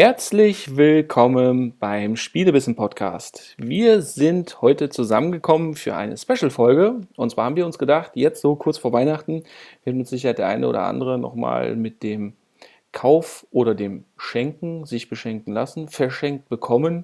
[0.00, 3.56] Herzlich willkommen beim Spielebissen Podcast.
[3.58, 7.00] Wir sind heute zusammengekommen für eine Special-Folge.
[7.16, 9.42] Und zwar haben wir uns gedacht, jetzt so kurz vor Weihnachten
[9.82, 12.34] wird mit Sicherheit der eine oder andere nochmal mit dem
[12.92, 17.02] Kauf oder dem Schenken, sich beschenken lassen, verschenkt bekommen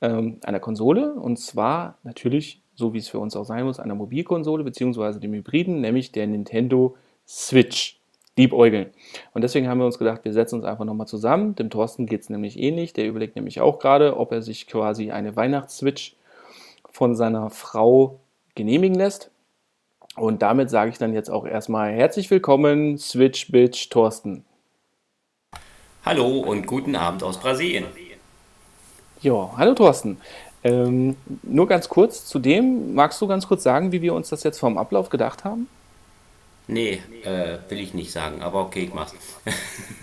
[0.00, 1.14] ähm, einer Konsole.
[1.14, 5.32] Und zwar natürlich, so wie es für uns auch sein muss, einer Mobilkonsole beziehungsweise dem
[5.32, 6.94] Hybriden, nämlich der Nintendo
[7.26, 7.97] Switch
[8.38, 8.86] liebäugeln.
[9.34, 11.54] Und deswegen haben wir uns gedacht, wir setzen uns einfach nochmal zusammen.
[11.56, 12.94] Dem Thorsten geht es nämlich ähnlich.
[12.94, 16.16] Der überlegt nämlich auch gerade, ob er sich quasi eine Weihnachtsswitch
[16.90, 18.20] von seiner Frau
[18.54, 19.30] genehmigen lässt.
[20.16, 24.44] Und damit sage ich dann jetzt auch erstmal herzlich willkommen, Switch Bitch Thorsten.
[26.04, 27.84] Hallo und guten Abend aus Brasilien.
[29.20, 30.18] Ja, hallo Thorsten.
[30.64, 34.42] Ähm, nur ganz kurz zu dem, magst du ganz kurz sagen, wie wir uns das
[34.42, 35.68] jetzt vom Ablauf gedacht haben?
[36.70, 39.14] Nee, äh, will ich nicht sagen, aber okay, ich mach's.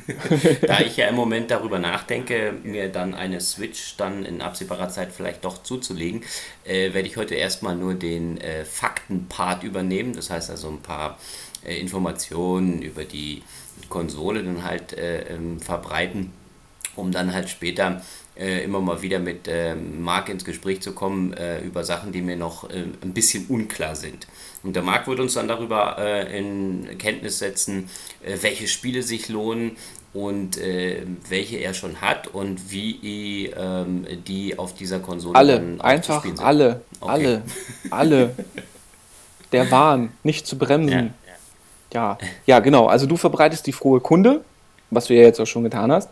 [0.61, 5.11] da ich ja im Moment darüber nachdenke, mir dann eine Switch dann in absehbarer Zeit
[5.11, 6.23] vielleicht doch zuzulegen,
[6.63, 10.13] äh, werde ich heute erstmal nur den äh, Faktenpart übernehmen.
[10.13, 11.19] Das heißt also ein paar
[11.63, 13.44] äh, Informationen über die
[13.88, 16.33] Konsole dann halt äh, ähm, verbreiten,
[16.95, 18.02] um dann halt später
[18.38, 22.22] äh, immer mal wieder mit äh, Marc ins Gespräch zu kommen äh, über Sachen, die
[22.22, 24.28] mir noch äh, ein bisschen unklar sind.
[24.64, 27.89] Und der Marc wird uns dann darüber äh, in Kenntnis setzen,
[28.23, 29.78] äh, welche Spiele sich lohnen
[30.13, 30.58] und
[31.28, 37.11] welche er schon hat und wie ähm, die auf dieser Konsole alle, einfach alle, okay.
[37.11, 37.41] alle,
[37.89, 38.36] alle.
[39.52, 41.13] Der Wahn, nicht zu bremsen.
[41.94, 42.17] Ja.
[42.17, 42.88] ja, ja, genau.
[42.88, 44.45] Also du verbreitest die frohe Kunde,
[44.89, 46.09] was du ja jetzt auch schon getan hast.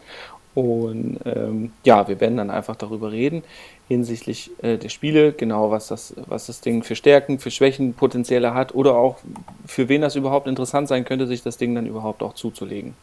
[0.55, 3.43] Und ähm, ja, wir werden dann einfach darüber reden
[3.87, 8.53] hinsichtlich äh, der Spiele, genau was das, was das Ding für Stärken, für Schwächen potenzielle
[8.53, 9.17] hat oder auch
[9.65, 12.95] für wen das überhaupt interessant sein könnte, sich das Ding dann überhaupt auch zuzulegen.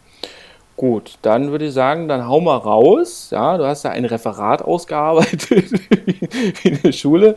[0.76, 3.28] Gut, dann würde ich sagen, dann hau mal raus.
[3.30, 5.50] Ja, du hast ja ein Referat ausgearbeitet
[6.62, 7.36] wie in der Schule.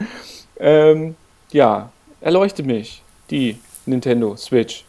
[0.57, 1.15] Ähm,
[1.51, 4.85] ja, erleuchte mich, die Nintendo Switch.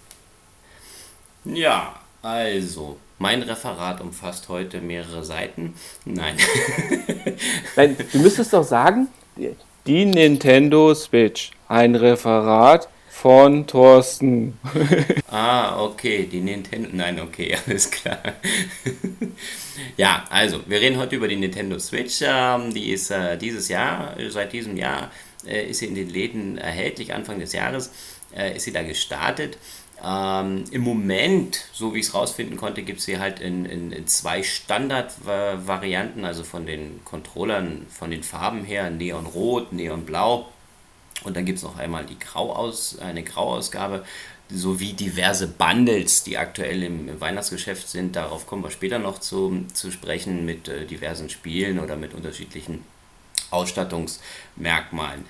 [1.44, 5.74] Ja, also, mein Referat umfasst heute mehrere Seiten.
[6.04, 6.36] Nein.
[7.76, 9.08] Nein, du müsstest doch sagen,
[9.86, 14.58] die Nintendo Switch, ein Referat von Thorsten.
[15.30, 16.90] ah, okay, die Nintendo.
[16.92, 18.18] Nein, okay, alles klar.
[19.96, 22.20] ja, also, wir reden heute über die Nintendo Switch.
[22.22, 25.10] Ähm, die ist äh, dieses Jahr, seit diesem Jahr,
[25.46, 27.14] äh, ist sie in den Läden erhältlich.
[27.14, 27.92] Anfang des Jahres
[28.36, 29.58] äh, ist sie da gestartet.
[30.04, 33.90] Ähm, Im Moment, so wie ich es rausfinden konnte, gibt es sie halt in, in,
[33.90, 40.46] in zwei Standardvarianten, also von den Controllern, von den Farben her, Neonrot, Neonblau.
[41.22, 44.04] Und dann gibt es noch einmal die Grauaus, eine Grauausgabe,
[44.50, 48.14] sowie diverse Bundles, die aktuell im, Weihnachtsgeschäft sind.
[48.14, 52.84] Darauf kommen wir später noch zu, zu sprechen mit äh, diversen Spielen oder mit unterschiedlichen
[53.50, 55.24] Ausstattungsmerkmalen.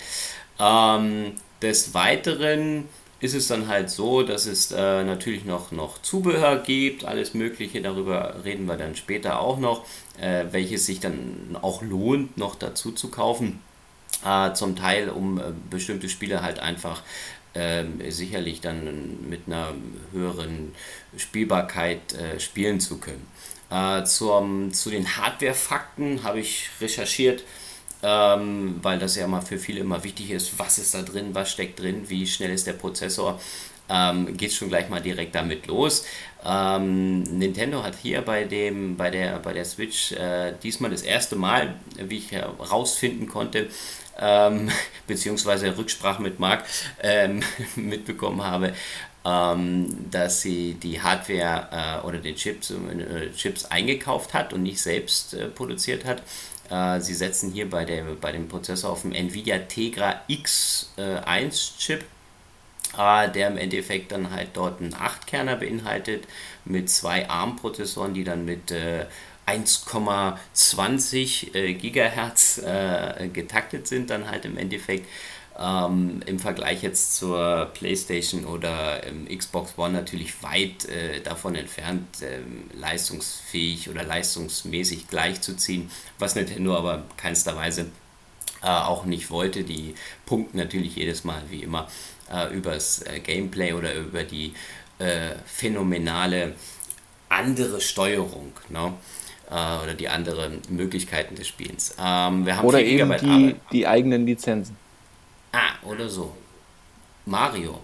[0.59, 2.89] Ähm, des Weiteren
[3.25, 7.81] ist es dann halt so, dass es äh, natürlich noch, noch Zubehör gibt, alles Mögliche,
[7.81, 9.87] darüber reden wir dann später auch noch,
[10.21, 13.61] äh, welches sich dann auch lohnt, noch dazu zu kaufen.
[14.27, 17.03] Äh, zum Teil, um äh, bestimmte Spiele halt einfach
[17.55, 19.69] ähm, sicherlich dann mit einer
[20.13, 20.75] höheren
[21.17, 23.27] Spielbarkeit äh, spielen zu können.
[23.71, 27.43] Äh, zum, zu den Hardware-Fakten habe ich recherchiert
[28.05, 31.51] ähm, weil das ja immer für viele immer wichtig ist, was ist da drin, was
[31.51, 33.41] steckt drin, wie schnell ist der Prozessor.
[33.89, 36.05] Ähm, geht schon gleich mal direkt damit los.
[36.45, 41.37] Ähm, Nintendo hat hier bei, dem, bei, der, bei der Switch äh, diesmal das erste
[41.37, 43.69] Mal, wie ich herausfinden konnte,
[44.19, 44.71] ähm,
[45.07, 46.65] beziehungsweise Rücksprache mit Marc
[47.03, 47.43] ähm,
[47.77, 48.75] mitbekommen habe,
[49.25, 54.81] ähm, dass sie die Hardware äh, oder den Chips, äh, Chips eingekauft hat und nicht
[54.81, 56.23] selbst äh, produziert hat.
[56.71, 62.05] Äh, sie setzen hier bei, der, bei dem Prozessor auf dem Nvidia Tegra X1 Chip,
[62.99, 66.25] äh, der im Endeffekt dann halt dort einen 8-Kerner beinhaltet
[66.65, 68.73] mit zwei ARM-Prozessoren, die dann mit
[69.47, 72.63] 1,20 äh, Gigahertz
[73.33, 75.07] getaktet sind, dann halt im Endeffekt.
[75.57, 82.07] Ähm, im Vergleich jetzt zur PlayStation oder ähm, Xbox One natürlich weit äh, davon entfernt,
[82.23, 87.87] ähm, leistungsfähig oder leistungsmäßig gleichzuziehen, was Nintendo aber keinster Weise
[88.63, 89.63] äh, auch nicht wollte.
[89.63, 89.95] Die
[90.27, 91.87] punkten natürlich jedes Mal wie immer
[92.33, 94.55] äh, übers äh, Gameplay oder über die
[94.99, 96.55] äh, phänomenale
[97.29, 98.53] andere Steuerung.
[98.71, 98.93] Ne?
[99.51, 101.95] Äh, oder die anderen Möglichkeiten des Spiels.
[102.03, 104.77] Ähm, oder eben die, die eigenen Lizenzen.
[105.55, 106.35] Ah, oder so.
[107.27, 107.81] Mario,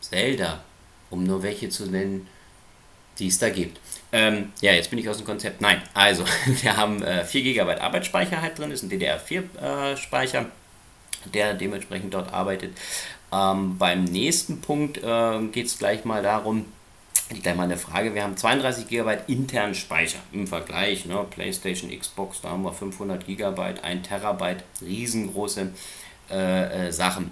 [0.00, 0.62] Zelda,
[1.10, 2.28] um nur welche zu nennen,
[3.18, 3.80] die es da gibt.
[4.12, 5.60] Ähm, ja, jetzt bin ich aus dem Konzept.
[5.60, 11.54] Nein, also wir haben äh, 4 GB Arbeitsspeicher halt drin, ist ein DDR4-Speicher, äh, der
[11.54, 12.78] dementsprechend dort arbeitet.
[13.32, 16.66] Ähm, beim nächsten Punkt äh, geht es gleich mal darum,
[17.42, 18.14] gleich mal eine Frage.
[18.14, 21.04] Wir haben 32 GB internen Speicher im Vergleich.
[21.04, 21.26] Ne?
[21.28, 25.72] PlayStation, Xbox, da haben wir 500 GB, 1 Terabyte, riesengroße
[26.30, 27.30] äh, äh, Sachen.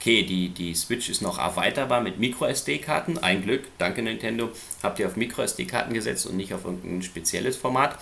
[0.00, 3.18] Okay, die, die Switch ist noch erweiterbar mit MicroSD-Karten.
[3.18, 4.50] Ein Glück, danke Nintendo,
[4.82, 7.98] habt ihr auf MicroSD-Karten gesetzt und nicht auf irgendein spezielles Format.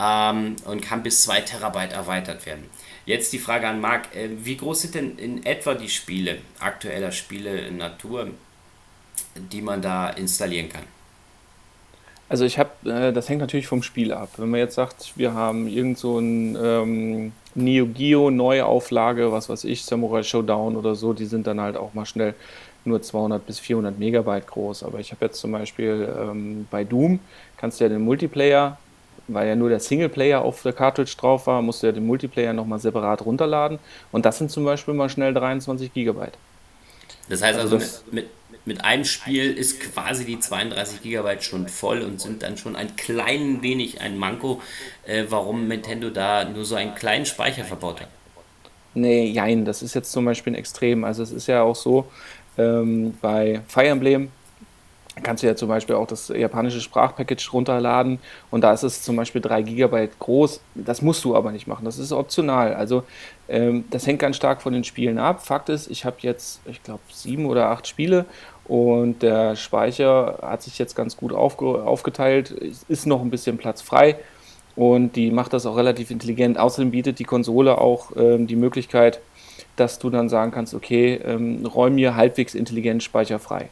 [0.00, 2.64] Ähm, und kann bis 2 Terabyte erweitert werden.
[3.06, 7.12] Jetzt die Frage an Marc, äh, wie groß sind denn in etwa die Spiele, aktueller
[7.12, 8.28] Spiele in Natur,
[9.36, 10.82] die man da installieren kann?
[12.28, 14.30] Also ich habe, äh, das hängt natürlich vom Spiel ab.
[14.36, 19.64] Wenn man jetzt sagt, wir haben irgend so ein ähm, Neo Geo Neuauflage, was weiß
[19.64, 22.34] ich, Samurai Showdown oder so, die sind dann halt auch mal schnell
[22.84, 24.82] nur 200 bis 400 Megabyte groß.
[24.82, 27.18] Aber ich habe jetzt zum Beispiel ähm, bei Doom,
[27.56, 28.78] kannst du ja den Multiplayer,
[29.28, 32.52] weil ja nur der Singleplayer auf der Cartridge drauf war, musst du ja den Multiplayer
[32.52, 33.78] nochmal separat runterladen.
[34.12, 36.38] Und das sind zum Beispiel mal schnell 23 Gigabyte.
[37.28, 38.30] Das heißt also, also mit, mit,
[38.66, 42.96] mit einem Spiel ist quasi die 32 GB schon voll und sind dann schon ein
[42.96, 44.60] klein wenig ein Manko,
[45.06, 48.08] äh, warum Nintendo da nur so einen kleinen Speicher verbaut hat.
[48.94, 51.04] Nee, jein, das ist jetzt zum Beispiel ein Extrem.
[51.04, 52.06] Also es ist ja auch so,
[52.58, 54.30] ähm, bei Fire Emblem
[55.22, 58.18] kannst du ja zum Beispiel auch das japanische Sprachpackage runterladen
[58.50, 60.60] und da ist es zum Beispiel 3 GB groß.
[60.74, 62.74] Das musst du aber nicht machen, das ist optional.
[62.74, 63.04] Also
[63.48, 65.44] ähm, das hängt ganz stark von den Spielen ab.
[65.44, 68.26] Fakt ist, ich habe jetzt, ich glaube, sieben oder acht Spiele
[68.68, 72.50] und der Speicher hat sich jetzt ganz gut aufge aufgeteilt,
[72.88, 74.16] ist noch ein bisschen Platz frei
[74.74, 76.58] und die macht das auch relativ intelligent.
[76.58, 79.20] Außerdem bietet die Konsole auch ähm, die Möglichkeit,
[79.76, 83.68] dass du dann sagen kannst, okay, ähm, räum mir halbwegs intelligent Speicher frei.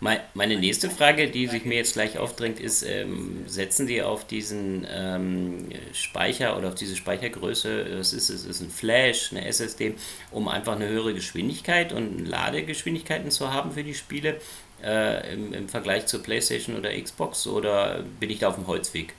[0.00, 4.86] Meine nächste Frage, die sich mir jetzt gleich aufdrängt, ist, ähm, setzen Sie auf diesen
[4.90, 9.94] ähm, Speicher oder auf diese Speichergröße, was ist es, ist ein Flash, eine SSD,
[10.30, 14.40] um einfach eine höhere Geschwindigkeit und Ladegeschwindigkeiten zu haben für die Spiele
[14.82, 19.12] äh, im, im, Vergleich zur PlayStation oder Xbox oder bin ich da auf dem Holzweg?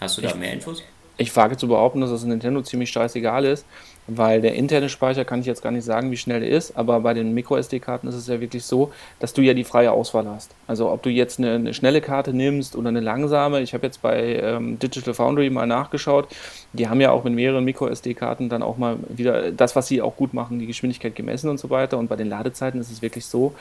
[0.00, 0.84] Hast du da ich, mehr Infos?
[1.16, 3.66] Ich wage zu behaupten, dass das Nintendo ziemlich scheißegal ist
[4.08, 7.00] weil der interne Speicher kann ich jetzt gar nicht sagen, wie schnell der ist, aber
[7.00, 10.50] bei den MicroSD-Karten ist es ja wirklich so, dass du ja die freie Auswahl hast.
[10.66, 13.60] Also ob du jetzt eine, eine schnelle Karte nimmst oder eine langsame.
[13.60, 16.28] Ich habe jetzt bei ähm, Digital Foundry mal nachgeschaut.
[16.72, 20.16] Die haben ja auch mit mehreren MicroSD-Karten dann auch mal wieder das, was sie auch
[20.16, 21.98] gut machen, die Geschwindigkeit gemessen und so weiter.
[21.98, 23.54] Und bei den Ladezeiten ist es wirklich so,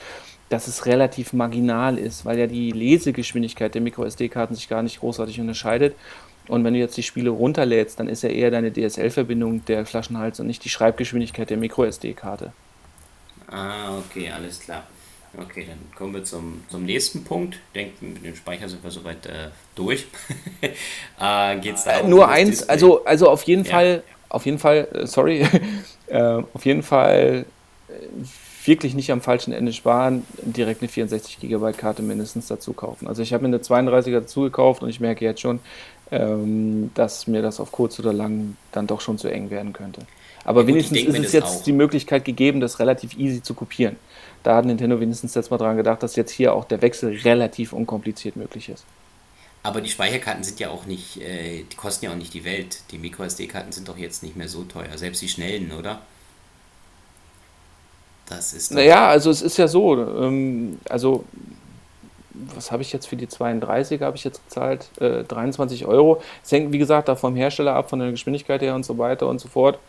[0.49, 5.39] dass es relativ marginal ist, weil ja die Lesegeschwindigkeit der MicroSD-Karten sich gar nicht großartig
[5.39, 5.95] unterscheidet.
[6.47, 10.39] Und wenn du jetzt die Spiele runterlädst, dann ist ja eher deine DSL-Verbindung der Flaschenhals
[10.39, 12.53] und nicht die Schreibgeschwindigkeit der MicroSD-Karte.
[13.47, 14.83] Ah, okay, alles klar.
[15.37, 17.55] Okay, dann kommen wir zum, zum nächsten Punkt.
[17.55, 20.07] Ich denke, mit dem Speicher sind wir soweit äh, durch.
[21.19, 23.71] äh, geht's da äh, Nur eins, also, also auf jeden ja.
[23.71, 25.45] Fall, auf jeden Fall, äh, sorry,
[26.07, 27.45] äh, auf jeden Fall
[27.89, 27.93] äh,
[28.67, 33.07] wirklich nicht am falschen Ende sparen, direkt eine 64 GB Karte mindestens dazu kaufen.
[33.07, 35.59] Also ich habe mir eine 32er dazu gekauft und ich merke jetzt schon,
[36.11, 40.01] ähm, dass mir das auf kurz oder lang dann doch schon zu eng werden könnte.
[40.43, 41.63] Aber ja, wenigstens ist es jetzt auch.
[41.63, 43.95] die Möglichkeit gegeben, das relativ easy zu kopieren.
[44.43, 47.73] Da hat Nintendo wenigstens jetzt mal dran gedacht, dass jetzt hier auch der Wechsel relativ
[47.73, 48.85] unkompliziert möglich ist.
[49.63, 52.81] Aber die Speicherkarten sind ja auch nicht, äh, die kosten ja auch nicht die Welt.
[52.91, 56.01] Die MicroSD-Karten sind doch jetzt nicht mehr so teuer, selbst die schnellen, oder?
[58.27, 58.71] Das ist.
[58.71, 61.25] Naja, also es ist ja so, ähm, also
[62.53, 64.89] was habe ich jetzt für die 32 habe ich jetzt gezahlt?
[64.99, 66.21] Äh, 23 Euro.
[66.43, 69.27] Es hängt, wie gesagt, da vom Hersteller ab, von der Geschwindigkeit her und so weiter
[69.27, 69.79] und so fort.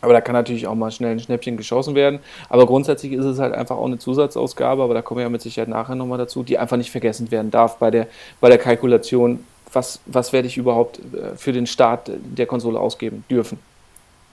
[0.00, 2.18] Aber da kann natürlich auch mal schnell ein Schnäppchen geschossen werden.
[2.48, 5.42] Aber grundsätzlich ist es halt einfach auch eine Zusatzausgabe, aber da kommen wir ja mit
[5.42, 8.08] Sicherheit nachher nochmal dazu, die einfach nicht vergessen werden darf bei der,
[8.40, 13.24] bei der Kalkulation, was, was werde ich überhaupt äh, für den Start der Konsole ausgeben
[13.30, 13.58] dürfen.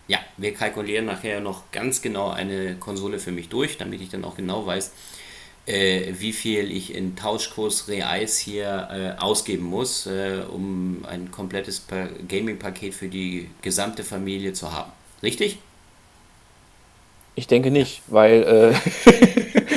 [0.08, 4.26] Ja, wir kalkulieren nachher noch ganz genau eine Konsole für mich durch, damit ich dann
[4.26, 4.92] auch genau weiß,
[5.66, 11.86] äh, wie viel ich in Tauschkurs Reais hier äh, ausgeben muss, äh, um ein komplettes
[12.28, 14.92] Gaming-Paket für die gesamte Familie zu haben.
[15.22, 15.60] Richtig?
[17.36, 18.74] Ich denke nicht, weil äh,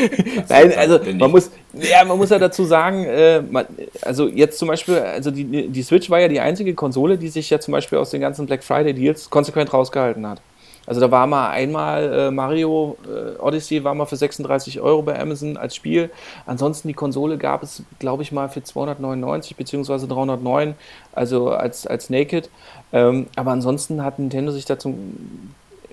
[0.48, 3.66] nein, also man muss, ja, man muss ja dazu sagen, äh, man,
[4.00, 7.50] also jetzt zum Beispiel, also die, die Switch war ja die einzige Konsole, die sich
[7.50, 10.40] ja zum Beispiel aus den ganzen Black Friday Deals konsequent rausgehalten hat.
[10.86, 15.18] Also da war mal einmal äh, Mario äh, Odyssey war mal für 36 Euro bei
[15.18, 16.10] Amazon als Spiel.
[16.46, 20.06] Ansonsten die Konsole gab es, glaube ich, mal für 299 bzw.
[20.08, 20.74] 309,
[21.12, 22.50] also als, als Naked.
[22.92, 24.94] Ähm, aber ansonsten hat Nintendo sich dazu,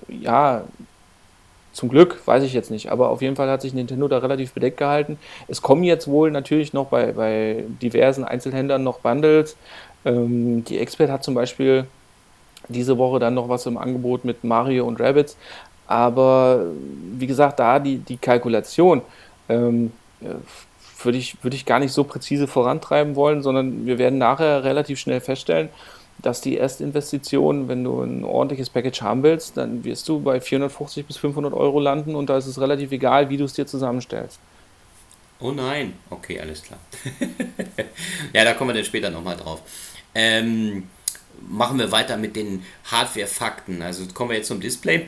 [0.08, 0.64] ja,
[1.72, 4.52] Zum Glück, weiß ich jetzt nicht, aber auf jeden Fall hat sich Nintendo da relativ
[4.52, 5.18] bedeckt gehalten.
[5.48, 9.56] Es kommen jetzt wohl natürlich noch bei, bei diversen Einzelhändlern noch Bundles.
[10.04, 11.86] Ähm, die Expert hat zum Beispiel
[12.70, 15.36] diese Woche dann noch was im Angebot mit Mario und Rabbits.
[15.86, 16.66] Aber
[17.18, 19.02] wie gesagt, da die, die Kalkulation
[19.48, 20.34] ähm, äh,
[21.04, 24.98] würde ich, würd ich gar nicht so präzise vorantreiben wollen, sondern wir werden nachher relativ
[24.98, 25.68] schnell feststellen,
[26.18, 31.06] dass die Erstinvestition, wenn du ein ordentliches Package haben willst, dann wirst du bei 450
[31.06, 34.38] bis 500 Euro landen und da ist es relativ egal, wie du es dir zusammenstellst.
[35.40, 36.78] Oh nein, okay, alles klar.
[38.34, 39.62] ja, da kommen wir dann später nochmal drauf.
[40.14, 40.88] Ähm,
[41.48, 43.82] machen wir weiter mit den Hardware-Fakten.
[43.82, 45.06] Also kommen wir jetzt zum Display.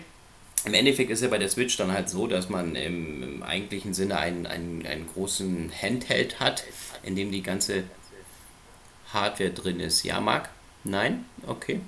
[0.64, 3.94] Im Endeffekt ist ja bei der Switch dann halt so, dass man im, im eigentlichen
[3.94, 6.64] Sinne einen, einen, einen großen Handheld hat,
[7.02, 7.84] in dem die ganze
[9.12, 10.04] Hardware drin ist.
[10.04, 10.50] Ja, Marc?
[10.84, 11.24] Nein?
[11.46, 11.80] Okay.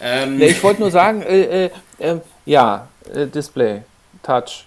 [0.00, 0.38] Ähm.
[0.40, 3.82] Ja, ich wollte nur sagen, äh, äh, äh, ja, äh, Display,
[4.22, 4.66] Touch,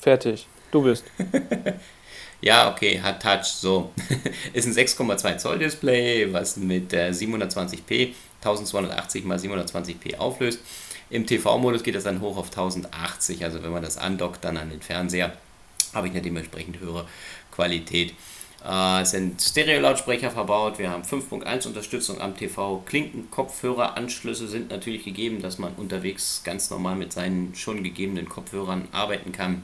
[0.00, 1.04] fertig, du bist.
[2.42, 3.92] ja, okay, hat Touch, so.
[4.52, 10.60] ist ein 6,2 Zoll Display, was mit 720p 1280 x 720p auflöst.
[11.08, 14.70] Im TV-Modus geht das dann hoch auf 1080, also wenn man das andockt dann an
[14.70, 15.36] den Fernseher,
[15.94, 17.06] habe ich eine dementsprechend höhere
[17.50, 18.14] Qualität.
[18.66, 25.04] Äh, es sind Stereo-Lautsprecher verbaut, wir haben 5.1 Unterstützung am TV, Klinken, Kopfhöreranschlüsse sind natürlich
[25.04, 29.62] gegeben, dass man unterwegs ganz normal mit seinen schon gegebenen Kopfhörern arbeiten kann.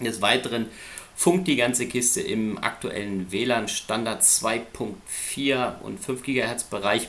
[0.00, 0.66] Des Weiteren
[1.16, 7.08] funkt die ganze Kiste im aktuellen WLAN Standard 2.4 und 5 GHz Bereich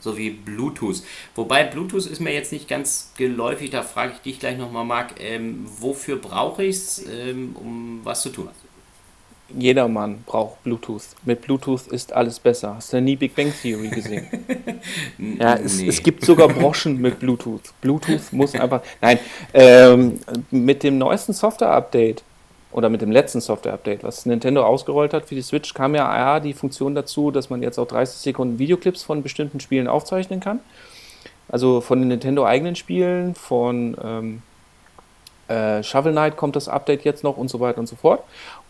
[0.00, 1.02] sowie Bluetooth.
[1.34, 5.20] Wobei Bluetooth ist mir jetzt nicht ganz geläufig, da frage ich dich gleich nochmal, Marc,
[5.20, 8.48] ähm, wofür brauche ich es, ähm, um was zu tun?
[9.58, 11.02] Jedermann braucht Bluetooth.
[11.24, 12.76] Mit Bluetooth ist alles besser.
[12.76, 14.26] Hast du nie Big Bang Theory gesehen?
[15.38, 15.88] ja, es, nee.
[15.88, 17.72] es, gibt sogar Broschen mit Bluetooth.
[17.80, 18.82] Bluetooth muss einfach.
[19.00, 19.18] Nein,
[19.54, 22.22] ähm, mit dem neuesten Software-Update
[22.72, 26.40] oder mit dem letzten Software-Update, was Nintendo ausgerollt hat für die Switch, kam ja ah,
[26.40, 30.60] die Funktion dazu, dass man jetzt auch 30 Sekunden Videoclips von bestimmten Spielen aufzeichnen kann.
[31.48, 34.42] Also von den Nintendo eigenen Spielen, von ähm,
[35.50, 38.22] äh, Shovel Knight kommt das Update jetzt noch und so weiter und so fort.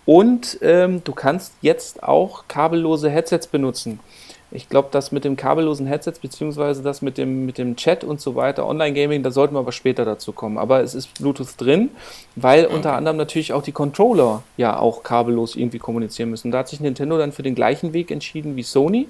[0.07, 4.00] Und ähm, du kannst jetzt auch kabellose Headsets benutzen.
[4.52, 8.21] Ich glaube, das mit dem kabellosen Headsets, beziehungsweise das mit dem, mit dem Chat und
[8.21, 10.59] so weiter, Online-Gaming, da sollten wir aber später dazu kommen.
[10.59, 11.90] Aber es ist Bluetooth drin,
[12.35, 12.75] weil okay.
[12.75, 16.50] unter anderem natürlich auch die Controller ja auch kabellos irgendwie kommunizieren müssen.
[16.50, 19.07] Da hat sich Nintendo dann für den gleichen Weg entschieden wie Sony,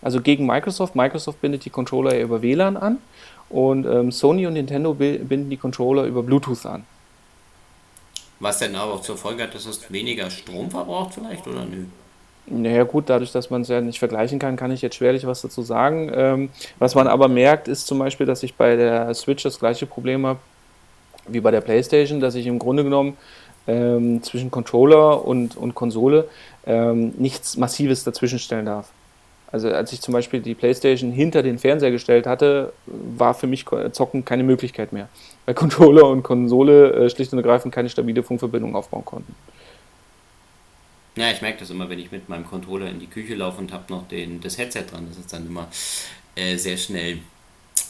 [0.00, 0.94] also gegen Microsoft.
[0.96, 2.98] Microsoft bindet die Controller ja über WLAN an
[3.50, 6.86] und ähm, Sony und Nintendo binden die Controller über Bluetooth an.
[8.40, 11.84] Was denn aber auch zur Folge hat, dass es weniger Strom verbraucht vielleicht oder nö?
[12.46, 15.42] Naja gut, dadurch, dass man es ja nicht vergleichen kann, kann ich jetzt schwerlich was
[15.42, 16.10] dazu sagen.
[16.12, 19.86] Ähm, was man aber merkt, ist zum Beispiel, dass ich bei der Switch das gleiche
[19.86, 20.40] Problem habe
[21.28, 23.16] wie bei der PlayStation, dass ich im Grunde genommen
[23.68, 26.28] ähm, zwischen Controller und, und Konsole
[26.66, 28.88] ähm, nichts Massives dazwischen stellen darf.
[29.52, 33.66] Also als ich zum Beispiel die PlayStation hinter den Fernseher gestellt hatte, war für mich
[33.92, 35.08] Zocken keine Möglichkeit mehr,
[35.50, 39.34] weil Controller und Konsole äh, schlicht und ergreifend keine stabile Funkverbindung aufbauen konnten.
[41.16, 43.72] Ja, ich merke das immer, wenn ich mit meinem Controller in die Küche laufe und
[43.72, 45.66] habe noch den, das Headset dran, dass es dann immer
[46.36, 47.18] äh, sehr schnell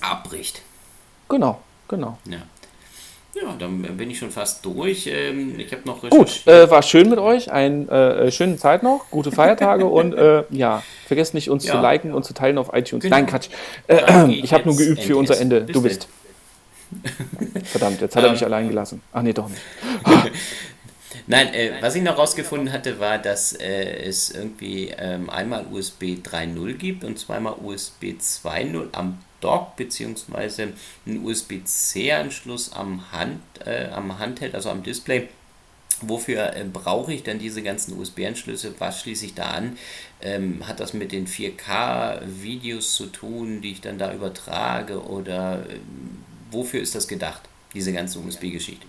[0.01, 0.63] abbricht.
[1.29, 2.17] Genau, genau.
[2.25, 2.39] Ja.
[3.35, 5.07] Ja, dann bin ich schon fast durch.
[5.07, 7.53] Ähm, ich habe noch Gut, äh, war schön mit euch.
[7.53, 11.75] Eine äh, äh, schöne Zeit noch, gute Feiertage und äh, ja, vergesst nicht, uns ja.
[11.75, 13.05] zu liken und zu teilen auf iTunes.
[13.05, 13.15] Genau.
[13.15, 13.49] Nein, Quatsch.
[13.87, 15.63] Äh, ich habe nur geübt für unser Ende.
[15.63, 16.09] Du bist.
[17.65, 18.47] Verdammt, jetzt hat er mich ähm.
[18.47, 19.03] allein gelassen.
[19.13, 19.63] Ach nee, doch nicht.
[21.27, 26.19] Nein, äh, was ich noch rausgefunden hatte, war, dass äh, es irgendwie ähm, einmal USB
[26.23, 30.73] 3.0 gibt und zweimal USB 2.0 am Dock beziehungsweise
[31.07, 35.29] einen USB-C-Anschluss am, Hand, äh, am Handheld, also am Display.
[36.03, 38.75] Wofür äh, brauche ich denn diese ganzen USB-Anschlüsse?
[38.79, 39.79] Was schließe ich da an?
[40.23, 45.03] Ähm, hat das mit den 4K-Videos zu tun, die ich dann da übertrage?
[45.05, 45.77] Oder äh,
[46.51, 47.43] wofür ist das gedacht,
[47.75, 48.87] diese ganze USB-Geschichte?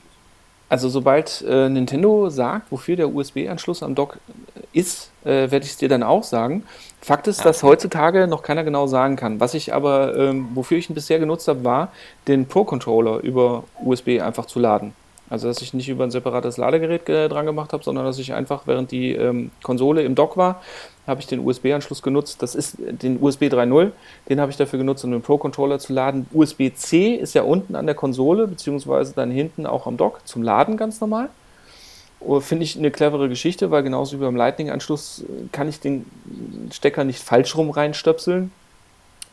[0.70, 4.20] Also sobald äh, Nintendo sagt, wofür der USB-Anschluss am Dock
[4.72, 6.64] ist, äh, werde ich es dir dann auch sagen.
[7.02, 9.42] Fakt ist, dass heutzutage noch keiner genau sagen kann.
[9.42, 11.92] Was ich aber, ähm, wofür ich ihn bisher genutzt habe, war,
[12.28, 14.94] den Pro-Controller über USB einfach zu laden.
[15.32, 18.34] Also dass ich nicht über ein separates Ladegerät äh, dran gemacht habe, sondern dass ich
[18.34, 20.62] einfach, während die ähm, Konsole im Dock war,
[21.08, 22.44] habe ich den USB-Anschluss genutzt.
[22.44, 23.92] Das ist den USB 3.0,
[24.28, 26.28] den habe ich dafür genutzt, um den Pro-Controller zu laden.
[26.34, 30.76] USB-C ist ja unten an der Konsole, beziehungsweise dann hinten auch am Dock zum Laden
[30.76, 31.30] ganz normal.
[32.20, 35.24] Oh, finde ich eine clevere Geschichte, weil genauso wie beim Lightning-Anschluss
[35.54, 36.06] kann ich den
[36.74, 38.52] Stecker nicht falsch rum reinstöpseln.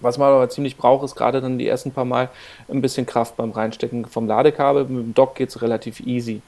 [0.01, 2.29] Was man aber ziemlich braucht, ist gerade dann die ersten paar Mal
[2.69, 4.85] ein bisschen Kraft beim Reinstecken vom Ladekabel.
[4.85, 6.41] Mit dem Dock geht es relativ easy.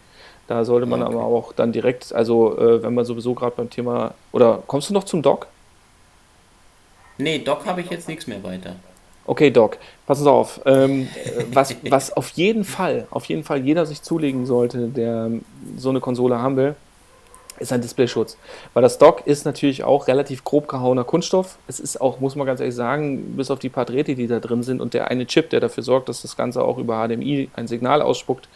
[0.47, 1.13] Da sollte man okay.
[1.13, 4.95] aber auch dann direkt, also äh, wenn man sowieso gerade beim Thema, oder kommst du
[4.95, 5.47] noch zum Dock?
[7.19, 8.77] Nee, Dock habe ich jetzt nichts mehr weiter.
[9.27, 10.61] Okay, Doc, pass auf.
[10.67, 11.09] Ähm,
[11.53, 15.31] was, was auf jeden Fall, auf jeden Fall jeder sich zulegen sollte, der
[15.77, 16.75] so eine Konsole haben will,
[17.61, 18.37] ist ein Displayschutz.
[18.75, 21.59] Weil das Dock ist natürlich auch relativ grob gehauener Kunststoff.
[21.69, 24.41] Es ist auch, muss man ganz ehrlich sagen, bis auf die paar Drähte, die da
[24.41, 27.51] drin sind und der eine Chip, der dafür sorgt, dass das Ganze auch über HDMI
[27.55, 28.49] ein Signal ausspuckt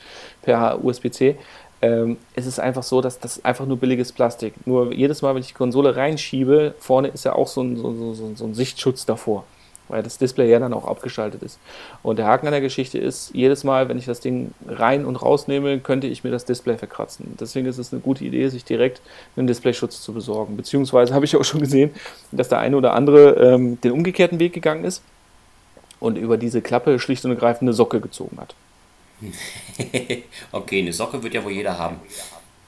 [0.43, 1.37] per USB-C,
[1.83, 4.55] ähm, es ist einfach so, dass das einfach nur billiges Plastik.
[4.67, 8.15] Nur jedes Mal, wenn ich die Konsole reinschiebe, vorne ist ja auch so ein, so,
[8.15, 9.45] so, so ein Sichtschutz davor
[9.95, 11.61] weil das Display ja dann auch abgeschaltet ist.
[12.03, 15.15] Und der Haken an der Geschichte ist, jedes Mal, wenn ich das Ding rein und
[15.15, 17.37] rausnehme, könnte ich mir das Display verkratzen.
[17.39, 19.01] Deswegen ist es eine gute Idee, sich direkt
[19.37, 20.57] einen Displayschutz zu besorgen.
[20.57, 21.95] Beziehungsweise habe ich auch schon gesehen,
[22.33, 25.01] dass der eine oder andere ähm, den umgekehrten Weg gegangen ist
[26.01, 28.57] und über diese Klappe schlicht und ergreifend eine Socke gezogen hat.
[30.51, 32.01] okay, eine Socke wird ja wohl jeder haben.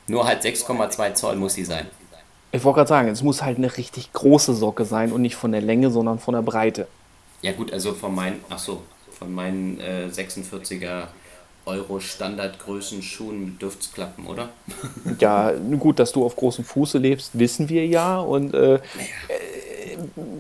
[0.07, 1.87] Nur halt 6,2 Zoll muss sie sein.
[2.53, 5.51] Ich wollte gerade sagen, es muss halt eine richtig große Socke sein und nicht von
[5.51, 6.87] der Länge, sondern von der Breite.
[7.43, 11.09] Ja gut, also von meinen, ach so, von meinen äh, 46er
[11.67, 14.51] Euro Standardgrößen Schuhen dürfte es klappen, oder?
[15.19, 18.21] ja, gut, dass du auf großem Fuße lebst, wissen wir ja.
[18.21, 18.81] Und äh, äh,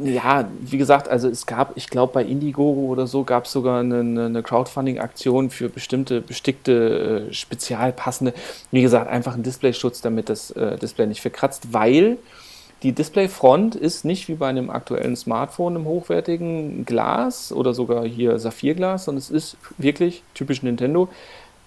[0.04, 3.80] ja, wie gesagt, also es gab, ich glaube bei Indiegogo oder so gab es sogar
[3.80, 8.32] eine, eine Crowdfunding-Aktion für bestimmte bestickte, äh, spezial passende,
[8.70, 12.18] wie gesagt, einfach ein Displayschutz, damit das äh, Display nicht verkratzt, weil
[12.86, 18.38] die Displayfront ist nicht wie bei einem aktuellen Smartphone im hochwertigen Glas oder sogar hier
[18.38, 21.08] Saphirglas, sondern es ist wirklich typisch Nintendo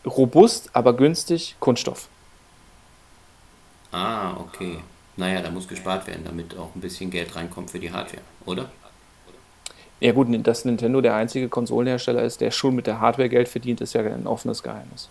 [0.06, 2.08] robust, aber günstig Kunststoff.
[3.92, 4.78] Ah, okay.
[5.18, 8.70] Naja, da muss gespart werden, damit auch ein bisschen Geld reinkommt für die Hardware, oder?
[10.00, 13.82] Ja gut, dass Nintendo der einzige Konsolenhersteller ist, der schon mit der Hardware Geld verdient,
[13.82, 15.10] ist ja ein offenes Geheimnis.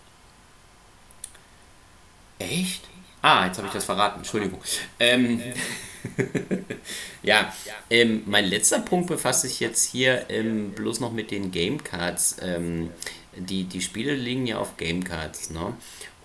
[2.39, 2.81] Echt?
[3.21, 4.59] Ah, jetzt habe ich das verraten, Entschuldigung.
[4.99, 5.39] Ähm,
[7.23, 7.53] ja,
[7.89, 12.37] ähm, mein letzter Punkt befasst sich jetzt hier ähm, bloß noch mit den Gamecards.
[12.41, 12.89] Ähm,
[13.35, 15.73] die, die Spiele liegen ja auf Gamecards, ne?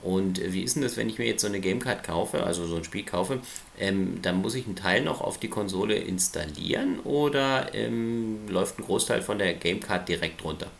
[0.04, 2.76] Und wie ist denn das, wenn ich mir jetzt so eine Gamecard kaufe, also so
[2.76, 3.40] ein Spiel kaufe,
[3.78, 8.84] ähm, dann muss ich einen Teil noch auf die Konsole installieren oder ähm, läuft ein
[8.84, 10.70] Großteil von der Gamecard direkt runter?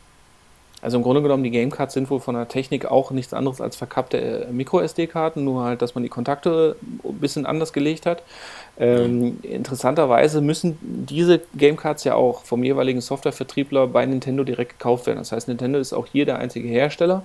[0.84, 3.74] Also im Grunde genommen, die Gamecards sind wohl von der Technik auch nichts anderes als
[3.74, 8.22] verkappte äh, Micro-SD-Karten, nur halt, dass man die Kontakte ein bisschen anders gelegt hat.
[8.78, 15.20] Ähm, interessanterweise müssen diese Gamecards ja auch vom jeweiligen Softwarevertriebler bei Nintendo direkt gekauft werden.
[15.20, 17.22] Das heißt, Nintendo ist auch hier der einzige Hersteller.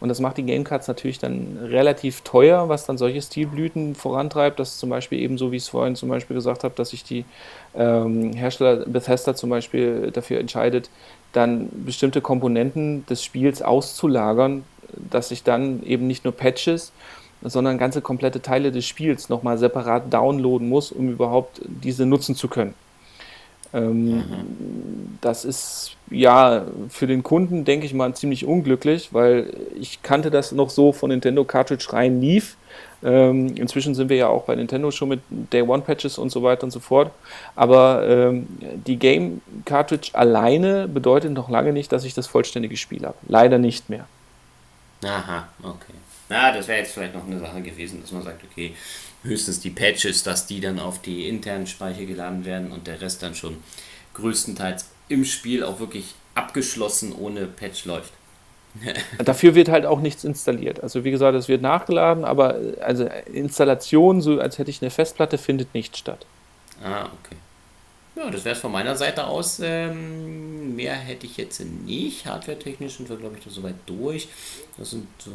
[0.00, 4.58] Und das macht die Gamecards natürlich dann relativ teuer, was dann solche Stilblüten vorantreibt.
[4.58, 7.04] Das ist zum Beispiel ebenso, wie ich es vorhin zum Beispiel gesagt habe, dass sich
[7.04, 7.24] die
[7.74, 10.88] ähm, Hersteller Bethesda zum Beispiel dafür entscheidet,
[11.32, 14.64] dann bestimmte Komponenten des Spiels auszulagern,
[15.10, 16.92] dass sich dann eben nicht nur Patches,
[17.42, 22.48] sondern ganze komplette Teile des Spiels nochmal separat downloaden muss, um überhaupt diese nutzen zu
[22.48, 22.74] können.
[23.72, 24.24] Ähm, mhm.
[25.20, 30.52] Das ist ja für den Kunden, denke ich mal, ziemlich unglücklich, weil ich kannte das
[30.52, 32.56] noch so von Nintendo Cartridge rein lief.
[33.02, 36.42] Ähm, inzwischen sind wir ja auch bei Nintendo schon mit Day One Patches und so
[36.42, 37.10] weiter und so fort.
[37.56, 38.46] Aber ähm,
[38.86, 43.16] die Game Cartridge alleine bedeutet noch lange nicht, dass ich das vollständige Spiel habe.
[43.26, 44.06] Leider nicht mehr.
[45.04, 45.94] Aha, okay.
[46.28, 48.74] Na, das wäre jetzt vielleicht noch eine Sache gewesen, dass man sagt, okay,
[49.22, 53.22] höchstens die Patches, dass die dann auf die internen Speicher geladen werden und der Rest
[53.22, 53.56] dann schon
[54.14, 58.12] größtenteils im Spiel auch wirklich abgeschlossen ohne Patch läuft.
[59.24, 60.82] Dafür wird halt auch nichts installiert.
[60.82, 65.38] Also wie gesagt, es wird nachgeladen, aber also Installation, so als hätte ich eine Festplatte,
[65.38, 66.24] findet nicht statt.
[66.82, 67.36] Ah, okay.
[68.16, 69.60] Ja, das wäre es von meiner Seite aus.
[69.62, 72.26] Ähm, mehr hätte ich jetzt nicht.
[72.26, 74.28] Hardware-technisch sind wir, glaube ich, da soweit durch.
[74.76, 75.30] Das sind so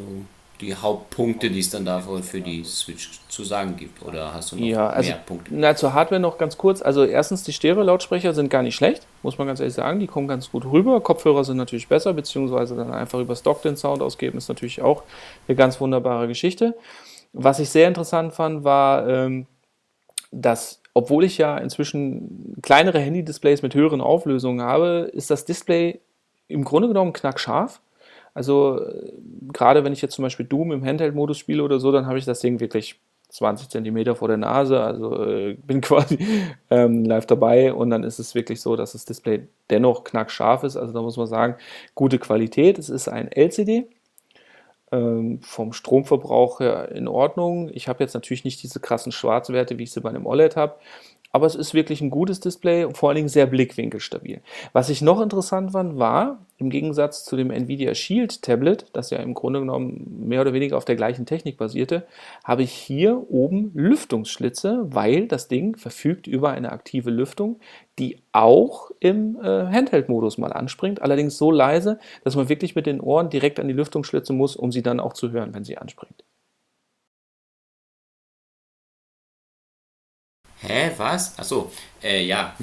[0.60, 4.02] die Hauptpunkte, die es dann dafür für die Switch zu sagen gibt?
[4.02, 5.54] Oder hast du noch ja, also, mehr Punkte?
[5.54, 6.82] Na, zur Hardware noch ganz kurz.
[6.82, 10.00] Also erstens, die Stereo-Lautsprecher sind gar nicht schlecht, muss man ganz ehrlich sagen.
[10.00, 11.00] Die kommen ganz gut rüber.
[11.00, 15.02] Kopfhörer sind natürlich besser, beziehungsweise dann einfach über Stock den Sound ausgeben, ist natürlich auch
[15.46, 16.76] eine ganz wunderbare Geschichte.
[17.32, 19.46] Was ich sehr interessant fand, war, ähm,
[20.30, 26.00] dass obwohl ich ja inzwischen kleinere Handy-Displays mit höheren Auflösungen habe, ist das Display
[26.48, 27.82] im Grunde genommen knackscharf.
[28.36, 28.82] Also
[29.50, 32.26] gerade wenn ich jetzt zum Beispiel Doom im Handheld-Modus spiele oder so, dann habe ich
[32.26, 36.18] das Ding wirklich 20 Zentimeter vor der Nase, also äh, bin quasi
[36.70, 40.76] ähm, live dabei und dann ist es wirklich so, dass das Display dennoch knackscharf ist.
[40.76, 41.56] Also da muss man sagen,
[41.94, 42.78] gute Qualität.
[42.78, 43.86] Es ist ein LCD,
[44.92, 47.70] ähm, vom Stromverbrauch her in Ordnung.
[47.72, 50.76] Ich habe jetzt natürlich nicht diese krassen Schwarzwerte, wie ich sie bei einem OLED habe,
[51.32, 54.40] aber es ist wirklich ein gutes Display und vor allen Dingen sehr blickwinkelstabil.
[54.72, 59.18] Was ich noch interessant fand, war, im Gegensatz zu dem Nvidia Shield Tablet, das ja
[59.18, 62.06] im Grunde genommen mehr oder weniger auf der gleichen Technik basierte,
[62.44, 67.60] habe ich hier oben Lüftungsschlitze, weil das Ding verfügt über eine aktive Lüftung,
[67.98, 73.00] die auch im äh, Handheld-Modus mal anspringt, allerdings so leise, dass man wirklich mit den
[73.00, 76.24] Ohren direkt an die Lüftungsschlitze muss, um sie dann auch zu hören, wenn sie anspringt.
[80.68, 81.38] Hä, was?
[81.38, 81.70] Achso,
[82.02, 82.56] äh, ja,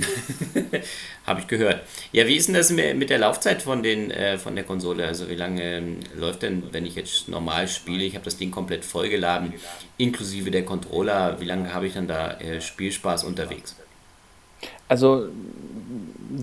[1.25, 1.83] habe ich gehört.
[2.11, 5.07] Ja, wie ist denn das mit der Laufzeit von, den, äh, von der Konsole?
[5.07, 8.51] Also wie lange ähm, läuft denn, wenn ich jetzt normal spiele, ich habe das Ding
[8.51, 9.53] komplett vollgeladen,
[9.97, 13.75] inklusive der Controller, wie lange habe ich dann da äh, Spielspaß unterwegs?
[14.93, 15.25] Also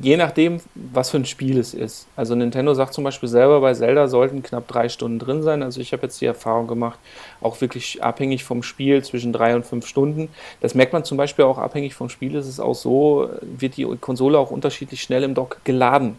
[0.02, 2.08] je nachdem, was für ein Spiel es ist.
[2.16, 5.62] Also Nintendo sagt zum Beispiel selber, bei Zelda sollten knapp drei Stunden drin sein.
[5.62, 6.98] Also ich habe jetzt die Erfahrung gemacht,
[7.40, 10.30] auch wirklich abhängig vom Spiel zwischen drei und fünf Stunden.
[10.60, 12.34] Das merkt man zum Beispiel auch abhängig vom Spiel.
[12.34, 16.18] Es ist auch so, wird die Konsole auch unterschiedlich schnell im Dock geladen.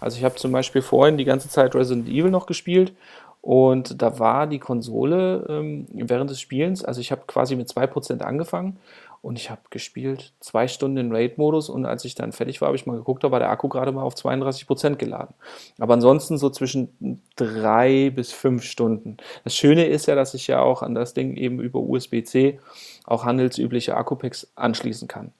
[0.00, 2.92] Also ich habe zum Beispiel vorhin die ganze Zeit Resident Evil noch gespielt
[3.40, 8.20] und da war die Konsole ähm, während des Spielens, also ich habe quasi mit 2%
[8.20, 8.76] angefangen
[9.22, 12.76] und ich habe gespielt zwei Stunden in Raid-Modus und als ich dann fertig war, habe
[12.76, 15.34] ich mal geguckt, da war der Akku gerade mal auf 32% geladen.
[15.78, 19.18] Aber ansonsten so zwischen drei bis fünf Stunden.
[19.44, 22.60] Das Schöne ist ja, dass ich ja auch an das Ding eben über USB-C
[23.04, 25.32] auch handelsübliche Akkupacks anschließen kann.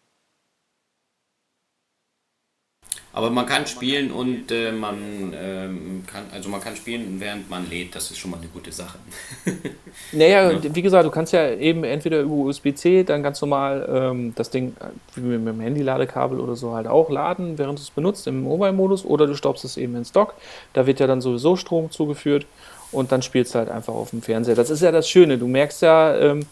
[3.12, 7.68] Aber man kann spielen und äh, man ähm, kann, also man kann spielen, während man
[7.68, 7.96] lädt.
[7.96, 8.98] Das ist schon mal eine gute Sache.
[10.12, 10.58] naja, ja.
[10.62, 14.76] wie gesagt, du kannst ja eben entweder über USB-C dann ganz normal ähm, das Ding
[15.16, 19.04] wie mit dem Handy-Ladekabel oder so halt auch laden, während du es benutzt im Mobile-Modus,
[19.04, 20.34] oder du stoppst es eben ins Dock.
[20.72, 22.46] Da wird ja dann sowieso Strom zugeführt
[22.92, 24.54] und dann spielst du halt einfach auf dem Fernseher.
[24.54, 25.36] Das ist ja das Schöne.
[25.36, 26.46] Du merkst ja, ähm,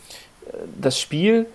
[0.81, 1.47] das Spiel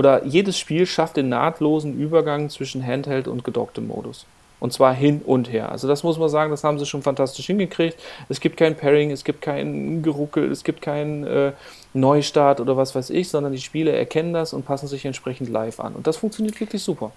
[0.00, 4.24] oder jedes Spiel schafft den nahtlosen Übergang zwischen Handheld und gedocktem Modus.
[4.58, 5.70] Und zwar hin und her.
[5.70, 7.98] Also das muss man sagen, das haben sie schon fantastisch hingekriegt.
[8.30, 11.52] Es gibt kein Pairing, es gibt kein Geruckel, es gibt keinen äh,
[11.92, 15.80] Neustart oder was weiß ich, sondern die Spiele erkennen das und passen sich entsprechend live
[15.80, 15.92] an.
[15.94, 17.12] Und das funktioniert wirklich super.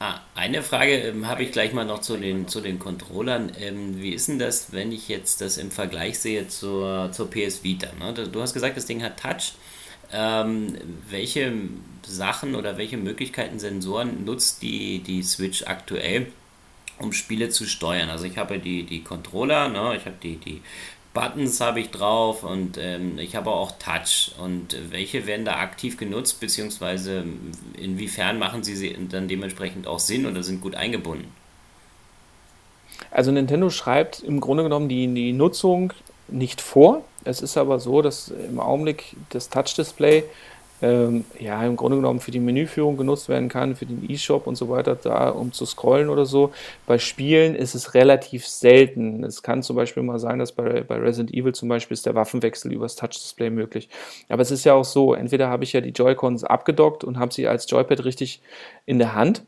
[0.00, 3.52] Ah, eine Frage ähm, habe ich gleich mal noch zu den, zu den Controllern.
[3.60, 7.62] Ähm, wie ist denn das, wenn ich jetzt das im Vergleich sehe zur, zur PS
[7.62, 7.86] Vita?
[8.00, 8.12] Ne?
[8.12, 9.52] Du hast gesagt, das Ding hat Touch.
[10.12, 10.74] Ähm,
[11.08, 11.52] welche
[12.06, 16.26] Sachen oder welche Möglichkeiten, Sensoren nutzt die, die Switch aktuell,
[16.98, 18.08] um Spiele zu steuern?
[18.08, 19.96] Also ich habe die, die Controller, ne?
[19.96, 20.62] ich habe die, die
[21.14, 24.32] Buttons habe ich drauf und ähm, ich habe auch Touch.
[24.42, 27.24] Und welche werden da aktiv genutzt, beziehungsweise
[27.76, 31.32] inwiefern machen sie dann dementsprechend auch Sinn oder sind gut eingebunden?
[33.10, 35.92] Also Nintendo schreibt im Grunde genommen die, die Nutzung
[36.28, 37.04] nicht vor.
[37.28, 40.24] Es ist aber so, dass im Augenblick das Touch-Display
[40.80, 44.56] ähm, ja im Grunde genommen für die Menüführung genutzt werden kann, für den E-Shop und
[44.56, 46.52] so weiter, da um zu scrollen oder so.
[46.86, 49.24] Bei Spielen ist es relativ selten.
[49.24, 52.14] Es kann zum Beispiel mal sein, dass bei, bei Resident Evil zum Beispiel ist der
[52.14, 53.90] Waffenwechsel übers Touch-Display möglich.
[54.30, 57.34] Aber es ist ja auch so, entweder habe ich ja die Joy-Cons abgedockt und habe
[57.34, 58.40] sie als Joypad richtig
[58.86, 59.42] in der Hand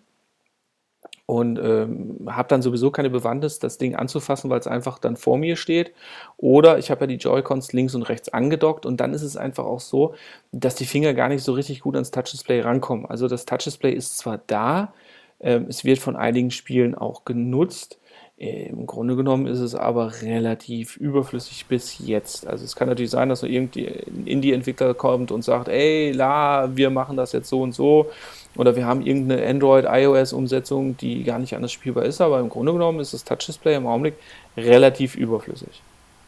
[1.30, 5.38] und ähm, habe dann sowieso keine Bewandtnis, das Ding anzufassen, weil es einfach dann vor
[5.38, 5.92] mir steht.
[6.38, 9.64] Oder ich habe ja die Joy-Cons links und rechts angedockt und dann ist es einfach
[9.64, 10.14] auch so,
[10.50, 13.06] dass die Finger gar nicht so richtig gut ans Touch-Display rankommen.
[13.06, 14.92] Also das Touch-Display ist zwar da,
[15.38, 17.99] ähm, es wird von einigen Spielen auch genutzt,
[18.40, 22.46] im Grunde genommen ist es aber relativ überflüssig bis jetzt.
[22.46, 26.74] Also es kann natürlich sein, dass so irgendwie ein Indie-Entwickler kommt und sagt, ey, la,
[26.74, 28.10] wir machen das jetzt so und so.
[28.56, 33.00] Oder wir haben irgendeine Android-iOS-Umsetzung, die gar nicht anders spielbar ist, aber im Grunde genommen
[33.00, 34.14] ist das Touch-Display im Augenblick
[34.56, 35.82] relativ überflüssig.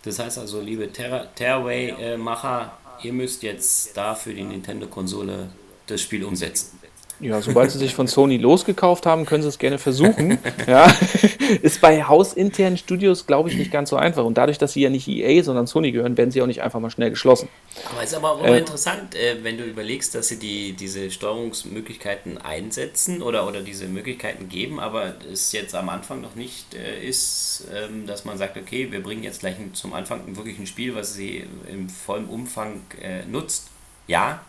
[0.05, 2.73] Das heißt also, liebe Tearaway-Macher,
[3.03, 5.49] ihr müsst jetzt da für die Nintendo-Konsole
[5.87, 6.79] das Spiel umsetzen.
[7.23, 10.39] Ja, sobald sie sich von Sony losgekauft haben, können sie es gerne versuchen.
[10.67, 10.93] ja.
[11.63, 14.25] Ist bei hausinternen Studios, glaube ich, nicht ganz so einfach.
[14.25, 16.81] Und dadurch, dass sie ja nicht EA, sondern Sony gehören, werden sie auch nicht einfach
[16.81, 17.49] mal schnell geschlossen.
[17.93, 22.39] Aber ist aber auch äh, interessant, äh, wenn du überlegst, dass sie die, diese Steuerungsmöglichkeiten
[22.39, 27.69] einsetzen oder, oder diese Möglichkeiten geben, aber es jetzt am Anfang noch nicht äh, ist,
[27.73, 31.15] ähm, dass man sagt, okay, wir bringen jetzt gleich zum Anfang wirklich ein Spiel, was
[31.15, 33.69] sie im vollen Umfang äh, nutzt.
[34.09, 34.41] Ja,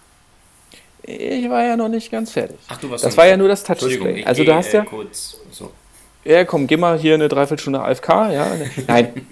[1.04, 2.58] ich war ja noch nicht ganz fertig.
[2.68, 4.24] Ach, du warst Das war ja nur das Touch-Display.
[4.24, 4.82] Also du hast ja.
[4.82, 5.72] Äh, kurz, so.
[6.24, 8.10] Ja, komm, geh mal hier eine Dreiviertelstunde AFK.
[8.32, 8.48] Ja,
[8.88, 9.28] nein.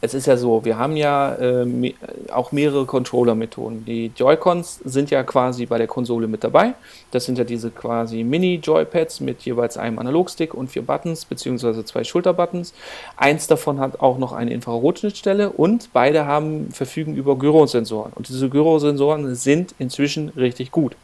[0.00, 1.94] Es ist ja so, wir haben ja äh,
[2.32, 3.84] auch mehrere Controller-Methoden.
[3.84, 6.74] Die Joy-Cons sind ja quasi bei der Konsole mit dabei.
[7.10, 12.04] Das sind ja diese quasi Mini-Joypads mit jeweils einem Analogstick und vier Buttons, beziehungsweise zwei
[12.04, 12.74] Schulterbuttons.
[13.16, 18.12] Eins davon hat auch noch eine Infrarotschnittstelle und beide haben, verfügen über Gyrosensoren.
[18.14, 20.94] Und diese Gyrosensoren sind inzwischen richtig gut.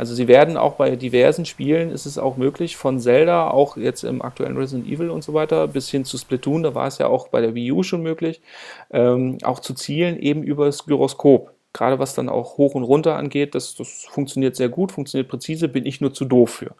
[0.00, 4.02] Also sie werden auch bei diversen Spielen ist es auch möglich, von Zelda, auch jetzt
[4.02, 7.06] im aktuellen Resident Evil und so weiter, bis hin zu Splatoon, da war es ja
[7.06, 8.40] auch bei der Wii U schon möglich,
[8.92, 11.52] ähm, auch zu zielen eben über das Gyroskop.
[11.74, 15.68] Gerade was dann auch hoch und runter angeht, das, das funktioniert sehr gut, funktioniert präzise,
[15.68, 16.74] bin ich nur zu doof für.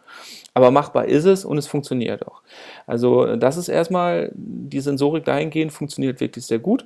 [0.55, 2.41] Aber machbar ist es und es funktioniert auch.
[2.87, 6.85] Also das ist erstmal, die Sensorik dahingehend funktioniert wirklich sehr gut.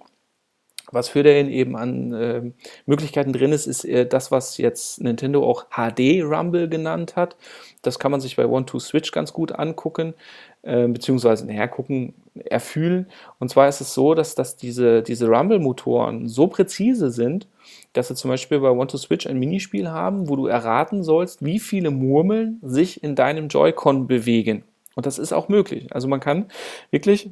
[0.91, 2.41] Was für den eben an äh,
[2.85, 7.35] Möglichkeiten drin ist, ist äh, das, was jetzt Nintendo auch HD Rumble genannt hat.
[7.81, 10.13] Das kann man sich bei One-Two-Switch ganz gut angucken,
[10.61, 12.13] äh, beziehungsweise näher gucken,
[12.45, 13.07] erfühlen.
[13.39, 17.47] Und zwar ist es so, dass, dass diese, diese Rumble-Motoren so präzise sind,
[17.93, 21.91] dass sie zum Beispiel bei One-to-Switch ein Minispiel haben, wo du erraten sollst, wie viele
[21.91, 24.63] Murmeln sich in deinem Joy-Con bewegen.
[24.95, 25.93] Und das ist auch möglich.
[25.93, 26.45] Also man kann
[26.91, 27.29] wirklich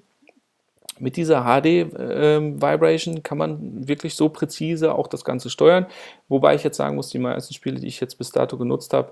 [1.03, 5.85] mit dieser HD-Vibration ähm, kann man wirklich so präzise auch das Ganze steuern.
[6.29, 9.11] Wobei ich jetzt sagen muss, die meisten Spiele, die ich jetzt bis dato genutzt habe,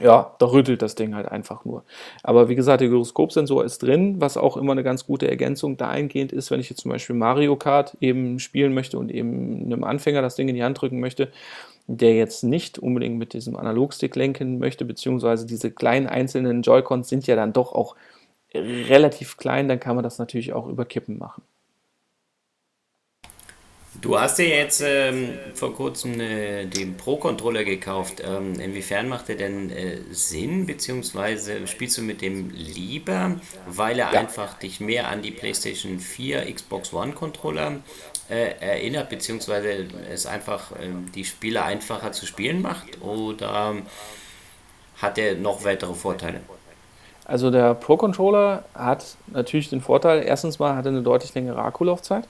[0.00, 1.84] ja, da rüttelt das Ding halt einfach nur.
[2.24, 6.32] Aber wie gesagt, der Gyroskopsensor ist drin, was auch immer eine ganz gute Ergänzung dahingehend
[6.32, 10.20] ist, wenn ich jetzt zum Beispiel Mario Kart eben spielen möchte und eben einem Anfänger
[10.20, 11.30] das Ding in die Hand drücken möchte,
[11.86, 17.26] der jetzt nicht unbedingt mit diesem Analogstick lenken möchte, beziehungsweise diese kleinen einzelnen Joy-Cons sind
[17.28, 17.94] ja dann doch auch
[18.54, 21.42] relativ klein, dann kann man das natürlich auch über Kippen machen.
[24.00, 28.22] Du hast dir jetzt ähm, vor kurzem äh, den Pro-Controller gekauft.
[28.24, 34.12] Ähm, inwiefern macht der denn äh, Sinn, beziehungsweise spielst du mit dem lieber, weil er
[34.12, 34.20] ja.
[34.20, 37.80] einfach dich mehr an die PlayStation 4, Xbox One Controller
[38.30, 43.02] äh, erinnert, beziehungsweise es einfach ähm, die Spiele einfacher zu spielen macht?
[43.02, 43.78] Oder
[44.98, 46.40] hat er noch weitere Vorteile?
[47.28, 52.26] Also der Pro-Controller hat natürlich den Vorteil, erstens mal hat er eine deutlich längere Akkulaufzeit.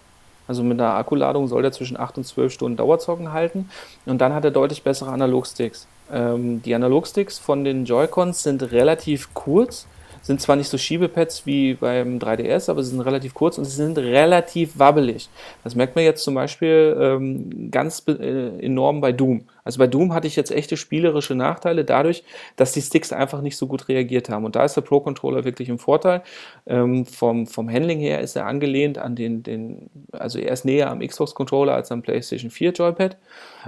[0.48, 3.70] Also mit einer Akkuladung soll er zwischen 8 und 12 Stunden Dauerzocken halten.
[4.06, 5.86] Und dann hat er deutlich bessere Analogsticks.
[6.12, 9.86] Ähm, die Analogsticks von den Joy-Cons sind relativ kurz
[10.22, 13.76] sind zwar nicht so Schiebepads wie beim 3DS, aber sie sind relativ kurz und sie
[13.76, 15.28] sind relativ wabbelig.
[15.64, 19.44] Das merkt man jetzt zum Beispiel ähm, ganz äh, enorm bei Doom.
[19.68, 22.24] Also bei Doom hatte ich jetzt echte spielerische Nachteile dadurch,
[22.56, 24.46] dass die Sticks einfach nicht so gut reagiert haben.
[24.46, 26.22] Und da ist der Pro-Controller wirklich im Vorteil.
[26.66, 30.90] Ähm, vom, vom Handling her ist er angelehnt an den, den also er ist näher
[30.90, 33.18] am Xbox-Controller als am PlayStation 4 Joypad.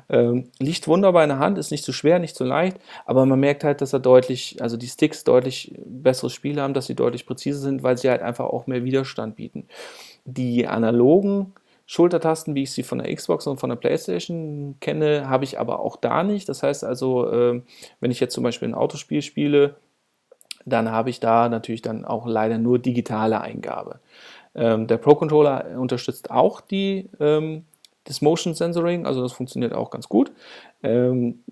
[0.09, 3.39] Ähm, liegt wunderbar in der Hand, ist nicht zu schwer, nicht zu leicht, aber man
[3.39, 7.27] merkt halt, dass er deutlich, also die Sticks deutlich besseres Spiel haben, dass sie deutlich
[7.27, 9.67] präziser sind, weil sie halt einfach auch mehr Widerstand bieten.
[10.25, 11.53] Die analogen
[11.93, 15.81] Schultertasten, wie ich sie von der Xbox und von der PlayStation kenne, habe ich aber
[15.81, 16.49] auch da nicht.
[16.49, 17.63] Das heißt also, äh,
[17.99, 19.75] wenn ich jetzt zum Beispiel ein Autospiel spiele,
[20.65, 23.99] dann habe ich da natürlich dann auch leider nur digitale Eingabe.
[24.55, 27.65] Ähm, der Pro Controller unterstützt auch die ähm,
[28.05, 30.31] das Motion Sensoring, also das funktioniert auch ganz gut.
[30.85, 31.43] Ähm,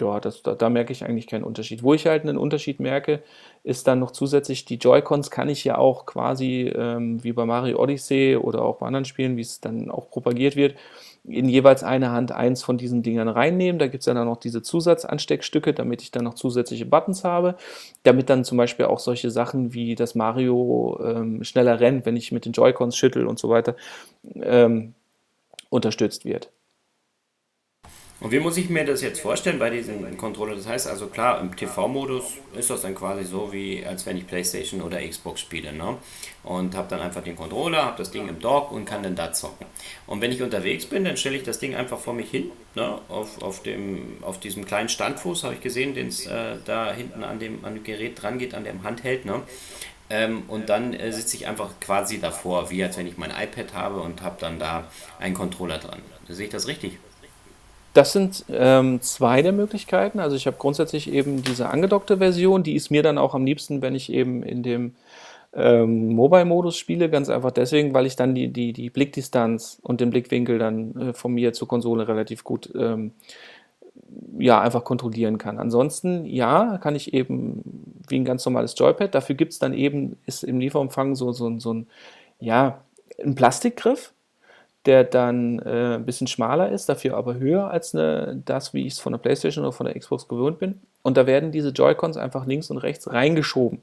[0.00, 1.82] ja, das, da, da, merke ich eigentlich keinen Unterschied.
[1.82, 3.22] Wo ich halt einen Unterschied merke,
[3.64, 7.78] ist dann noch zusätzlich, die Joy-Cons kann ich ja auch quasi, ähm, wie bei Mario
[7.78, 10.76] Odyssey oder auch bei anderen Spielen, wie es dann auch propagiert wird,
[11.24, 13.78] in jeweils eine Hand eins von diesen Dingern reinnehmen.
[13.78, 17.56] Da gibt es dann noch diese Zusatzansteckstücke, damit ich dann noch zusätzliche Buttons habe,
[18.02, 22.32] damit dann zum Beispiel auch solche Sachen wie das Mario ähm, schneller rennt, wenn ich
[22.32, 23.76] mit den Joy-Cons schüttel und so weiter,
[24.42, 24.94] ähm,
[25.70, 26.50] unterstützt wird.
[28.18, 30.54] Und wie muss ich mir das jetzt vorstellen bei diesem Controller?
[30.54, 32.24] Das heißt also klar, im TV-Modus
[32.56, 35.70] ist das dann quasi so, wie als wenn ich Playstation oder Xbox spiele.
[35.74, 35.98] Ne?
[36.42, 39.32] Und habe dann einfach den Controller, habe das Ding im Dock und kann dann da
[39.32, 39.66] zocken.
[40.06, 42.50] Und wenn ich unterwegs bin, dann stelle ich das Ding einfach vor mich hin.
[42.74, 42.98] Ne?
[43.10, 47.22] Auf, auf, dem, auf diesem kleinen Standfuß habe ich gesehen, den es äh, da hinten
[47.22, 49.26] an dem, an dem Gerät dran geht, an dem Handheld.
[49.26, 49.42] Ne?
[50.08, 53.74] Ähm, und dann äh, sitze ich einfach quasi davor, wie als wenn ich mein iPad
[53.74, 56.00] habe und habe dann da einen Controller dran.
[56.28, 56.98] Sehe ich das richtig?
[57.96, 60.20] Das sind ähm, zwei der Möglichkeiten.
[60.20, 63.80] Also ich habe grundsätzlich eben diese angedockte Version, die ist mir dann auch am liebsten,
[63.80, 64.96] wenn ich eben in dem
[65.54, 70.10] ähm, Mobile-Modus spiele, ganz einfach deswegen, weil ich dann die, die, die Blickdistanz und den
[70.10, 73.12] Blickwinkel dann äh, von mir zur Konsole relativ gut ähm,
[74.38, 75.58] ja, einfach kontrollieren kann.
[75.58, 80.18] Ansonsten, ja, kann ich eben wie ein ganz normales Joypad, dafür gibt es dann eben,
[80.26, 81.86] ist im Lieferumfang so, so, so ein,
[82.40, 82.82] ja,
[83.24, 84.12] ein Plastikgriff,
[84.86, 88.94] der dann äh, ein bisschen schmaler ist, dafür aber höher als eine, das, wie ich
[88.94, 90.80] es von der PlayStation oder von der Xbox gewöhnt bin.
[91.02, 93.80] Und da werden diese Joy-Cons einfach links und rechts reingeschoben.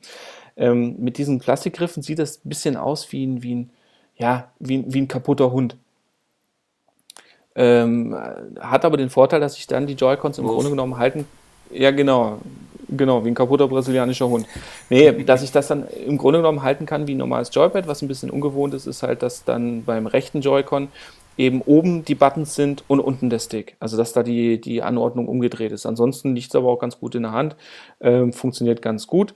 [0.56, 3.70] Ähm, mit diesen Plastikgriffen sieht das ein bisschen aus wie ein, wie ein,
[4.16, 5.76] ja, wie, wie ein kaputter Hund.
[7.56, 8.18] Ähm,
[8.60, 10.46] hat aber den Vorteil, dass ich dann die Joy-Cons im.
[10.46, 11.26] Grunde genommen halten.
[11.72, 12.40] Ja, genau.
[12.90, 14.46] Genau, wie ein kaputter brasilianischer Hund.
[14.90, 17.88] Nee, dass ich das dann im Grunde genommen halten kann wie ein normales Joypad.
[17.88, 20.90] Was ein bisschen ungewohnt ist, ist halt, dass dann beim rechten Joy-Con
[21.38, 23.76] eben oben die Buttons sind und unten der Stick.
[23.80, 25.86] Also dass da die, die Anordnung umgedreht ist.
[25.86, 27.56] Ansonsten liegt es aber auch ganz gut in der Hand,
[28.02, 29.34] ähm, funktioniert ganz gut.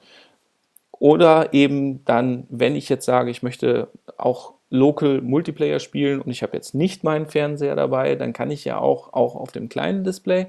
[1.00, 6.44] Oder eben dann, wenn ich jetzt sage, ich möchte auch Local Multiplayer spielen und ich
[6.44, 10.04] habe jetzt nicht meinen Fernseher dabei, dann kann ich ja auch, auch auf dem kleinen
[10.04, 10.48] Display,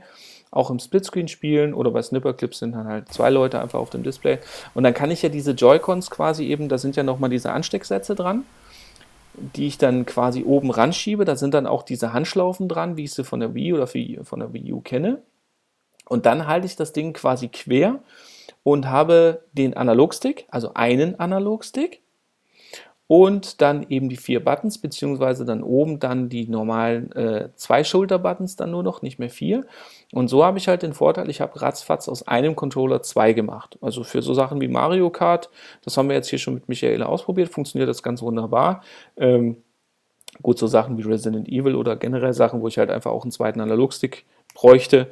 [0.50, 4.02] auch im Splitscreen spielen oder bei Snipperclips sind dann halt zwei Leute einfach auf dem
[4.02, 4.38] Display.
[4.74, 8.14] Und dann kann ich ja diese Joy-Cons quasi eben, da sind ja nochmal diese Anstecksätze
[8.14, 8.44] dran
[9.54, 11.24] die ich dann quasi oben ranschiebe.
[11.24, 14.40] Da sind dann auch diese Handschlaufen dran, wie ich sie von der Wii oder von
[14.40, 15.22] der Wii U kenne.
[16.06, 18.00] Und dann halte ich das Ding quasi quer
[18.62, 22.02] und habe den Analogstick, also einen Analogstick
[23.08, 28.56] und dann eben die vier Buttons, beziehungsweise dann oben dann die normalen äh, zwei Schulter-Buttons
[28.56, 29.66] dann nur noch, nicht mehr vier.
[30.12, 33.78] Und so habe ich halt den Vorteil, ich habe ratzfatz aus einem Controller zwei gemacht.
[33.80, 35.48] Also für so Sachen wie Mario Kart,
[35.84, 38.82] das haben wir jetzt hier schon mit Michaela ausprobiert, funktioniert das ganz wunderbar.
[39.16, 39.56] Ähm,
[40.42, 43.32] gut, so Sachen wie Resident Evil oder generell Sachen, wo ich halt einfach auch einen
[43.32, 45.08] zweiten Analogstick bräuchte.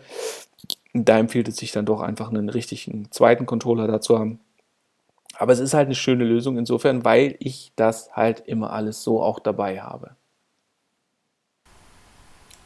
[0.92, 4.40] Da empfiehlt es sich dann doch einfach einen richtigen zweiten Controller dazu haben.
[5.38, 9.22] Aber es ist halt eine schöne Lösung insofern, weil ich das halt immer alles so
[9.22, 10.16] auch dabei habe.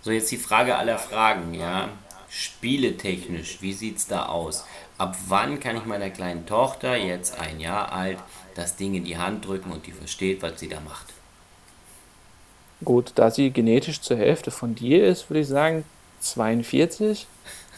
[0.02, 1.88] So, jetzt die Frage aller Fragen, ja.
[2.28, 4.64] Spieletechnisch, wie sieht es da aus?
[4.98, 8.18] Ab wann kann ich meiner kleinen Tochter, jetzt ein Jahr alt,
[8.54, 11.06] das Ding in die Hand drücken und die versteht, was sie da macht?
[12.85, 15.85] Gut, da sie genetisch zur Hälfte von dir ist, würde ich sagen
[16.20, 17.26] 42.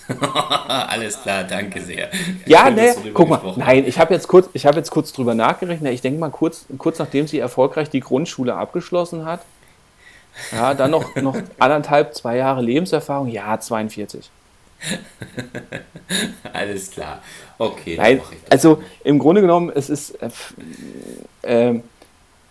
[0.69, 2.11] Alles klar, danke sehr.
[2.47, 5.93] Ja, ne, guck mal, nein, ich habe jetzt kurz, ich habe jetzt kurz drüber nachgerechnet.
[5.93, 9.41] Ich denke mal kurz, kurz nachdem sie erfolgreich die Grundschule abgeschlossen hat,
[10.51, 14.31] ja, dann noch, noch anderthalb, zwei Jahre Lebenserfahrung, ja, 42.
[16.53, 17.23] Alles klar.
[17.59, 17.97] Okay.
[17.97, 20.19] Nein, also im Grunde genommen, es ist,
[21.43, 21.81] äh, äh,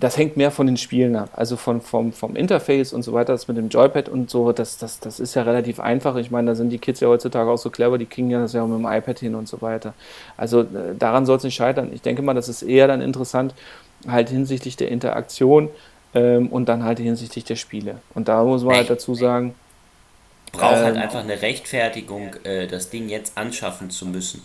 [0.01, 3.33] das hängt mehr von den Spielen ab, also von, vom, vom Interface und so weiter,
[3.33, 6.15] das mit dem Joypad und so, das, das, das ist ja relativ einfach.
[6.15, 8.53] Ich meine, da sind die Kids ja heutzutage auch so clever, die kriegen ja das
[8.53, 9.93] ja auch mit dem iPad hin und so weiter.
[10.37, 11.91] Also äh, daran soll es nicht scheitern.
[11.93, 13.53] Ich denke mal, das ist eher dann interessant,
[14.07, 15.69] halt hinsichtlich der Interaktion
[16.15, 17.97] ähm, und dann halt hinsichtlich der Spiele.
[18.15, 19.53] Und da muss man halt dazu sagen,
[20.51, 24.41] braucht halt ähm, halt einfach eine Rechtfertigung, äh, das Ding jetzt anschaffen zu müssen.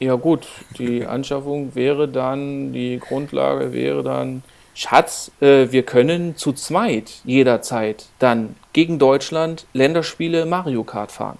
[0.00, 4.42] Ja gut, die Anschaffung wäre dann, die Grundlage wäre dann,
[4.74, 11.38] Schatz, äh, wir können zu zweit jederzeit dann gegen Deutschland Länderspiele Mario Kart fahren.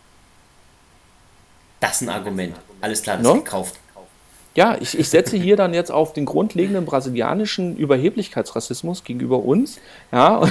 [1.80, 2.54] Das ist ein Argument.
[2.82, 3.36] Alles klar, das no?
[3.36, 3.76] ist gekauft.
[4.54, 9.78] Ja, ich, ich setze hier dann jetzt auf den grundlegenden brasilianischen Überheblichkeitsrassismus gegenüber uns.
[10.12, 10.42] Ja.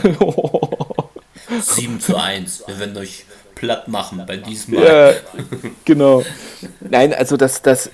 [1.62, 2.64] 7 zu 1.
[2.66, 3.26] Wir werden euch
[3.60, 4.86] platt machen bei diesem Mal.
[4.86, 5.12] Ja,
[5.86, 6.24] genau.
[6.80, 7.92] Nein, also das, das,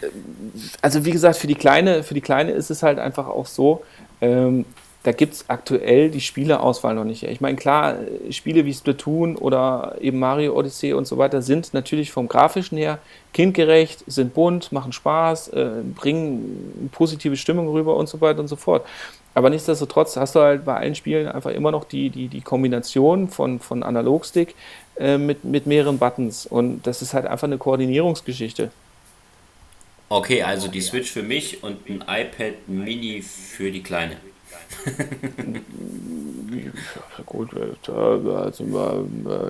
[0.81, 3.83] also wie gesagt, für die Kleine, für die Kleine ist es halt einfach auch so,
[4.21, 4.65] ähm,
[5.01, 7.23] da gibt es aktuell die Spieleauswahl noch nicht.
[7.23, 7.95] Ich meine, klar,
[8.31, 12.97] Spiele wie Splatoon oder eben Mario Odyssey und so weiter sind natürlich vom Grafischen her
[13.33, 18.55] kindgerecht, sind bunt, machen Spaß, äh, bringen positive Stimmung rüber und so weiter und so
[18.55, 18.83] fort.
[19.35, 23.27] Aber nichtsdestotrotz hast du halt bei allen Spielen einfach immer noch die, die, die Kombination
[23.27, 24.55] von, von Analogstick
[24.97, 26.45] äh, mit, mit mehreren Buttons.
[26.45, 28.71] Und das ist halt einfach eine Koordinierungsgeschichte.
[30.09, 34.17] Okay, also die Switch für mich und ein iPad Mini für die Kleine.
[37.25, 37.49] Gut,
[37.87, 39.07] also,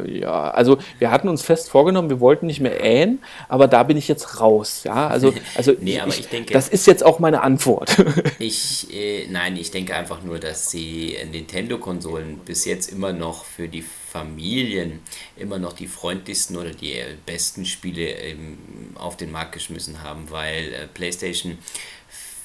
[0.07, 3.97] ja, also wir hatten uns fest vorgenommen, wir wollten nicht mehr ähen, aber da bin
[3.97, 4.83] ich jetzt raus.
[4.85, 7.97] Ja, also, also nee, aber ich denke, das ist jetzt auch meine Antwort.
[8.39, 13.67] ich, äh, nein, ich denke einfach nur, dass die Nintendo-Konsolen bis jetzt immer noch für
[13.67, 13.83] die
[14.15, 15.01] Familien
[15.35, 18.57] immer noch die freundlichsten oder die besten Spiele ähm,
[18.95, 21.57] auf den Markt geschmissen haben, weil äh, PlayStation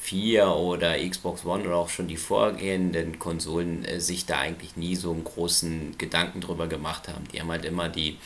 [0.02, 4.96] 4 oder Xbox One oder auch schon die vorgehenden Konsolen äh, sich da eigentlich nie
[4.96, 7.22] so einen großen Gedanken drüber gemacht haben.
[7.32, 8.16] Die haben halt immer die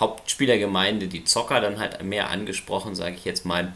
[0.00, 3.72] Hauptspielergemeinde, die Zocker dann halt mehr angesprochen, sage ich jetzt mal.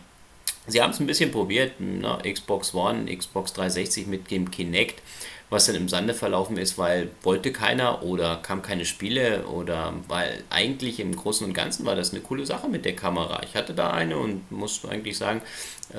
[0.67, 2.19] Sie haben es ein bisschen probiert, ne?
[2.25, 5.01] Xbox One, Xbox 360 mit dem Kinect
[5.49, 10.43] was dann im Sande verlaufen ist, weil wollte keiner oder kam keine Spiele oder weil
[10.51, 13.43] eigentlich im Großen und Ganzen war das eine coole Sache mit der Kamera.
[13.45, 15.43] Ich hatte da eine und muss eigentlich sagen,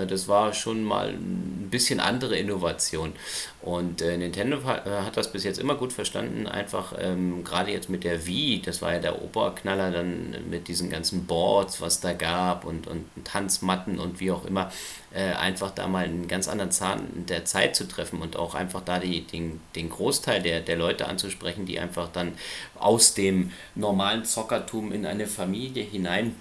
[0.08, 3.14] das war schon mal ein bisschen andere Innovation.
[3.62, 7.72] Und äh, Nintendo hat, äh, hat, das bis jetzt immer gut verstanden, einfach ähm, gerade
[7.72, 12.00] jetzt mit der Wii, das war ja der Oberknaller dann mit diesen ganzen Boards, was
[12.00, 14.72] da gab und, und Tanzmatten und wie auch immer,
[15.14, 18.82] äh, einfach da mal einen ganz anderen Zahn der Zeit zu treffen und auch einfach
[18.82, 22.34] da die, den, den Großteil der, der Leute anzusprechen, die einfach dann
[22.78, 26.36] aus dem normalen Zockertum in eine Familie hinein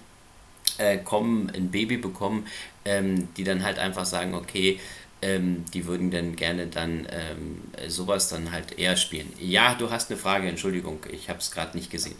[0.77, 2.45] äh, kommen, ein Baby bekommen,
[2.85, 4.79] ähm, die dann halt einfach sagen, okay,
[5.21, 9.31] ähm, die würden dann gerne dann ähm, sowas dann halt eher spielen.
[9.39, 12.15] Ja, du hast eine Frage, Entschuldigung, ich habe es gerade nicht gesehen.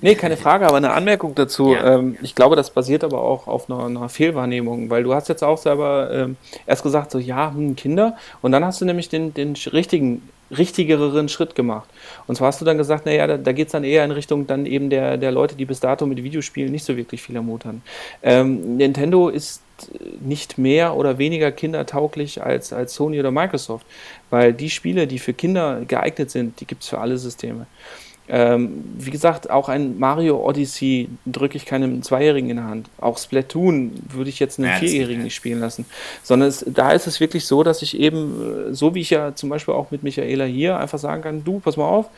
[0.00, 1.72] Nee, keine Frage, aber eine Anmerkung dazu.
[1.72, 1.94] Ja.
[1.94, 5.42] Ähm, ich glaube, das basiert aber auch auf einer, einer Fehlwahrnehmung, weil du hast jetzt
[5.42, 6.36] auch selber ähm,
[6.66, 11.28] erst gesagt, so ja, hm, Kinder, und dann hast du nämlich den, den richtigen, richtigeren
[11.28, 11.88] Schritt gemacht.
[12.26, 14.46] Und zwar hast du dann gesagt, naja, da, da geht es dann eher in Richtung
[14.46, 17.48] dann eben der, der Leute, die bis dato mit Videospielen nicht so wirklich viel am.
[18.22, 19.62] Ähm, Nintendo ist
[20.20, 23.86] nicht mehr oder weniger kindertauglich als, als Sony oder Microsoft,
[24.30, 27.66] weil die Spiele, die für Kinder geeignet sind, die gibt es für alle Systeme.
[28.30, 32.90] Ähm, wie gesagt, auch ein Mario Odyssey drücke ich keinem Zweijährigen in der Hand.
[33.00, 35.86] Auch Splatoon würde ich jetzt einem ja, Vierjährigen nicht spielen lassen.
[36.22, 39.34] Sondern es, da ist es wirklich so, dass ich eben, äh, so wie ich ja
[39.34, 42.10] zum Beispiel auch mit Michaela hier einfach sagen kann, du, pass mal auf,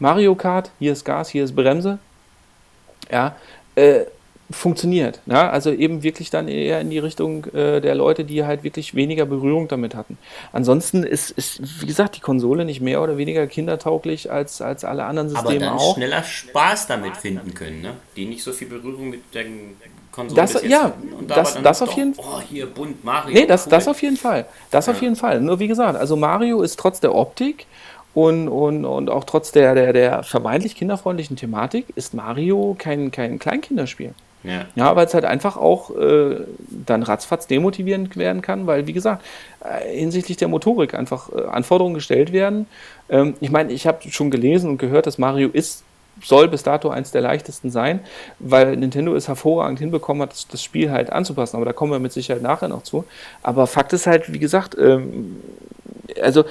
[0.00, 1.98] Mario Kart, hier ist Gas, hier ist Bremse.
[3.10, 3.36] Ja,
[3.76, 4.00] äh,
[4.52, 5.20] funktioniert.
[5.26, 5.50] Ja?
[5.50, 9.26] Also eben wirklich dann eher in die Richtung äh, der Leute, die halt wirklich weniger
[9.26, 10.18] Berührung damit hatten.
[10.52, 15.04] Ansonsten ist, ist, wie gesagt, die Konsole nicht mehr oder weniger kindertauglich als, als alle
[15.04, 15.94] anderen Systeme Aber dann auch.
[15.94, 17.94] schneller Spaß damit finden können, ne?
[18.16, 19.44] die nicht so viel Berührung mit der
[20.10, 20.92] Konsole das, ja,
[21.26, 22.24] da das, das auf jeden Fall.
[22.28, 23.34] Oh, hier bunt Mario.
[23.34, 23.70] Nee, das, cool.
[23.70, 24.46] das auf jeden Fall.
[24.70, 24.92] Das ja.
[24.92, 25.40] auf jeden Fall.
[25.40, 27.66] Nur wie gesagt, also Mario ist trotz der Optik
[28.14, 33.38] und, und, und auch trotz der, der, der vermeintlich kinderfreundlichen Thematik ist Mario kein, kein
[33.38, 34.14] Kleinkinderspiel.
[34.44, 36.40] Ja, ja weil es halt einfach auch äh,
[36.86, 39.24] dann ratzfatz demotivierend werden kann, weil, wie gesagt,
[39.64, 42.66] äh, hinsichtlich der Motorik einfach äh, Anforderungen gestellt werden.
[43.08, 45.84] Ähm, ich meine, ich habe schon gelesen und gehört, dass Mario ist
[46.20, 48.00] soll bis dato eins der leichtesten sein,
[48.38, 51.56] weil Nintendo es hervorragend hinbekommen hat, das Spiel halt anzupassen.
[51.56, 53.04] Aber da kommen wir mit Sicherheit nachher noch zu.
[53.42, 55.40] Aber Fakt ist halt, wie gesagt, ähm,
[56.20, 56.44] also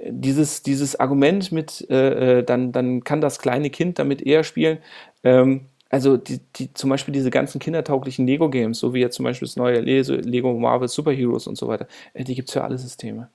[0.00, 4.78] dieses, dieses Argument mit, äh, äh dann, dann kann das kleine Kind damit eher spielen,
[5.22, 9.46] ähm, also die, die, zum Beispiel diese ganzen kindertauglichen Lego-Games, so wie jetzt zum Beispiel
[9.46, 12.76] das neue Lego Marvel Super Heroes und so weiter, äh, die gibt es für alle
[12.76, 13.30] Systeme.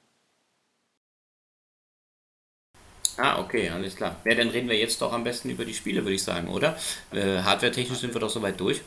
[3.16, 4.18] Ah, okay, alles klar.
[4.26, 6.76] Ja, dann reden wir jetzt doch am besten über die Spiele, würde ich sagen, oder?
[7.14, 8.82] Äh, Hardware-technisch sind wir doch soweit durch.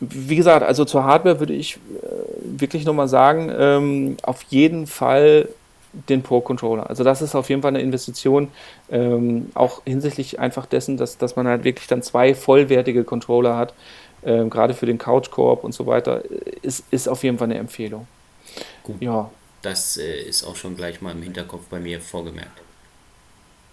[0.00, 1.78] Wie gesagt, also zur Hardware würde ich äh,
[2.42, 5.50] wirklich nochmal sagen, ähm, auf jeden Fall
[5.92, 6.88] den Pro-Controller.
[6.88, 8.48] Also das ist auf jeden Fall eine Investition,
[8.90, 13.74] ähm, auch hinsichtlich einfach dessen, dass, dass man halt wirklich dann zwei vollwertige Controller hat,
[14.24, 16.22] ähm, gerade für den Couch-Koop und so weiter,
[16.62, 18.06] ist, ist auf jeden Fall eine Empfehlung.
[18.82, 19.00] Gut.
[19.00, 19.30] Ja.
[19.62, 22.60] Das äh, ist auch schon gleich mal im Hinterkopf bei mir vorgemerkt.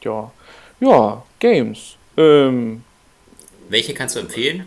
[0.02, 0.32] Ja.
[0.80, 1.96] Ja, Games.
[2.18, 2.84] Ähm,
[3.70, 4.66] welche kannst du empfehlen?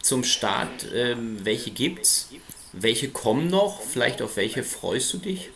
[0.00, 2.30] Zum Start, ähm, welche gibt's?
[2.72, 3.80] Welche kommen noch?
[3.82, 5.50] Vielleicht auf welche freust du dich?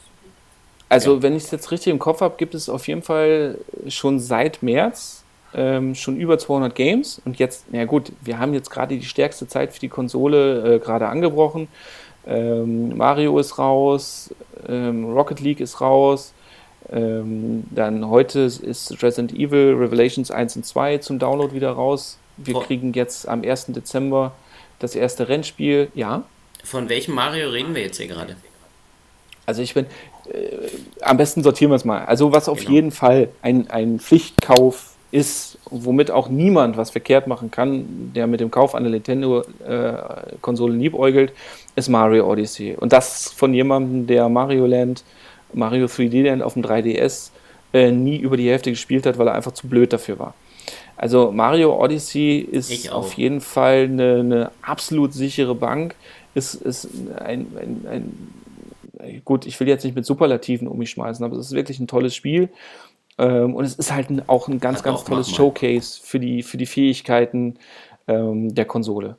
[0.92, 1.22] Also, ja.
[1.22, 3.56] wenn ich es jetzt richtig im Kopf habe, gibt es auf jeden Fall
[3.88, 5.24] schon seit März
[5.54, 7.18] ähm, schon über 200 Games.
[7.24, 10.78] Und jetzt, na gut, wir haben jetzt gerade die stärkste Zeit für die Konsole äh,
[10.80, 11.68] gerade angebrochen.
[12.26, 14.34] Ähm, Mario ist raus,
[14.68, 16.34] ähm, Rocket League ist raus.
[16.90, 22.18] Ähm, dann heute ist Resident Evil Revelations 1 und 2 zum Download wieder raus.
[22.36, 23.68] Wir kriegen jetzt am 1.
[23.68, 24.32] Dezember
[24.78, 25.90] das erste Rennspiel.
[25.94, 26.24] Ja.
[26.62, 28.36] Von welchem Mario reden wir jetzt hier gerade?
[29.46, 29.86] Also ich bin,
[30.28, 30.68] äh,
[31.00, 32.04] am besten sortieren wir es mal.
[32.04, 32.70] Also was auf genau.
[32.70, 38.40] jeden Fall ein, ein Pflichtkauf ist, womit auch niemand was verkehrt machen kann, der mit
[38.40, 41.32] dem Kauf einer Nintendo-Konsole äh, liebäugelt,
[41.76, 42.74] ist Mario Odyssey.
[42.78, 45.04] Und das von jemandem, der Mario Land,
[45.52, 47.30] Mario 3D Land auf dem 3DS
[47.74, 50.34] äh, nie über die Hälfte gespielt hat, weil er einfach zu blöd dafür war.
[50.96, 55.94] Also Mario Odyssey ist auf jeden Fall eine, eine, absolut sichere Bank.
[56.34, 58.32] Ist, ist ein, ein, ein
[59.24, 61.86] gut, ich will jetzt nicht mit Superlativen um mich schmeißen, aber es ist wirklich ein
[61.86, 62.48] tolles Spiel.
[63.18, 66.42] Ähm, und es ist halt ein, auch ein ganz, Hat ganz tolles Showcase für die,
[66.42, 67.56] für die Fähigkeiten
[68.08, 69.16] ähm, der Konsole.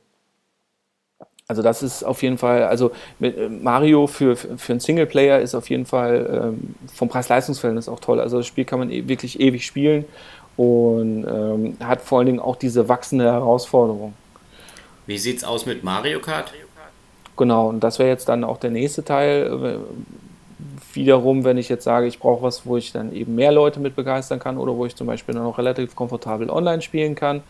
[1.46, 5.68] Also das ist auf jeden Fall, also äh, Mario für, für einen Singleplayer ist auf
[5.68, 8.18] jeden Fall ähm, vom Preis-Leistungs-Verhältnis auch toll.
[8.18, 10.06] Also das Spiel kann man e wirklich ewig spielen
[10.56, 14.14] und ähm, hat vor allen Dingen auch diese wachsende Herausforderung.
[15.06, 16.52] Wie sieht es aus mit Mario Kart?
[17.36, 19.64] Genau, und das wäre jetzt dann auch der nächste Teil.
[19.64, 19.78] Äh,
[20.92, 23.96] wiederum, wenn ich jetzt sage, ich brauche was, wo ich dann eben mehr Leute mit
[23.96, 27.42] begeistern kann oder wo ich zum Beispiel dann auch relativ komfortabel online spielen kann,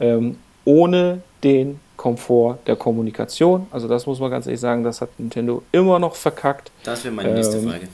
[0.00, 3.66] ähm, ohne den Komfort der Kommunikation.
[3.70, 6.70] Also das muss man ganz ehrlich sagen, das hat Nintendo immer noch verkackt.
[6.84, 7.88] Das wäre meine nächste ähm, Frage.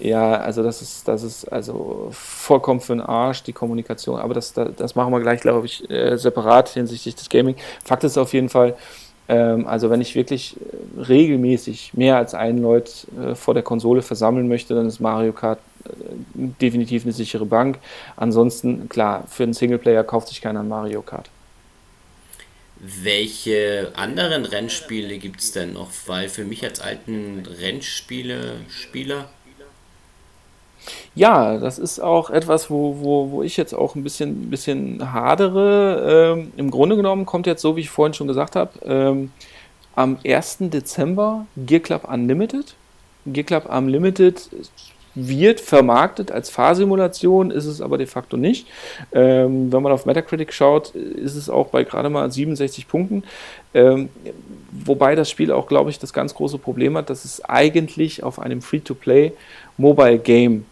[0.00, 4.18] Ja, also das ist, das ist also vollkommen für den Arsch, die Kommunikation.
[4.18, 7.54] Aber das, das, das machen wir gleich, glaube ich, äh, separat hinsichtlich des Gaming.
[7.84, 8.74] Fakt ist auf jeden Fall,
[9.32, 14.48] also wenn ich wirklich äh, regelmäßig mehr als einen Leut äh, vor der Konsole versammeln
[14.48, 15.88] möchte, dann ist Mario Kart äh,
[16.34, 17.78] definitiv eine sichere Bank.
[18.16, 21.30] Ansonsten, klar, für einen Singleplayer kauft sich keiner ein Mario Kart.
[22.84, 25.90] Welche anderen Rennspiele gibt es denn noch?
[26.06, 29.28] Weil für mich als alten Rennspiele-Spieler
[31.14, 36.34] ja, das ist auch etwas, wo, wo, wo ich jetzt auch ein bisschen, bisschen hadere.
[36.36, 39.32] Ähm, Im Grunde genommen kommt jetzt, so wie ich vorhin schon gesagt habe, ähm,
[39.94, 40.58] am 1.
[40.60, 42.74] Dezember Gear Club Unlimited.
[43.26, 44.48] Gear Club Unlimited
[45.14, 48.66] wird vermarktet als Fahrsimulation, ist es aber de facto nicht.
[49.12, 53.24] Ähm, wenn man auf Metacritic schaut, ist es auch bei gerade mal 67 Punkten.
[53.74, 54.08] Ähm,
[54.70, 58.38] wobei das Spiel auch, glaube ich, das ganz große Problem hat, dass es eigentlich auf
[58.38, 59.32] einem Free-to-Play
[59.76, 60.64] Mobile Game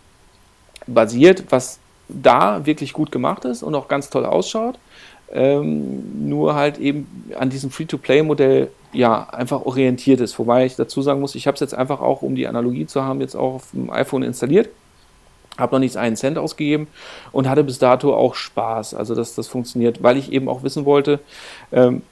[0.95, 1.79] basiert, was
[2.09, 4.79] da wirklich gut gemacht ist und auch ganz toll ausschaut.
[5.33, 10.39] Ähm, nur halt eben an diesem Free-to-Play-Modell ja einfach orientiert ist.
[10.39, 13.05] Wobei ich dazu sagen muss, ich habe es jetzt einfach auch, um die Analogie zu
[13.05, 14.69] haben, jetzt auch auf dem iPhone installiert.
[15.57, 16.89] Habe noch nicht einen Cent ausgegeben
[17.33, 18.95] und hatte bis dato auch Spaß.
[18.95, 21.21] Also, dass das funktioniert, weil ich eben auch wissen wollte,
[21.71, 22.03] ähm,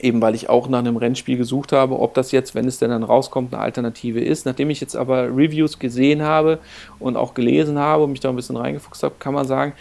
[0.00, 2.90] eben weil ich auch nach einem Rennspiel gesucht habe, ob das jetzt, wenn es denn
[2.90, 4.46] dann rauskommt, eine Alternative ist.
[4.46, 6.58] Nachdem ich jetzt aber Reviews gesehen habe
[6.98, 9.74] und auch gelesen habe und mich da ein bisschen reingefuchst habe, kann man sagen,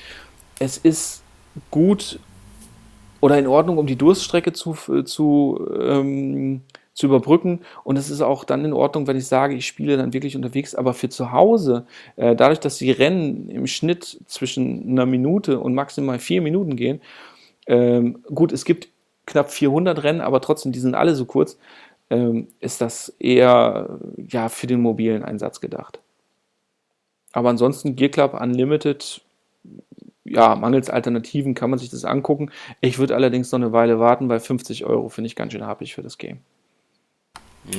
[0.59, 1.23] es ist
[1.69, 2.19] gut
[3.21, 6.61] oder in Ordnung, um die Durststrecke zu, zu, ähm,
[6.93, 7.61] zu überbrücken.
[7.83, 10.75] Und es ist auch dann in Ordnung, wenn ich sage, ich spiele dann wirklich unterwegs.
[10.75, 11.85] Aber für zu Hause,
[12.15, 16.99] äh, dadurch, dass die Rennen im Schnitt zwischen einer Minute und maximal vier Minuten gehen,
[17.67, 18.89] ähm, gut, es gibt
[19.25, 21.57] knapp 400 Rennen, aber trotzdem, die sind alle so kurz,
[22.09, 25.99] ähm, ist das eher ja, für den mobilen Einsatz gedacht.
[27.33, 29.21] Aber ansonsten Gear Club Unlimited,
[30.25, 32.51] ja, mangels Alternativen kann man sich das angucken.
[32.81, 35.95] Ich würde allerdings noch eine Weile warten, weil 50 Euro finde ich ganz schön happig
[35.95, 36.39] für das Game.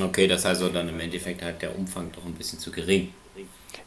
[0.01, 3.13] Okay, das heißt also dann im Endeffekt halt der Umfang doch ein bisschen zu gering.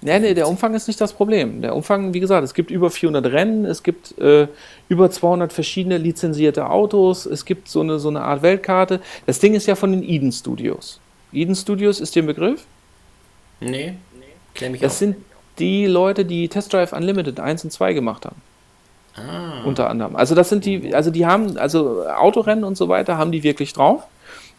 [0.03, 1.63] Nee, nee, der Umfang ist nicht das Problem.
[1.63, 4.47] Der Umfang, wie gesagt, es gibt über 400 Rennen, es gibt äh,
[4.89, 9.01] über 200 verschiedene lizenzierte Autos, es gibt so eine, so eine Art Weltkarte.
[9.27, 11.01] Das Ding ist ja von den Eden Studios.
[11.33, 12.65] Eden Studios ist dir ein Begriff?
[13.61, 13.95] Nee,
[14.55, 14.99] klär mich Das auf.
[14.99, 15.17] sind
[15.59, 18.37] die Leute, die Test Drive Unlimited 1 und 2 gemacht haben.
[19.17, 20.15] Ah, Unter anderem.
[20.15, 23.73] Also das sind die, also die haben, also Autorennen und so weiter haben die wirklich
[23.73, 24.03] drauf.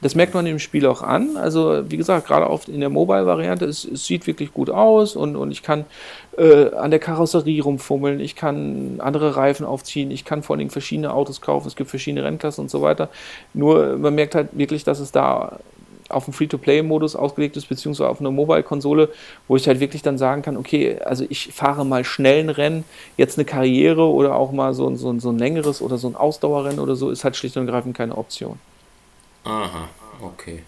[0.01, 1.37] Das merkt man im Spiel auch an.
[1.37, 5.35] Also, wie gesagt, gerade oft in der Mobile-Variante, es, es, sieht wirklich gut aus und,
[5.35, 5.85] und ich kann
[6.37, 11.11] äh, an der Karosserie rumfummeln, ich kann andere Reifen aufziehen, ich kann vor allem verschiedene
[11.13, 13.09] Autos kaufen, es gibt verschiedene Rennklassen und so weiter.
[13.55, 15.59] Nur man merkt halt wirklich, dass es da
[16.09, 19.09] auf einen Free-to-Play-Modus ausgelegt ist, beziehungsweise auf eine Mobile-Konsole,
[19.47, 22.83] wo ich halt wirklich dann sagen kann, okay, also ich fahre mal schnell ein Rennen,
[23.17, 26.79] jetzt eine Karriere oder auch mal so, so, so ein längeres oder so ein Ausdauerrennen
[26.79, 28.59] oder so, ist halt schlicht und ergreifend keine Option.
[29.47, 29.87] Aha,
[30.21, 30.61] okay.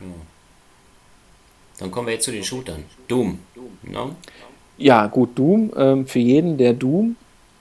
[0.00, 0.06] Ja.
[1.78, 2.84] Dann kommen wir jetzt zu den Shootern.
[3.06, 3.38] Doom.
[3.82, 4.16] No?
[4.78, 5.70] Ja, gut, Doom.
[5.76, 7.16] Ähm, für jeden, der Doom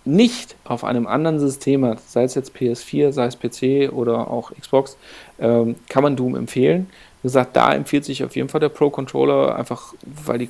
[0.05, 4.51] nicht auf einem anderen System hat, sei es jetzt PS4, sei es PC oder auch
[4.51, 4.95] Xbox,
[5.38, 6.89] ähm, kann man Doom empfehlen.
[7.22, 10.49] Wie gesagt, da empfiehlt sich auf jeden Fall der Pro-Controller, einfach weil die,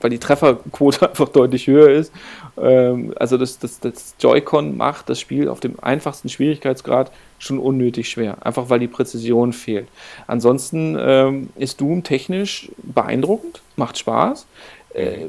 [0.00, 2.12] weil die Trefferquote einfach deutlich höher ist.
[2.60, 8.08] Ähm, also das, das, das Joy-Con macht das Spiel auf dem einfachsten Schwierigkeitsgrad schon unnötig
[8.08, 9.88] schwer, einfach weil die Präzision fehlt.
[10.26, 14.46] Ansonsten ähm, ist Doom technisch beeindruckend, macht Spaß,
[14.94, 15.26] äh,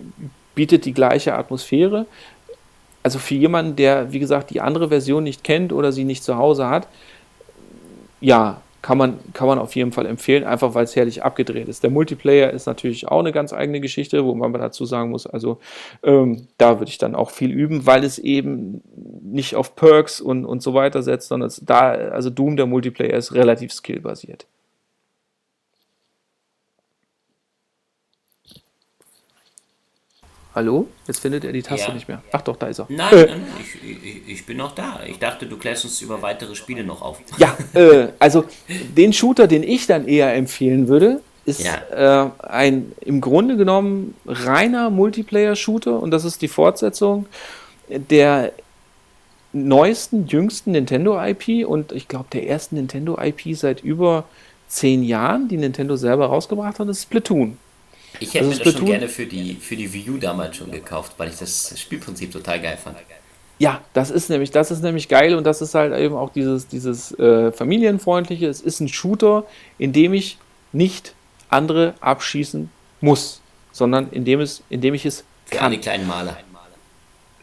[0.55, 2.05] bietet die gleiche Atmosphäre.
[3.03, 6.37] Also für jemanden, der, wie gesagt, die andere Version nicht kennt oder sie nicht zu
[6.37, 6.87] Hause hat,
[8.21, 11.83] ja, kann man, kann man auf jeden Fall empfehlen, einfach weil es herrlich abgedreht ist.
[11.83, 15.59] Der Multiplayer ist natürlich auch eine ganz eigene Geschichte, wo man dazu sagen muss, also
[16.03, 18.81] ähm, da würde ich dann auch viel üben, weil es eben
[19.21, 23.17] nicht auf Perks und, und so weiter setzt, sondern es, da, also Doom, der Multiplayer
[23.17, 24.47] ist relativ skillbasiert.
[30.59, 30.87] Hallo?
[31.07, 31.93] Jetzt findet er die Taste Ja.
[31.93, 32.21] nicht mehr.
[32.33, 32.85] Ach doch, da ist er.
[32.89, 34.99] Nein, Äh, nein ich, ich, ich bin noch da.
[35.07, 37.17] Ich dachte, du klärst uns über weitere Spiele noch auf.
[37.37, 42.25] Ja, äh, also den Shooter, den ich dann eher empfehlen würde, ist Ja.
[42.25, 47.25] äh, ein im Grunde genommen reiner Multiplayer-Shooter und das ist die Fortsetzung
[47.87, 48.51] der
[49.53, 54.25] neuesten, jüngsten Nintendo-IP und ich glaube der ersten Nintendo-IP seit über
[54.67, 57.57] zehn Jahren, die Nintendo selber rausgebracht hat, ist Splatoon.
[58.19, 60.71] Ich hätte Also mir das schon gerne für die, für die Wii U damals schon
[60.71, 62.97] gekauft, weil ich das Spielprinzip total geil fand.
[63.59, 66.67] Ja, das ist nämlich, das ist nämlich geil und das ist halt eben auch dieses,
[66.67, 68.47] dieses äh, familienfreundliche.
[68.47, 69.43] Es ist ein Shooter,
[69.77, 70.37] in dem ich
[70.71, 71.13] nicht
[71.49, 72.69] andere abschießen
[73.01, 73.41] muss,
[73.71, 75.65] sondern in dem es, in dem ich es kann.
[75.65, 76.37] alle kleinen Maler.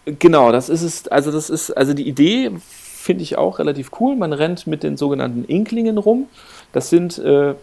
[0.06, 1.08] Genau, das ist es.
[1.08, 4.16] Also das ist, also die Idee finde ich auch relativ cool.
[4.16, 6.28] Man rennt mit den sogenannten Inklingen rum.
[6.72, 7.54] Das sind äh,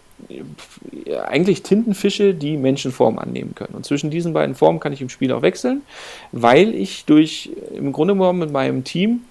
[1.27, 3.75] eigentlich Tintenfische, die Menschenform annehmen können.
[3.75, 5.81] Und zwischen diesen beiden Formen kann ich im Spiel auch wechseln,
[6.31, 9.21] weil ich durch im Grunde genommen mit meinem Team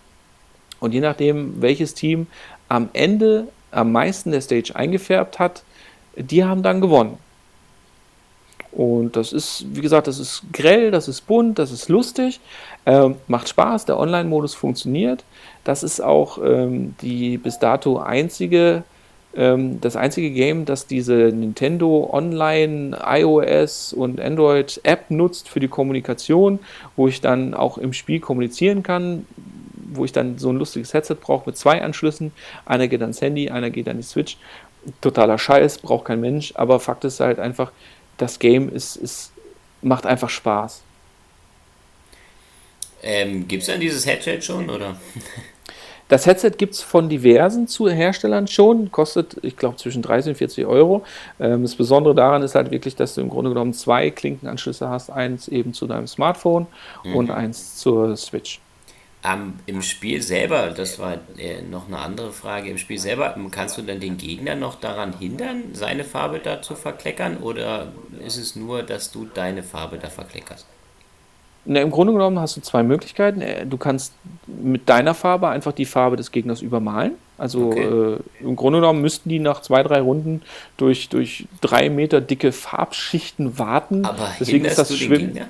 [0.80, 2.26] Und je nachdem, welches Team
[2.68, 5.62] am Ende am meisten der Stage eingefärbt hat,
[6.16, 7.18] die haben dann gewonnen.
[8.72, 12.40] Und das ist, wie gesagt, das ist grell, das ist bunt, das ist lustig,
[12.84, 15.24] äh, macht Spaß, der Online-Modus funktioniert.
[15.64, 18.84] Das ist auch ähm, die bis dato einzige,
[19.34, 25.68] ähm, das einzige Game, das diese Nintendo Online, iOS und Android App nutzt für die
[25.68, 26.58] Kommunikation,
[26.96, 29.24] wo ich dann auch im Spiel kommunizieren kann,
[29.92, 32.32] wo ich dann so ein lustiges Headset brauche mit zwei Anschlüssen.
[32.64, 34.36] Einer geht ans Handy, einer geht an die Switch.
[35.00, 37.72] Totaler Scheiß, braucht kein Mensch, aber Fakt ist halt einfach,
[38.18, 39.32] das Game ist, ist,
[39.82, 40.82] macht einfach Spaß.
[43.02, 44.96] Ähm, gibt es denn dieses Headset schon, oder?
[46.08, 50.66] Das Headset gibt es von diversen Herstellern schon, kostet, ich glaube, zwischen 30 und 40
[50.66, 51.04] Euro.
[51.40, 55.10] Ähm, das Besondere daran ist halt wirklich, dass du im Grunde genommen zwei Klinkenanschlüsse hast,
[55.10, 56.68] eins eben zu deinem Smartphone
[57.02, 57.16] mhm.
[57.16, 58.60] und eins zur Switch.
[59.26, 63.50] Ähm, Im Spiel selber, das war äh, noch eine andere Frage, im Spiel selber, ähm,
[63.50, 67.88] kannst du dann den Gegner noch daran hindern, seine Farbe da zu verkleckern oder
[68.24, 70.66] ist es nur, dass du deine Farbe da verkleckerst?
[71.64, 73.40] Na, Im Grunde genommen hast du zwei Möglichkeiten.
[73.40, 74.12] Äh, du kannst
[74.46, 77.14] mit deiner Farbe einfach die Farbe des Gegners übermalen.
[77.38, 77.82] Also okay.
[77.82, 80.42] äh, im Grunde genommen müssten die nach zwei, drei Runden
[80.76, 84.04] durch, durch drei Meter dicke Farbschichten warten.
[84.04, 85.40] Aber Deswegen ist das Schwimmen.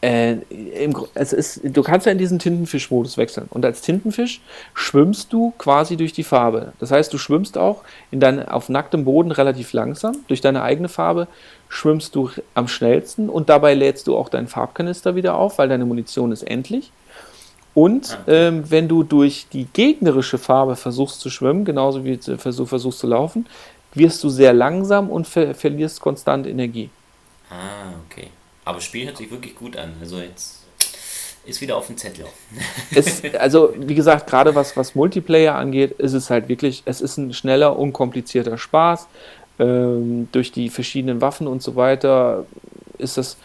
[0.00, 3.48] Äh, im, es ist, du kannst ja in diesen Tintenfisch-Modus wechseln.
[3.50, 4.40] Und als Tintenfisch
[4.74, 6.72] schwimmst du quasi durch die Farbe.
[6.78, 7.82] Das heißt, du schwimmst auch
[8.12, 10.16] in dein, auf nacktem Boden relativ langsam.
[10.28, 11.26] Durch deine eigene Farbe
[11.68, 15.84] schwimmst du am schnellsten und dabei lädst du auch deinen Farbkanister wieder auf, weil deine
[15.84, 16.92] Munition ist endlich.
[17.74, 22.98] Und ähm, wenn du durch die gegnerische Farbe versuchst zu schwimmen, genauso wie du versuchst
[22.98, 23.46] zu laufen,
[23.94, 26.90] wirst du sehr langsam und ver verlierst konstant Energie.
[27.50, 28.28] Ah, okay.
[28.68, 29.94] Aber das Spiel hört sich wirklich gut an.
[29.98, 30.66] Also jetzt
[31.46, 32.26] ist wieder auf dem Zettel.
[32.94, 37.16] es, also, wie gesagt, gerade was, was Multiplayer angeht, ist es halt wirklich, es ist
[37.16, 39.08] ein schneller, unkomplizierter Spaß.
[39.58, 42.44] Ähm, durch die verschiedenen Waffen und so weiter
[42.98, 43.38] ist das,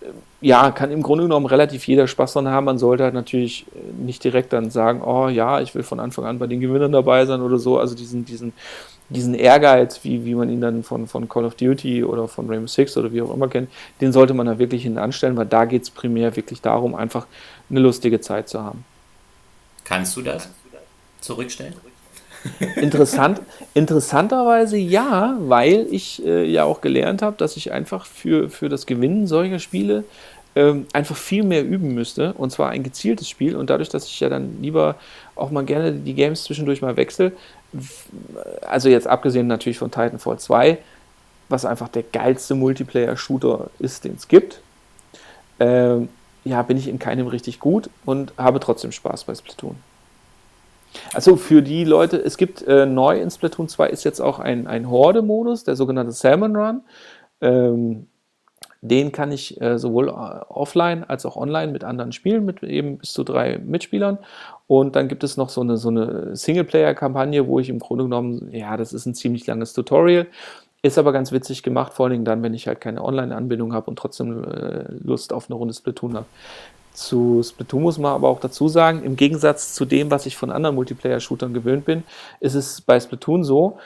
[0.00, 0.06] äh,
[0.40, 2.64] ja, kann im Grunde genommen relativ jeder Spaß dran haben.
[2.64, 6.40] Man sollte halt natürlich nicht direkt dann sagen, oh ja, ich will von Anfang an
[6.40, 7.78] bei den Gewinnern dabei sein oder so.
[7.78, 8.52] Also diesen, diesen
[9.08, 12.66] diesen Ehrgeiz, wie, wie man ihn dann von, von Call of Duty oder von Rainbow
[12.66, 15.64] Six oder wie auch immer kennt, den sollte man da wirklich hinten anstellen, weil da
[15.64, 17.26] geht es primär wirklich darum, einfach
[17.70, 18.84] eine lustige Zeit zu haben.
[19.84, 20.48] Kannst du das
[21.20, 21.74] zurückstellen?
[22.76, 23.40] Interessant,
[23.74, 28.86] interessanterweise ja, weil ich äh, ja auch gelernt habe, dass ich einfach für, für das
[28.86, 30.04] Gewinnen solcher Spiele
[30.56, 32.32] ähm, einfach viel mehr üben müsste.
[32.32, 33.56] Und zwar ein gezieltes Spiel.
[33.56, 34.96] Und dadurch, dass ich ja dann lieber
[35.34, 37.32] auch mal gerne die Games zwischendurch mal wechsle,
[38.66, 40.78] also jetzt abgesehen natürlich von Titanfall 2,
[41.48, 44.60] was einfach der geilste Multiplayer-Shooter ist, den es gibt,
[45.58, 45.98] äh,
[46.44, 49.76] ja, bin ich in keinem richtig gut und habe trotzdem Spaß bei Splatoon.
[51.12, 54.66] Also für die Leute, es gibt äh, neu in Splatoon 2 ist jetzt auch ein,
[54.66, 56.82] ein Horde-Modus, der sogenannte Salmon Run.
[57.40, 58.06] Ähm,
[58.80, 62.98] den kann ich äh, sowohl äh, offline als auch online mit anderen spielen, mit eben
[62.98, 64.18] bis zu drei Mitspielern.
[64.66, 68.48] Und dann gibt es noch so eine, so eine Singleplayer-Kampagne, wo ich im Grunde genommen,
[68.52, 70.26] ja, das ist ein ziemlich langes Tutorial.
[70.82, 73.98] Ist aber ganz witzig gemacht, vor allem dann, wenn ich halt keine Online-Anbindung habe und
[73.98, 76.26] trotzdem äh, Lust auf eine Runde Splatoon habe.
[76.92, 80.50] Zu Splatoon muss man aber auch dazu sagen, im Gegensatz zu dem, was ich von
[80.50, 82.04] anderen Multiplayer-Shootern gewöhnt bin,
[82.40, 83.78] ist es bei Splatoon so,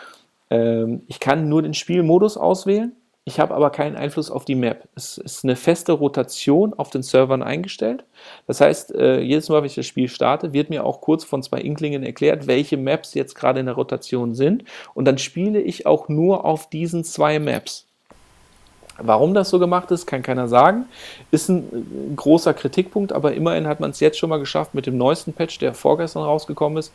[0.49, 2.93] ähm, ich kann nur den Spielmodus auswählen
[3.25, 4.89] ich habe aber keinen Einfluss auf die Map.
[4.97, 8.05] Es ist eine feste Rotation auf den Servern eingestellt.
[8.47, 11.43] Das heißt, äh, jedes Mal, wenn ich das Spiel starte, wird mir auch kurz von
[11.43, 14.65] zwei Inklingen erklärt, welche Maps jetzt gerade in der Rotation sind.
[14.95, 17.87] Und dann spiele ich auch nur auf diesen zwei Maps.
[19.03, 20.87] Warum das so gemacht ist, kann keiner sagen.
[21.31, 24.99] Ist ein großer Kritikpunkt, aber immerhin hat man es jetzt schon mal geschafft mit dem
[24.99, 26.93] neuesten Patch, der vorgestern rausgekommen ist,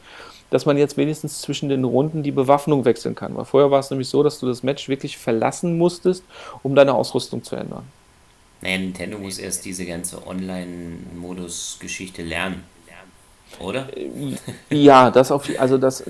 [0.50, 3.36] dass man jetzt wenigstens zwischen den Runden die Bewaffnung wechseln kann.
[3.36, 6.24] Weil vorher war es nämlich so, dass du das Match wirklich verlassen musstest,
[6.64, 7.84] um deine Ausrüstung zu ändern.
[8.62, 12.64] Naja, Nintendo muss erst diese ganze Online-Modus-Geschichte lernen.
[13.60, 13.88] Oder?
[14.70, 16.04] Ja, das auf, also das,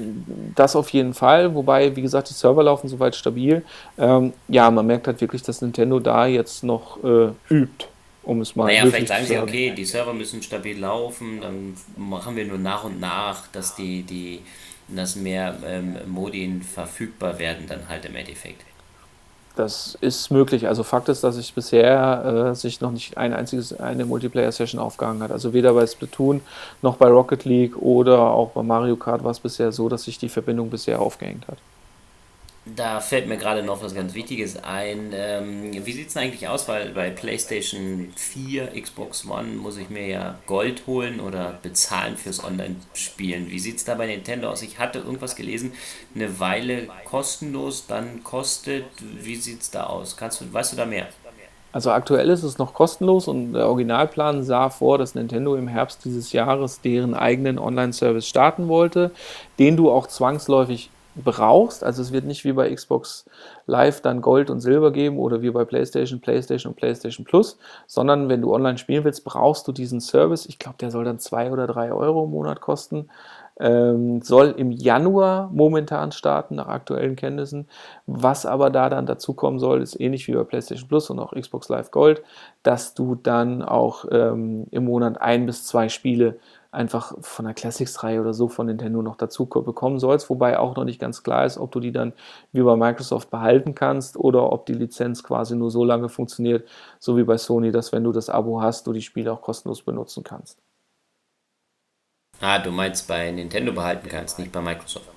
[0.56, 1.54] das auf jeden Fall.
[1.54, 3.64] Wobei, wie gesagt, die Server laufen soweit stabil.
[3.98, 7.88] Ähm, ja, man merkt halt wirklich, dass Nintendo da jetzt noch äh, übt
[8.26, 12.36] um es mal Naja, vielleicht sagen sie, okay, die Server müssen stabil laufen, dann machen
[12.36, 14.42] wir nur nach und nach, dass die, die
[14.88, 18.62] dass mehr ähm, Modin verfügbar werden dann halt im Endeffekt.
[19.56, 20.68] Das ist möglich.
[20.68, 25.24] Also Fakt ist, dass sich bisher äh, sich noch nicht ein einziges eine Multiplayer-Session aufgehangen
[25.24, 25.32] hat.
[25.32, 26.42] Also weder bei Splatoon
[26.82, 30.18] noch bei Rocket League oder auch bei Mario Kart war es bisher so, dass sich
[30.18, 31.58] die Verbindung bisher aufgehängt hat.
[32.66, 35.12] Da fällt mir gerade noch was ganz Wichtiges ein.
[35.14, 36.68] Ähm, wie sieht es eigentlich aus?
[36.68, 42.44] Weil bei PlayStation 4, Xbox One muss ich mir ja Gold holen oder bezahlen fürs
[42.44, 43.52] Online-Spielen.
[43.52, 44.64] Wie sieht es da bei Nintendo aus?
[44.64, 45.74] Ich hatte irgendwas gelesen,
[46.16, 48.86] eine Weile kostenlos, dann kostet.
[49.00, 50.18] Wie sieht es da aus?
[50.18, 51.08] Kannst du, weißt du da mehr?
[51.72, 56.06] Also aktuell ist es noch kostenlos und der Originalplan sah vor, dass Nintendo im Herbst
[56.06, 59.12] dieses Jahres deren eigenen Online-Service starten wollte,
[59.60, 61.84] den du auch zwangsläufig brauchst.
[61.84, 63.26] Also es wird nicht wie bei Xbox
[63.68, 67.58] Live dann Gold und Silber geben oder wie bei PlayStation, PlayStation und PlayStation Plus,
[67.88, 70.46] sondern wenn du online spielen willst, brauchst du diesen Service.
[70.46, 73.10] Ich glaube, der soll dann zwei oder drei Euro im Monat kosten.
[73.58, 77.70] Ähm, soll im Januar momentan starten, nach aktuellen Kenntnissen.
[78.06, 81.32] Was aber da dann dazu kommen soll, ist ähnlich wie bei PlayStation Plus und auch
[81.32, 82.22] Xbox Live Gold,
[82.64, 86.38] dass du dann auch ähm, im Monat ein bis zwei Spiele
[86.76, 90.84] einfach von der Classics-Reihe oder so von Nintendo noch dazu bekommen sollst, wobei auch noch
[90.84, 92.14] nicht ganz klar ist, ob du die dann
[92.52, 96.68] wie bei Microsoft behalten kannst oder ob die Lizenz quasi nur so lange funktioniert,
[97.00, 99.82] so wie bei Sony, dass wenn du das Abo hast, du die Spiele auch kostenlos
[99.82, 100.60] benutzen kannst.
[102.42, 105.16] Ah, du meinst bei Nintendo behalten kannst, nicht bei Microsoft.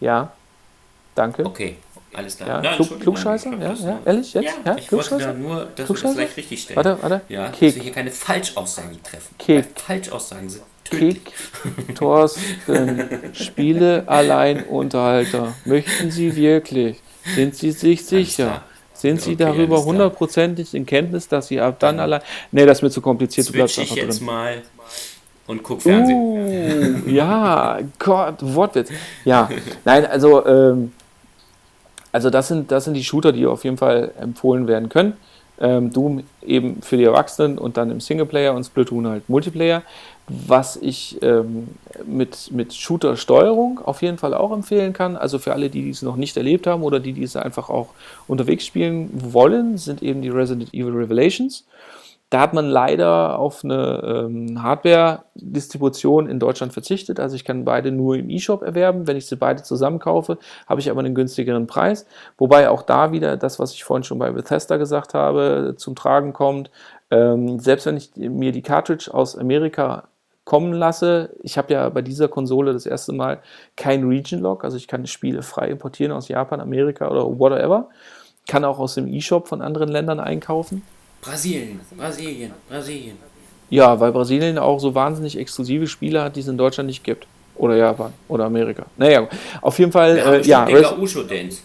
[0.00, 0.32] Ja,
[1.14, 1.46] danke.
[1.46, 1.78] Okay,
[2.14, 2.48] alles klar.
[2.48, 3.50] Ja, Nein, Klug, Klugscheißer?
[3.60, 4.44] Ja, ja, ehrlich jetzt?
[4.44, 5.18] Ja, Ja, ich wollte Klugscheißer?
[5.26, 6.76] da nur, dass wir das gleich richtig stellen.
[6.76, 7.20] Warte, warte.
[7.28, 7.74] Ja, dass Kick.
[7.76, 9.34] wir hier keine Falschaussagen treffen.
[9.46, 11.20] Weil Falschaussagen sind tödlich.
[11.24, 15.54] Kick, Thorsten, Spiele allein Unterhalter.
[15.64, 17.00] Möchten Sie wirklich?
[17.34, 18.62] Sind Sie sich sicher?
[18.92, 22.20] Sind Sie Okay, darüber hundertprozentig in Kenntnis, dass Sie ab dann allein.
[22.52, 24.26] Nee, das ist mir zu kompliziert, du bleibst Switch ich einfach jetzt drin.
[24.26, 24.62] mal
[25.46, 27.02] und guck Fernsehen.
[27.06, 28.90] Uh, ja, Gott, Wortwitz.
[29.24, 29.50] Ja,
[29.84, 30.92] nein, also, ähm,
[32.14, 35.14] also das sind, das sind die Shooter, die auf jeden Fall empfohlen werden können.
[35.58, 39.82] Ähm, Doom eben für die Erwachsenen und dann im Singleplayer und Splatoon halt Multiplayer.
[40.28, 41.68] Was ich ähm,
[42.06, 46.14] mit, mit Shooter-Steuerung auf jeden Fall auch empfehlen kann, also für alle, die dies noch
[46.14, 47.88] nicht erlebt haben oder die dies einfach auch
[48.28, 51.64] unterwegs spielen wollen, sind eben die Resident Evil Revelations.
[52.30, 57.20] Da hat man leider auf eine ähm, Hardware-Distribution in Deutschland verzichtet.
[57.20, 59.06] Also ich kann beide nur im E-Shop erwerben.
[59.06, 62.06] Wenn ich sie beide zusammen kaufe, habe ich aber einen günstigeren Preis.
[62.36, 66.32] Wobei auch da wieder das, was ich vorhin schon bei Bethesda gesagt habe, zum Tragen
[66.32, 66.70] kommt.
[67.10, 70.08] Ähm, selbst wenn ich mir die Cartridge aus Amerika
[70.44, 73.40] kommen lasse, ich habe ja bei dieser Konsole das erste Mal
[73.76, 77.90] kein Region-Lock, also ich kann Spiele frei importieren aus Japan, Amerika oder whatever.
[78.48, 80.82] Kann auch aus dem E-Shop von anderen Ländern einkaufen.
[81.24, 83.16] Brasilien, Brasilien, Brasilien.
[83.70, 87.26] Ja, weil Brasilien auch so wahnsinnig exklusive Spiele hat, die es in Deutschland nicht gibt.
[87.56, 88.84] Oder Japan oder Amerika.
[88.96, 89.28] Naja,
[89.60, 91.62] auf jeden Fall, haben äh, ja, den Usho-Dance.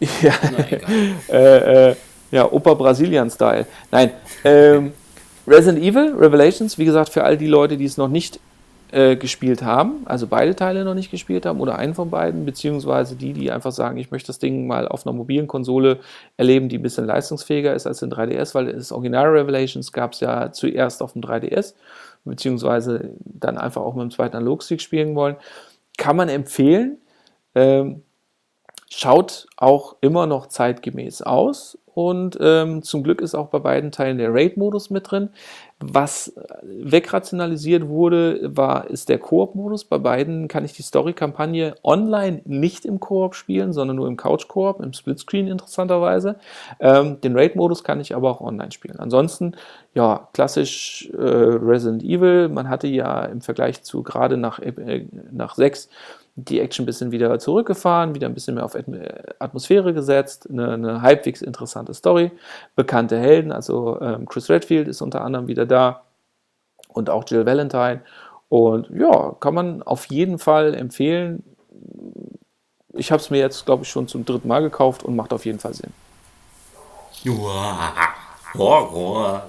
[0.00, 0.90] ja, Na egal.
[1.28, 1.96] äh, äh,
[2.30, 3.66] ja, Opa Brasilien-Style.
[3.90, 4.10] Nein,
[4.44, 4.92] ähm,
[5.46, 8.38] Resident Evil Revelations, wie gesagt, für all die Leute, die es noch nicht
[8.90, 13.16] äh, gespielt haben, also beide Teile noch nicht gespielt haben oder einen von beiden, beziehungsweise
[13.16, 15.98] die, die einfach sagen, ich möchte das Ding mal auf einer mobilen Konsole
[16.36, 20.20] erleben, die ein bisschen leistungsfähiger ist als in 3DS, weil das Original Revelations gab es
[20.20, 21.74] ja zuerst auf dem 3DS,
[22.24, 25.36] beziehungsweise dann einfach auch mit dem zweiten Analogstick spielen wollen,
[25.98, 26.98] kann man empfehlen.
[27.54, 28.02] Ähm,
[28.90, 34.18] schaut auch immer noch zeitgemäß aus und ähm, zum Glück ist auch bei beiden Teilen
[34.18, 35.30] der Raid-Modus mit drin.
[35.80, 39.84] Was äh, wegrationalisiert wurde, war, ist der Koop-Modus.
[39.84, 44.80] Bei beiden kann ich die Story-Kampagne online nicht im Koop spielen, sondern nur im Couch-Koop,
[44.80, 46.36] im Splitscreen interessanterweise.
[46.78, 49.00] Ähm, den Raid-Modus kann ich aber auch online spielen.
[49.00, 49.56] Ansonsten,
[49.92, 52.48] ja, klassisch äh, Resident Evil.
[52.48, 55.88] Man hatte ja im Vergleich zu gerade nach, äh, nach 6
[56.44, 58.76] die Action ein bisschen wieder zurückgefahren, wieder ein bisschen mehr auf
[59.38, 62.30] Atmosphäre gesetzt, eine, eine halbwegs interessante Story,
[62.76, 66.02] bekannte Helden, also ähm, Chris Redfield ist unter anderem wieder da
[66.88, 68.02] und auch Jill Valentine.
[68.48, 71.42] Und ja, kann man auf jeden Fall empfehlen.
[72.94, 75.44] Ich habe es mir jetzt, glaube ich, schon zum dritten Mal gekauft und macht auf
[75.44, 75.92] jeden Fall Sinn.
[78.54, 79.42] Horror.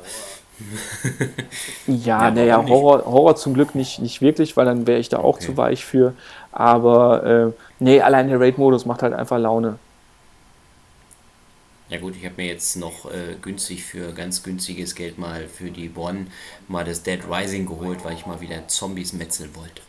[1.88, 2.57] Ja, Ja, naja?
[2.68, 5.45] Horror, Horror zum Glück nicht, nicht wirklich, weil dann wäre ich da auch Okay.
[5.45, 6.14] zu weich für.
[6.51, 9.80] Aber äh, nee, allein der Raid-Modus macht halt einfach Laune.
[11.89, 15.72] Ja gut, ich habe mir jetzt noch äh, günstig für ganz günstiges Geld mal für
[15.72, 16.28] die Bonn
[16.68, 19.82] mal das Dead Rising geholt, weil ich mal wieder Zombies metzeln wollte.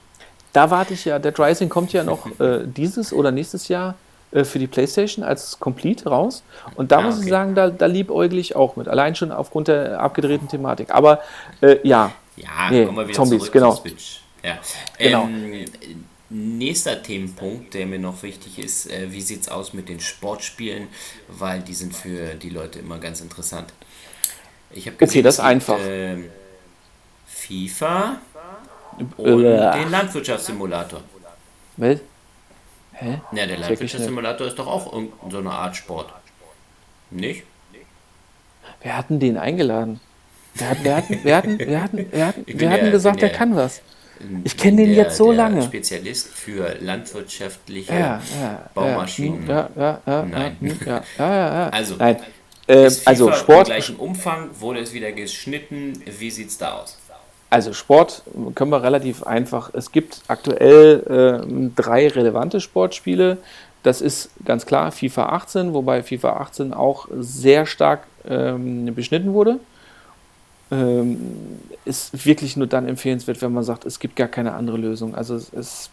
[0.52, 3.96] Da warte ich ja, Dead Rising kommt ja noch äh, dieses oder nächstes Jahr
[4.32, 6.42] äh, für die Playstation als Complete raus.
[6.76, 7.30] Und da Ah, muss ich okay.
[7.30, 8.88] sagen, da, da liebäugle ich auch mit.
[8.88, 10.90] Allein schon aufgrund der abgedrehten Thematik.
[10.94, 11.20] Aber
[11.60, 13.74] äh, ja, Ja, Nee, kommen wir wieder Zombies, zurück genau.
[13.74, 14.20] Switch.
[14.42, 14.58] Ja.
[14.98, 15.24] Genau.
[15.24, 15.66] Ähm,
[16.30, 20.86] nächster Themenpunkt, der mir noch wichtig ist, äh, wie sieht es aus mit den Sportspielen,
[21.28, 23.72] weil die sind für die Leute immer ganz interessant.
[24.70, 25.78] Ich habe gesehen, okay, das ist einfach.
[25.80, 26.18] Äh,
[27.26, 28.18] FIFA
[29.16, 31.00] und äh, den Landwirtschaftssimulator.
[31.76, 31.98] Was?
[33.00, 33.20] Hä?
[33.32, 34.92] Ja, der Landwirtschaftssimulator ist doch auch
[35.30, 36.12] so eine Art Sport.
[37.10, 37.44] Nicht?
[38.82, 40.00] Wer hat denn den eingeladen?
[40.54, 43.56] Wir hatten, wir hatten, wir hatten, wir hatten, wir hatten, wir hatten gesagt, der, kann
[43.56, 43.80] was.
[44.44, 45.62] Ich kenne den jetzt so lange.
[45.62, 49.46] Spezialist für landwirtschaftliche ja, ja, Baumaschinen.
[49.48, 50.56] Ja, ja, ja, Nein.
[50.84, 52.16] Ja, ja, ja, Also, Nein.
[52.66, 53.68] Äh, also Sport.
[53.68, 56.02] Im gleichen Umfang wurde es wieder geschnitten.
[56.06, 56.99] Wie sieht es da aus?
[57.50, 58.22] Also Sport
[58.54, 59.70] können wir relativ einfach.
[59.74, 63.38] Es gibt aktuell äh, drei relevante Sportspiele.
[63.82, 69.58] Das ist ganz klar FIFA 18, wobei FIFA 18 auch sehr stark ähm, beschnitten wurde
[70.70, 75.14] ähm, ist wirklich nur dann empfehlenswert, wenn man sagt, es gibt gar keine andere Lösung.
[75.14, 75.90] Also es ist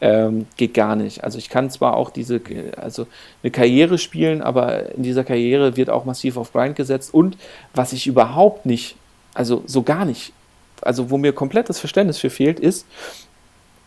[0.00, 1.24] ähm, geht gar nicht.
[1.24, 2.40] Also ich kann zwar auch diese,
[2.76, 3.06] also
[3.42, 7.36] eine Karriere spielen, aber in dieser Karriere wird auch massiv auf Grind gesetzt und
[7.74, 8.96] was ich überhaupt nicht,
[9.36, 10.32] also so gar nicht,
[10.80, 12.86] also wo mir komplett das Verständnis für fehlt, ist,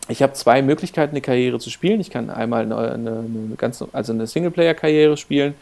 [0.08, 2.00] ich habe zwei Möglichkeiten, eine Karriere zu spielen.
[2.00, 5.54] Ich kann einmal eine, eine, eine ganz, also eine Singleplayer-Karriere spielen.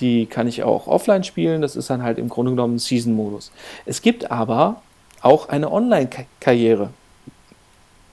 [0.00, 1.62] Die kann ich auch offline spielen.
[1.62, 3.52] Das ist dann halt im Grunde genommen ein Season-Modus.
[3.86, 4.82] Es gibt aber
[5.20, 6.90] auch eine Online-Karriere.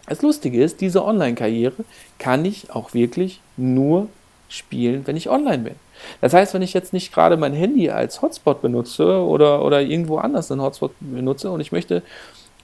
[0.07, 1.83] Das Lustige ist, diese Online-Karriere
[2.19, 4.07] kann ich auch wirklich nur
[4.49, 5.75] spielen, wenn ich online bin.
[6.21, 10.17] Das heißt, wenn ich jetzt nicht gerade mein Handy als Hotspot benutze oder, oder irgendwo
[10.17, 12.03] anders einen Hotspot benutze und ich möchte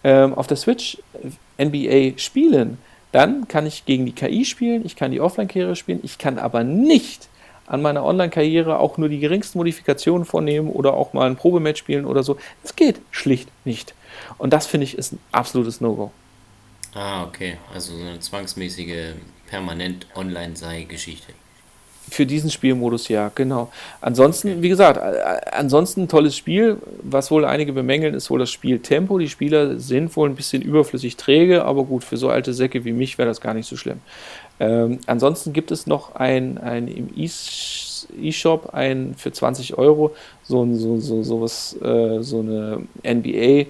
[0.03, 0.97] ähm, auf der Switch
[1.59, 2.77] NBA spielen,
[3.11, 6.63] dann kann ich gegen die KI spielen, ich kann die Offline-Karriere spielen, ich kann aber
[6.63, 7.29] nicht
[7.65, 12.05] an meiner Online-Karriere auch nur die geringsten Modifikationen vornehmen oder auch mal ein Probematch spielen
[12.05, 12.37] oder so.
[12.63, 13.93] Das geht schlicht nicht.
[14.37, 16.11] Und das finde ich ist ein absolutes No-Go.
[16.93, 17.57] Ah, okay.
[17.73, 19.13] Also so eine zwangsmäßige
[19.47, 21.33] permanent online sei Geschichte.
[22.09, 23.69] Für diesen Spielmodus ja, genau.
[24.01, 24.61] Ansonsten, okay.
[24.61, 24.99] wie gesagt,
[25.51, 26.77] ansonsten ein tolles Spiel.
[27.03, 29.17] Was wohl einige bemängeln, ist wohl das Spieltempo.
[29.17, 32.93] Die Spieler sind wohl ein bisschen überflüssig träge, aber gut, für so alte Säcke wie
[32.93, 33.99] mich wäre das gar nicht so schlimm.
[34.59, 40.99] Ähm, ansonsten gibt es noch ein, ein im E-Shop ein für 20 Euro so, so,
[40.99, 43.67] so, so, was, äh, so eine NBA-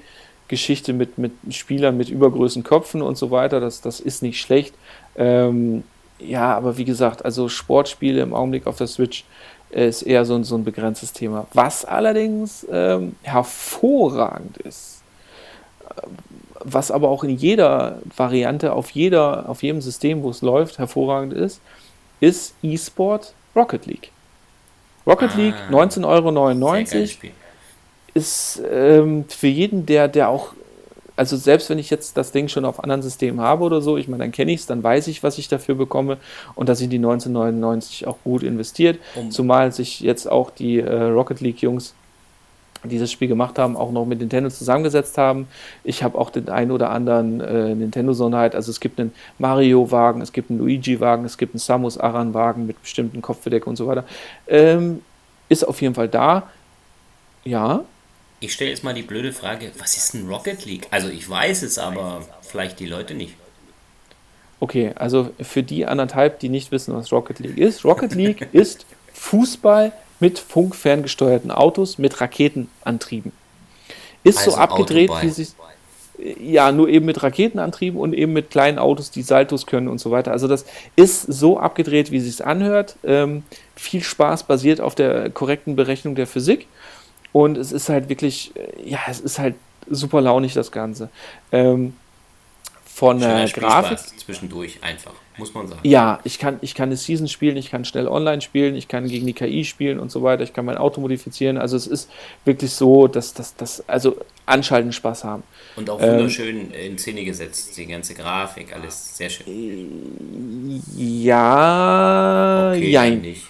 [0.48, 4.74] Geschichte mit, mit Spielern mit übergrößten Köpfen und so weiter, das, das ist nicht schlecht.
[5.18, 5.84] Ähm,
[6.28, 9.26] ja, aber wie gesagt, also Sportspiele im Augenblick auf der Switch
[9.70, 11.48] ist eher so ein, so ein begrenztes Thema.
[11.54, 15.02] Was allerdings ähm, hervorragend ist,
[15.90, 16.02] äh,
[16.64, 21.34] was aber auch in jeder Variante, auf, jeder, auf jedem System, wo es läuft, hervorragend
[21.34, 21.62] ist,
[22.20, 24.12] ist eSport Rocket League.
[25.06, 27.34] Rocket ah, League 19,99 Euro
[28.14, 30.54] ist ähm, für jeden, der, der auch,
[31.18, 34.08] also selbst wenn ich jetzt das Ding schon auf anderen Systemen habe oder so, ich
[34.08, 36.18] meine, dann kenne ich es, dann weiß ich, was ich dafür bekomme
[36.56, 39.32] und da sind die 1999 auch gut investiert, um.
[39.32, 41.94] zumal sich jetzt auch die äh, Rocket League Jungs
[42.84, 45.48] dieses Spiel gemacht haben, auch noch mit Nintendo zusammengesetzt haben.
[45.84, 48.56] Ich habe auch den einen oder anderen äh, Nintendo-Sonderheit.
[48.56, 52.82] Also es gibt einen Mario-Wagen, es gibt einen Luigi-Wagen, es gibt einen Samus Aran-Wagen mit
[52.82, 54.06] bestimmten Kopfbedeckung und so weiter.
[54.48, 55.02] Ähm,
[55.50, 56.44] ist auf jeden Fall da.
[57.44, 57.84] Ja,
[58.40, 60.88] ich stelle jetzt mal die blöde Frage, was ist ein Rocket League?
[60.92, 63.34] Also ich weiß es, aber vielleicht die Leute nicht.
[64.60, 67.86] Okay, also für die anderthalb, die nicht wissen, was Rocket League ist.
[67.86, 73.32] Rocket League ist Fußball mit funkferngesteuerten Autos mit Raketenantrieben.
[74.24, 75.28] Ist also so abgedreht, Autoball.
[75.28, 75.50] wie sich
[76.40, 80.10] ja, nur eben mit Raketenantrieben und eben mit kleinen Autos, die Saltos können und so
[80.10, 80.32] weiter.
[80.32, 80.66] Also das
[80.96, 82.96] ist so abgedreht, wie es sich anhört.
[83.04, 83.44] Ähm,
[83.76, 86.68] viel Spaß basiert auf der korrekten Berechnung der Physik.
[87.34, 89.56] Und es ist halt wirklich, äh, ja, es ist halt
[89.90, 91.10] super launig, das Ganze.
[91.52, 91.94] Ähm,
[92.98, 94.00] von der Grafik.
[94.00, 95.82] Zwischendurch einfach, muss man sagen.
[95.84, 99.08] Ja, ich kann, ich kann eine Season spielen, ich kann schnell online spielen, ich kann
[99.08, 101.60] gegen die KI spielen und so weiter, ich kann mein Auto modifizieren.
[101.60, 102.10] Also es ist
[102.44, 104.18] wirklich so, dass das, also
[104.48, 105.44] anschalten Spaß haben.
[105.76, 110.82] Und auch wunderschön ähm, in Szene gesetzt, die ganze Grafik, alles sehr schön.
[110.96, 113.06] Ja, okay, ja.
[113.06, 113.46] Nicht.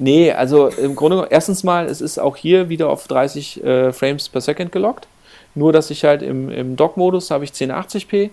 [0.00, 4.28] Nee, also im Grunde, erstens mal, es ist auch hier wieder auf 30 äh, Frames
[4.30, 5.06] per Second gelockt.
[5.54, 8.30] Nur, dass ich halt im, im Dock-Modus habe ich 1080p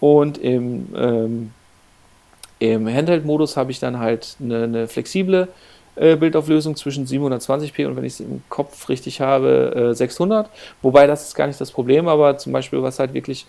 [0.00, 1.52] und im, ähm,
[2.58, 5.48] im Handheld-Modus habe ich dann halt eine, eine flexible
[5.94, 10.50] äh, Bildauflösung zwischen 720p und wenn ich es im Kopf richtig habe, äh, 600.
[10.82, 13.46] Wobei das ist gar nicht das Problem, aber zum Beispiel, was halt wirklich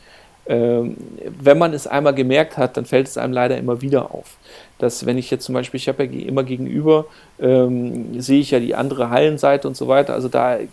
[0.47, 0.95] ähm,
[1.39, 4.37] wenn man es einmal gemerkt hat, dann fällt es einem leider immer wieder auf.
[4.77, 7.05] Dass wenn ich jetzt zum Beispiel, ich habe ja immer gegenüber,
[7.39, 10.67] ähm, sehe ich ja die andere Hallenseite und so weiter, also da äh,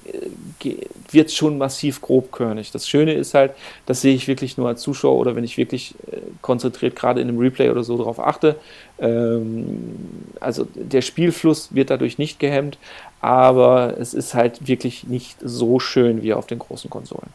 [1.10, 2.72] wird es schon massiv grobkörnig.
[2.72, 3.52] Das Schöne ist halt,
[3.86, 7.28] das sehe ich wirklich nur als Zuschauer oder wenn ich wirklich äh, konzentriert gerade in
[7.28, 8.56] einem Replay oder so darauf achte.
[8.98, 9.94] Ähm,
[10.40, 12.78] also der Spielfluss wird dadurch nicht gehemmt,
[13.20, 17.30] aber es ist halt wirklich nicht so schön wie auf den großen Konsolen.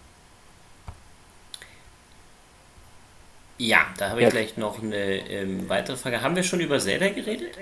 [3.57, 4.29] Ja, da habe ich ja.
[4.29, 6.21] gleich noch eine ähm, weitere Frage.
[6.21, 7.57] Haben wir schon über Zelda geredet?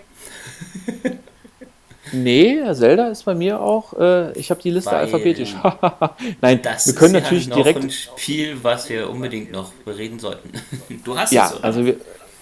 [2.11, 3.93] nee, Zelda ist bei mir auch.
[3.97, 5.55] Äh, ich habe die Liste Weil, alphabetisch.
[6.41, 7.81] Nein, das wir können natürlich ja direkt.
[7.81, 10.51] ein Spiel, was wir unbedingt noch bereden sollten.
[11.05, 11.63] Du hast ja, es, oder?
[11.63, 11.95] also wir,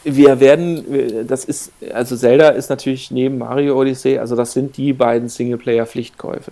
[0.03, 4.93] wir werden, das ist, also Zelda ist natürlich neben Mario Odyssey, also das sind die
[4.93, 6.51] beiden Singleplayer-Pflichtkäufe.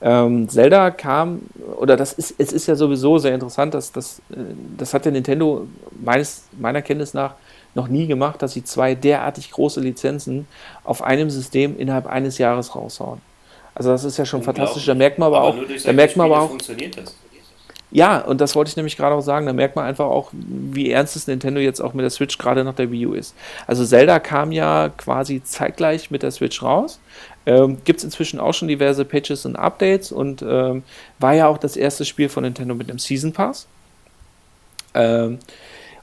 [0.00, 1.42] Ähm, Zelda kam,
[1.78, 4.36] oder das ist, es ist ja sowieso sehr interessant, dass das, äh,
[4.78, 5.66] das hat der Nintendo
[6.00, 7.34] meines, meiner Kenntnis nach
[7.74, 10.46] noch nie gemacht, dass sie zwei derartig große Lizenzen
[10.84, 13.20] auf einem System innerhalb eines Jahres raushauen.
[13.74, 14.84] Also das ist ja schon fantastisch.
[14.84, 17.16] Da merkt man aber, aber auch, da merkt man aber auch, funktioniert das.
[17.94, 19.44] Ja, und das wollte ich nämlich gerade auch sagen.
[19.44, 22.64] Da merkt man einfach auch, wie ernst es Nintendo jetzt auch mit der Switch gerade
[22.64, 23.34] nach der Wii U ist.
[23.66, 27.00] Also Zelda kam ja quasi zeitgleich mit der Switch raus.
[27.44, 30.84] Ähm, Gibt es inzwischen auch schon diverse Patches und Updates und ähm,
[31.18, 33.66] war ja auch das erste Spiel von Nintendo mit einem Season Pass.
[34.94, 35.38] Ähm,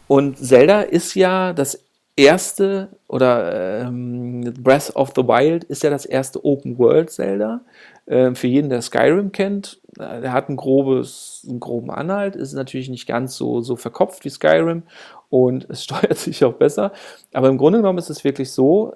[0.07, 1.79] und Zelda ist ja das
[2.15, 7.61] erste, oder ähm, Breath of the Wild ist ja das erste Open World Zelda.
[8.09, 12.53] Ähm, für jeden, der Skyrim kennt, äh, der hat ein grobes, einen groben Anhalt, ist
[12.53, 14.83] natürlich nicht ganz so, so verkopft wie Skyrim
[15.29, 16.91] und es steuert sich auch besser.
[17.33, 18.95] Aber im Grunde genommen ist es wirklich so,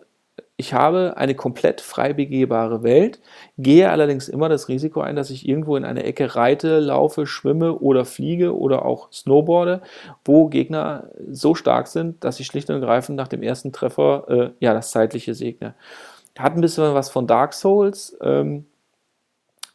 [0.56, 3.20] ich habe eine komplett frei begehbare Welt,
[3.58, 7.78] gehe allerdings immer das Risiko ein, dass ich irgendwo in eine Ecke reite, laufe, schwimme
[7.80, 9.82] oder fliege oder auch snowboarde,
[10.26, 14.52] wo Gegner so stark sind, dass ich schlicht und ergreifend nach dem ersten Treffer äh,
[14.60, 15.76] ja das zeitliche segne.
[16.38, 18.18] Hat ein bisschen was von Dark Souls.
[18.22, 18.66] Ähm,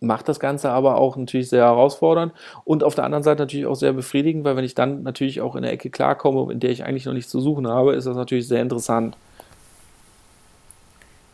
[0.01, 2.33] macht das Ganze aber auch natürlich sehr herausfordernd
[2.65, 5.57] und auf der anderen Seite natürlich auch sehr befriedigend, weil wenn ich dann natürlich auch
[5.57, 8.17] in der Ecke klarkomme, in der ich eigentlich noch nichts zu suchen habe, ist das
[8.17, 9.17] natürlich sehr interessant.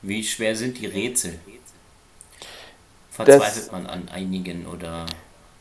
[0.03, 1.35] Wie schwer sind die Rätsel?
[3.11, 5.07] Verzweifelt das man an einigen oder?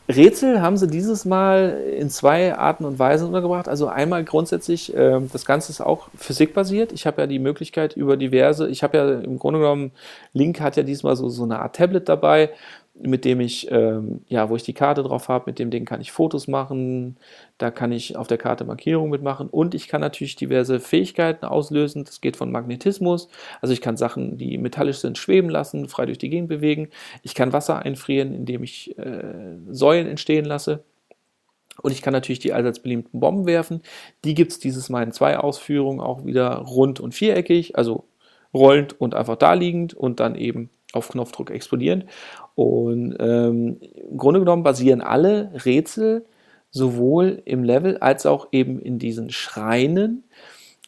[0.08, 3.68] Rätsel haben sie dieses Mal in zwei Arten und Weisen untergebracht.
[3.68, 6.92] Also einmal grundsätzlich, äh, das Ganze ist auch physikbasiert.
[6.92, 9.92] Ich habe ja die Möglichkeit über diverse, ich habe ja im Grunde genommen,
[10.34, 12.50] Link hat ja diesmal so, so eine Art Tablet dabei,
[12.96, 16.00] mit dem ich, ähm, ja, wo ich die Karte drauf habe, mit dem Ding kann
[16.00, 17.16] ich Fotos machen,
[17.58, 22.04] da kann ich auf der Karte Markierungen mitmachen und ich kann natürlich diverse Fähigkeiten auslösen.
[22.04, 23.28] Das geht von Magnetismus,
[23.60, 26.88] also ich kann Sachen, die metallisch sind, schweben lassen, frei durch die Gegend bewegen.
[27.22, 30.84] Ich kann Wasser einfrieren, indem ich äh, Säulen entstehen lasse.
[31.82, 33.82] Und ich kann natürlich die allseits beliebten Bomben werfen.
[34.24, 38.04] Die gibt es dieses Mal in zwei Ausführungen, auch wieder rund und viereckig, also
[38.52, 42.06] rollend und einfach da liegend und dann eben auf Knopfdruck explodierend.
[42.54, 46.24] Und ähm, im Grunde genommen basieren alle Rätsel
[46.70, 50.24] sowohl im Level als auch eben in diesen Schreinen.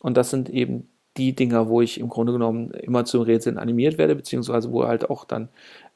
[0.01, 3.99] Und das sind eben die Dinger, wo ich im Grunde genommen immer zum Rätseln animiert
[3.99, 5.49] werde, beziehungsweise wo halt auch dann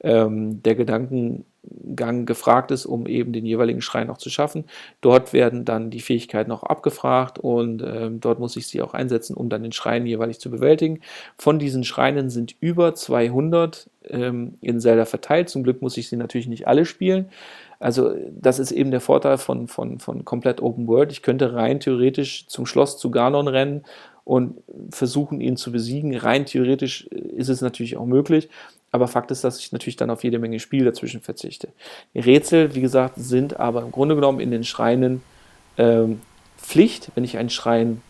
[0.03, 4.64] ähm, der Gedankengang gefragt ist, um eben den jeweiligen Schrein noch zu schaffen.
[5.01, 9.34] Dort werden dann die Fähigkeiten auch abgefragt und ähm, dort muss ich sie auch einsetzen,
[9.34, 11.01] um dann den Schrein jeweilig zu bewältigen.
[11.36, 15.48] Von diesen Schreinen sind über 200 ähm, in Zelda verteilt.
[15.48, 17.30] Zum Glück muss ich sie natürlich nicht alle spielen.
[17.78, 21.12] Also das ist eben der Vorteil von, von, von komplett Open World.
[21.12, 23.84] Ich könnte rein theoretisch zum Schloss zu Ganon rennen
[24.24, 26.14] und versuchen, ihn zu besiegen.
[26.14, 28.51] Rein theoretisch ist es natürlich auch möglich,
[28.91, 31.68] aber Fakt ist, dass ich natürlich dann auf jede Menge Spiel dazwischen verzichte.
[32.14, 35.22] Die Rätsel, wie gesagt, sind aber im Grunde genommen in den Schreinen
[35.78, 36.20] ähm,
[36.59, 38.03] Pflicht, wenn ich einen Schrein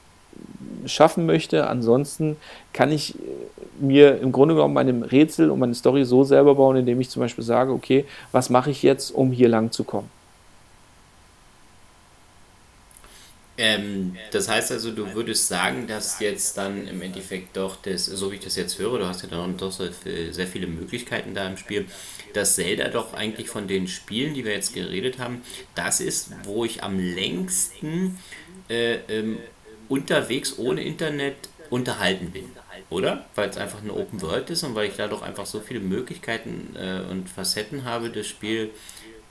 [0.87, 1.67] schaffen möchte.
[1.67, 2.37] Ansonsten
[2.73, 3.15] kann ich
[3.79, 7.21] mir im Grunde genommen meine Rätsel und meine Story so selber bauen, indem ich zum
[7.21, 10.09] Beispiel sage, okay, was mache ich jetzt, um hier lang zu kommen?
[13.63, 18.33] Ähm, das heißt also, du würdest sagen, dass jetzt dann im Endeffekt doch das, so
[18.33, 21.59] wie ich das jetzt höre, du hast ja dann doch sehr viele Möglichkeiten da im
[21.59, 21.85] Spiel,
[22.33, 25.43] dass Zelda doch eigentlich von den Spielen, die wir jetzt geredet haben,
[25.75, 28.19] das ist, wo ich am längsten
[28.71, 29.39] äh, ähm,
[29.91, 31.37] unterwegs ohne Internet
[31.69, 32.45] unterhalten bin.
[32.89, 33.27] Oder?
[33.35, 35.81] Weil es einfach eine Open World ist und weil ich da doch einfach so viele
[35.81, 38.71] Möglichkeiten äh, und Facetten habe, das Spiel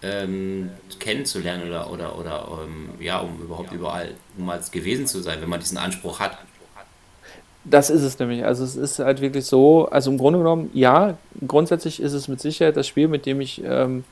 [0.02, 0.70] ähm,
[1.00, 5.60] kennenzulernen oder, oder, oder ähm, ja, um überhaupt überall mal gewesen zu sein, wenn man
[5.60, 6.38] diesen Anspruch hat.
[7.66, 8.46] Das ist es nämlich.
[8.46, 12.40] Also es ist halt wirklich so, also im Grunde genommen, ja, grundsätzlich ist es mit
[12.40, 14.06] Sicherheit das Spiel, mit dem ich, ähm,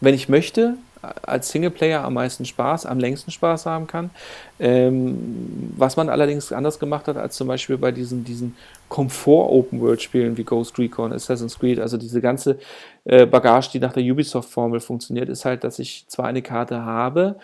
[0.00, 0.74] wenn ich möchte,
[1.22, 4.10] als Singleplayer am meisten Spaß, am längsten Spaß haben kann.
[4.58, 8.56] Ähm, was man allerdings anders gemacht hat als zum Beispiel bei diesen, diesen
[8.88, 12.58] Komfort-Open-World-Spielen wie Ghost Recon, Assassin's Creed, also diese ganze
[13.04, 17.36] äh, Bagage, die nach der Ubisoft-Formel funktioniert, ist halt, dass ich zwar eine Karte habe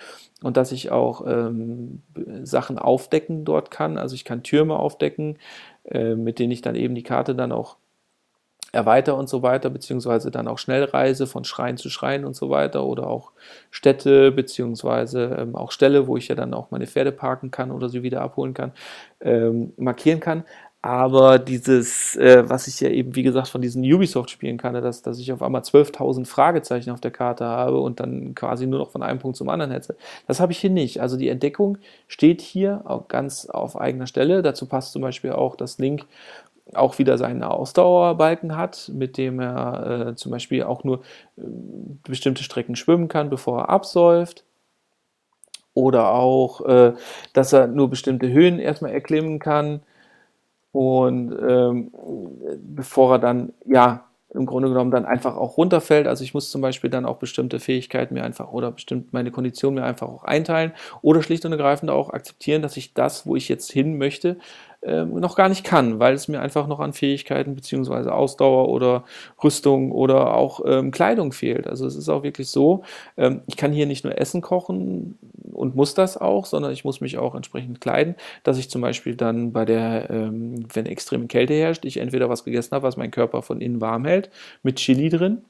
[0.43, 2.03] und dass ich auch ähm,
[2.43, 3.99] Sachen aufdecken dort kann.
[3.99, 5.39] Also ich kann Türme aufdecken,
[5.85, 7.77] äh, mit denen ich dann eben die Karte dann auch
[8.73, 12.85] erweiter und so weiter, beziehungsweise dann auch Schnellreise von Schrein zu Schrein und so weiter
[12.85, 13.33] oder auch
[13.71, 17.91] Städte, beziehungsweise ähm, auch Ställe, wo ich ja dann auch meine Pferde parken kann oder
[17.91, 18.73] sie wieder abholen kann,
[19.21, 20.45] ähm, markieren kann.
[20.85, 25.21] Aber dieses, äh, was ich ja eben, wie gesagt, von diesen Ubisoft-Spielen kann, dass, dass
[25.21, 29.05] ich auf einmal 12.000 Fragezeichen auf der Karte habe und dann quasi nur noch von
[29.05, 29.95] einem Punkt zum anderen hetze,
[30.27, 31.01] das habe ich hier nicht.
[31.01, 34.43] Also die Entdeckung steht hier auch ganz auf eigener Stelle.
[34.43, 36.05] Dazu passt zum Beispiel auch, dass Link
[36.75, 41.01] auch wieder seinen Ausdauerbalken hat, mit dem er äh, zum Beispiel auch nur
[41.37, 41.43] äh,
[42.03, 44.45] bestimmte Strecken schwimmen kann, bevor er absäuft.
[45.75, 46.93] Oder auch, äh,
[47.33, 49.81] dass er nur bestimmte Höhen erstmal erklimmen kann.
[50.71, 51.93] Und ähm,
[52.75, 54.05] bevor er dann, ja,
[54.35, 56.07] im Grunde genommen dann einfach auch runterfällt.
[56.07, 59.75] Also ich muss zum Beispiel dann auch bestimmte Fähigkeiten mir einfach oder bestimmt meine Kondition
[59.75, 63.49] mir einfach auch einteilen oder schlicht und ergreifend auch akzeptieren, dass ich das, wo ich
[63.49, 64.39] jetzt hin möchte,
[64.83, 69.05] ähm, noch gar nicht kann, weil es mir einfach noch an Fähigkeiten beziehungsweise Ausdauer oder
[69.43, 71.69] Rüstung oder auch ähm, Kleidung fehlt.
[71.69, 72.83] Also es ist auch wirklich so,
[73.17, 75.19] ähm, ich kann hier nicht nur Essen kochen
[75.53, 79.15] und muss das auch, sondern ich muss mich auch entsprechend kleiden, dass ich zum Beispiel
[79.15, 83.11] dann bei der, ähm, wenn extreme Kälte herrscht, ich entweder was gegessen habe, was meinen
[83.11, 84.31] Körper von innen warm hält,
[84.63, 85.43] mit Chili drin,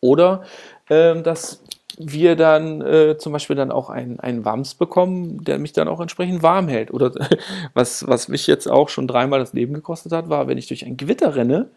[0.00, 0.44] oder
[0.90, 1.64] ähm, dass
[1.98, 6.00] wir dann äh, zum Beispiel dann auch einen, einen Wams bekommen, der mich dann auch
[6.00, 6.92] entsprechend warm hält.
[6.92, 7.12] Oder
[7.74, 10.84] was, was mich jetzt auch schon dreimal das Leben gekostet hat, war, wenn ich durch
[10.84, 11.70] ein Gewitter renne,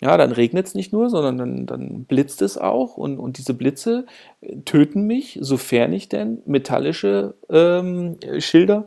[0.00, 3.54] ja, dann regnet es nicht nur, sondern dann, dann blitzt es auch und, und diese
[3.54, 4.06] Blitze
[4.40, 8.84] äh, töten mich, sofern ich denn metallische ähm, Schilder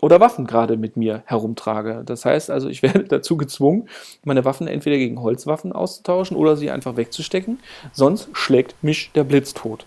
[0.00, 2.02] oder Waffen gerade mit mir herumtrage.
[2.04, 3.88] Das heißt also, ich werde dazu gezwungen,
[4.24, 7.60] meine Waffen entweder gegen Holzwaffen auszutauschen oder sie einfach wegzustecken,
[7.92, 9.84] sonst schlägt mich der Blitz tot.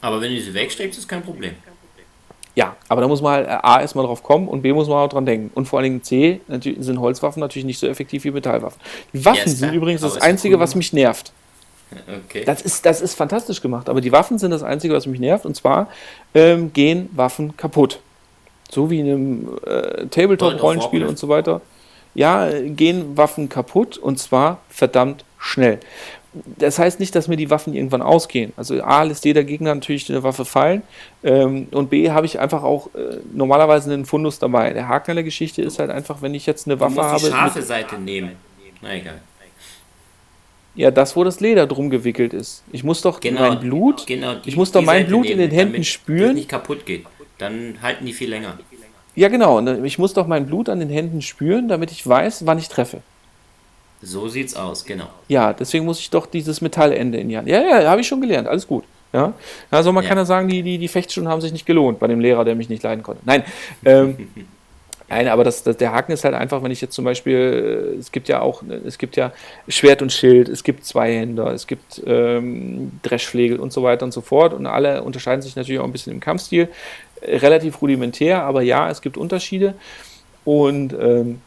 [0.00, 1.54] Aber wenn du sie wegsteckst, ist kein Problem.
[2.54, 4.98] Ja, aber da muss man halt äh, A erstmal drauf kommen und B muss man
[4.98, 5.50] auch dran denken.
[5.54, 6.40] Und vor allen Dingen C
[6.80, 8.80] sind Holzwaffen natürlich nicht so effektiv wie Metallwaffen.
[9.12, 11.32] Die Waffen ja, sind übrigens das Einzige, was mich nervt.
[12.26, 12.44] Okay.
[12.44, 15.46] Das, ist, das ist fantastisch gemacht, aber die Waffen sind das Einzige, was mich nervt.
[15.46, 15.88] Und zwar
[16.34, 18.00] ähm, gehen Waffen kaputt
[18.68, 21.60] so wie in einem äh, Tabletop-Rollenspiel und so weiter,
[22.14, 25.78] ja, gehen Waffen kaputt und zwar verdammt schnell.
[26.58, 28.52] Das heißt nicht, dass mir die Waffen irgendwann ausgehen.
[28.56, 30.82] Also A lässt jeder Gegner natürlich eine Waffe fallen
[31.24, 34.72] ähm, und B habe ich einfach auch äh, normalerweise einen Fundus dabei.
[34.72, 37.20] Der Haken an der Geschichte ist halt einfach, wenn ich jetzt eine Waffe habe.
[37.20, 38.32] Die scharfe Seite nehmen.
[38.82, 39.20] Na egal.
[40.74, 42.62] Ja, das, wo das Leder drum gewickelt ist.
[42.70, 45.50] Ich muss doch genau, mein Blut, genau die, ich muss doch mein Blut nehmen, in
[45.50, 46.34] den Händen spüren.
[46.34, 47.04] nicht kaputt geht.
[47.38, 48.58] Dann halten die viel länger.
[49.14, 49.60] Ja, genau.
[49.84, 53.00] Ich muss doch mein Blut an den Händen spüren, damit ich weiß, wann ich treffe.
[54.00, 55.08] So sieht's aus, genau.
[55.26, 57.48] Ja, deswegen muss ich doch dieses Metallende in die Hand.
[57.48, 58.46] Ja, ja, habe ich schon gelernt.
[58.46, 58.84] Alles gut.
[59.12, 59.32] Ja,
[59.70, 60.08] also man ja.
[60.08, 62.54] kann ja sagen, die, die, die Fechtstunden haben sich nicht gelohnt bei dem Lehrer, der
[62.54, 63.22] mich nicht leiden konnte.
[63.24, 63.42] Nein,
[63.86, 64.28] ähm,
[65.08, 67.98] nein, aber das, das, der Haken ist halt einfach, wenn ich jetzt zum Beispiel, äh,
[67.98, 69.32] es gibt ja auch, es gibt ja
[69.66, 74.20] Schwert und Schild, es gibt Zweihänder, es gibt ähm, Dreschflegel und so weiter und so
[74.20, 76.68] fort und alle unterscheiden sich natürlich auch ein bisschen im Kampfstil
[77.22, 79.74] relativ rudimentär, aber ja, es gibt Unterschiede.
[80.44, 81.40] Und, ähm,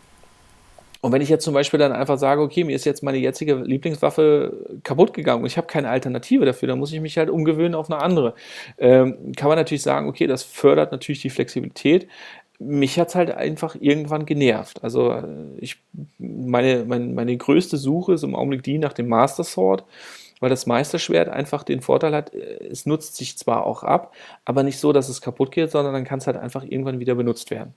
[1.02, 3.56] und wenn ich jetzt zum Beispiel dann einfach sage, okay, mir ist jetzt meine jetzige
[3.56, 4.54] Lieblingswaffe
[4.84, 7.90] kaputt gegangen und ich habe keine Alternative dafür, dann muss ich mich halt umgewöhnen auf
[7.90, 8.36] eine andere.
[8.78, 12.08] Ähm, kann man natürlich sagen, okay, das fördert natürlich die Flexibilität.
[12.60, 14.84] Mich hat es halt einfach irgendwann genervt.
[14.84, 15.24] Also äh,
[15.58, 15.78] ich,
[16.20, 19.84] meine, meine, meine größte Suche ist im Augenblick die nach dem Master Sword
[20.42, 24.14] weil das Meisterschwert einfach den Vorteil hat, äh, es nutzt sich zwar auch ab,
[24.44, 27.16] aber nicht so, dass es kaputt geht, sondern dann kann es halt einfach irgendwann wieder
[27.16, 27.74] benutzt werden.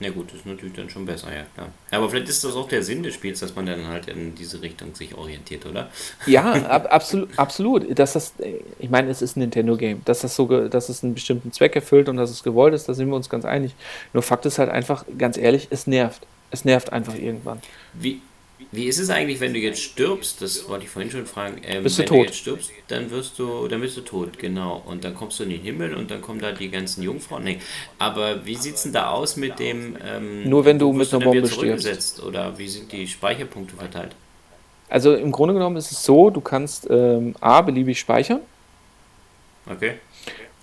[0.00, 1.70] Na gut, das ist natürlich dann schon besser, ja klar.
[1.90, 4.62] Aber vielleicht ist das auch der Sinn des Spiels, dass man dann halt in diese
[4.62, 5.90] Richtung sich orientiert, oder?
[6.24, 7.98] Ja, ab, absolut, absolut.
[7.98, 8.34] Dass das,
[8.78, 10.02] ich meine, es ist ein Nintendo-Game.
[10.04, 12.94] Dass das so, dass es einen bestimmten Zweck erfüllt und dass es gewollt ist, da
[12.94, 13.74] sind wir uns ganz einig.
[14.12, 16.24] Nur Fakt ist halt einfach, ganz ehrlich, es nervt.
[16.52, 17.60] Es nervt einfach irgendwann.
[17.92, 18.22] Wie,
[18.72, 20.42] wie ist es eigentlich, wenn du jetzt stirbst?
[20.42, 21.60] Das wollte ich vorhin schon fragen.
[21.64, 22.16] Ähm, bist du wenn tot?
[22.16, 24.82] du jetzt stirbst, dann wirst du, dann bist du tot, genau.
[24.84, 27.44] Und dann kommst du in den Himmel und dann kommen da die ganzen Jungfrauen.
[27.44, 27.58] Nee.
[27.98, 29.96] Aber wie sieht es denn da aus mit dem?
[30.04, 32.22] Ähm, Nur wenn du mit einer Bombe stirbst.
[32.22, 34.14] Oder wie sind die Speicherpunkte verteilt?
[34.88, 38.40] Also im Grunde genommen ist es so, du kannst ähm, A beliebig speichern.
[39.70, 39.94] Okay.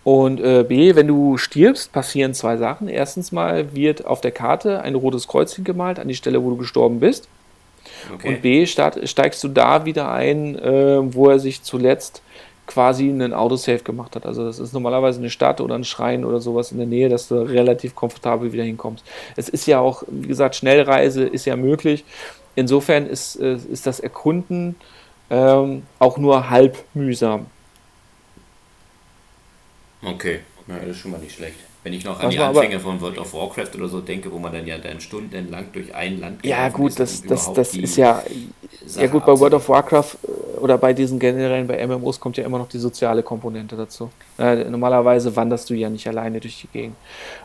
[0.04, 2.88] Und äh, B, wenn du stirbst, passieren zwei Sachen.
[2.88, 6.58] Erstens mal wird auf der Karte ein rotes Kreuzchen gemalt an die Stelle, wo du
[6.58, 7.28] gestorben bist.
[8.14, 8.28] Okay.
[8.28, 12.22] Und B, steigst du da wieder ein, äh, wo er sich zuletzt
[12.68, 14.26] quasi einen Autosave gemacht hat.
[14.26, 17.28] Also das ist normalerweise eine Stadt oder ein Schrein oder sowas in der Nähe, dass
[17.28, 19.06] du relativ komfortabel wieder hinkommst.
[19.36, 22.04] Es ist ja auch, wie gesagt, Schnellreise ist ja möglich.
[22.56, 24.76] Insofern ist, äh, ist das Erkunden
[25.30, 27.48] ähm, auch nur halb mühsam.
[30.04, 31.58] Okay, ja, das ist schon mal nicht schlecht.
[31.86, 34.52] Wenn ich noch an die Anfänge von World of Warcraft oder so denke, wo man
[34.52, 38.24] dann ja dann stundenlang durch ein Land Ja, gut, das, das, das ist ja.
[38.88, 42.38] Sache ja, gut, bei World of Warcraft äh, oder bei diesen generellen, bei MMOs kommt
[42.38, 44.10] ja immer noch die soziale Komponente dazu.
[44.40, 46.96] Äh, normalerweise wanderst du ja nicht alleine durch die Gegend.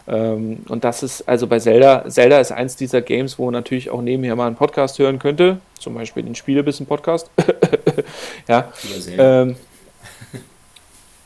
[0.08, 3.90] Ähm, und das ist, also bei Zelda, Zelda ist eins dieser Games, wo man natürlich
[3.90, 5.58] auch nebenher mal einen Podcast hören könnte.
[5.78, 7.30] Zum Beispiel den Spielebissen-Podcast.
[8.48, 8.72] ja.
[9.18, 9.56] Ähm,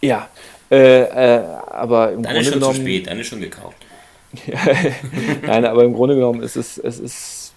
[0.01, 0.28] ja.
[0.75, 2.75] Äh, äh, aber im dann Grunde ist schon genommen.
[2.75, 3.77] Zu spät, dann ist schon gekauft.
[5.47, 7.53] Nein, aber im Grunde genommen ist es, es ist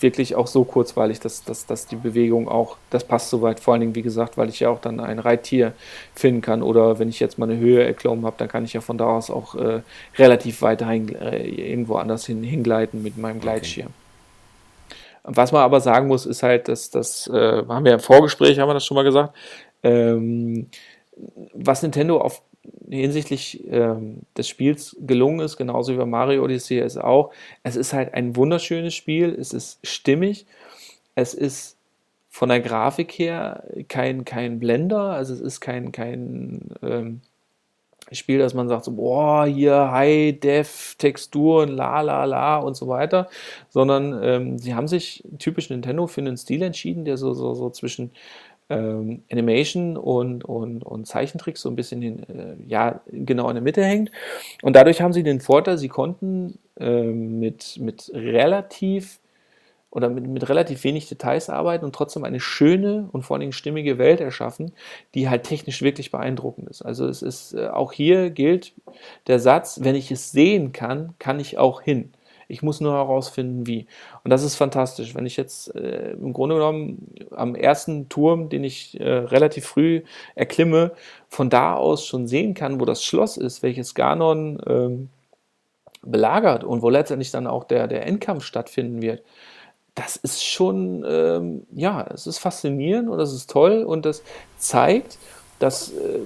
[0.00, 3.82] wirklich auch so kurzweilig, dass, dass, dass die Bewegung auch, das passt soweit, vor allen
[3.82, 5.72] Dingen, wie gesagt, weil ich ja auch dann ein Reittier
[6.14, 8.80] finden kann oder wenn ich jetzt mal eine Höhe erklommen habe, dann kann ich ja
[8.80, 9.80] von da aus auch äh,
[10.16, 13.88] relativ weit hin, äh, irgendwo anders hin, hingleiten mit meinem Gleitschirm.
[15.22, 15.36] Okay.
[15.36, 18.68] Was man aber sagen muss, ist halt, dass das, äh, haben wir im Vorgespräch, haben
[18.68, 19.34] wir das schon mal gesagt,
[19.82, 20.68] ähm,
[21.54, 22.42] was Nintendo auf
[22.88, 27.32] hinsichtlich ähm, des Spiels gelungen ist, genauso wie bei Mario Odyssey ist auch,
[27.62, 30.46] es ist halt ein wunderschönes Spiel, es ist stimmig,
[31.14, 31.76] es ist
[32.28, 37.20] von der Grafik her kein, kein Blender, also es ist kein, kein ähm,
[38.12, 43.28] Spiel, dass man sagt, so, boah, hier High-Def-Texturen, la la la und so weiter,
[43.70, 47.70] sondern ähm, sie haben sich typisch Nintendo für einen Stil entschieden, der so, so, so
[47.70, 48.10] zwischen
[48.70, 53.62] ähm, Animation und, und, und Zeichentricks so ein bisschen in, äh, ja, genau in der
[53.62, 54.10] Mitte hängt.
[54.62, 59.20] Und dadurch haben sie den Vorteil, sie konnten äh, mit, mit relativ
[59.90, 63.96] oder mit, mit relativ wenig Details arbeiten und trotzdem eine schöne und vor allem stimmige
[63.96, 64.72] Welt erschaffen,
[65.14, 66.82] die halt technisch wirklich beeindruckend ist.
[66.82, 68.72] Also es ist äh, auch hier gilt
[69.28, 72.12] der Satz, wenn ich es sehen kann, kann ich auch hin.
[72.48, 73.86] Ich muss nur herausfinden, wie.
[74.22, 75.14] Und das ist fantastisch.
[75.14, 80.02] Wenn ich jetzt äh, im Grunde genommen am ersten Turm, den ich äh, relativ früh
[80.34, 80.92] erklimme,
[81.28, 85.08] von da aus schon sehen kann, wo das Schloss ist, welches Ganon ähm,
[86.02, 89.22] belagert und wo letztendlich dann auch der, der Endkampf stattfinden wird,
[89.94, 94.22] das ist schon, ähm, ja, es ist faszinierend und das ist toll und das
[94.58, 95.18] zeigt,
[95.58, 96.20] dass, äh,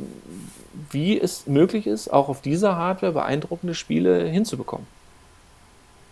[0.91, 4.87] wie es möglich ist, auch auf dieser Hardware beeindruckende Spiele hinzubekommen.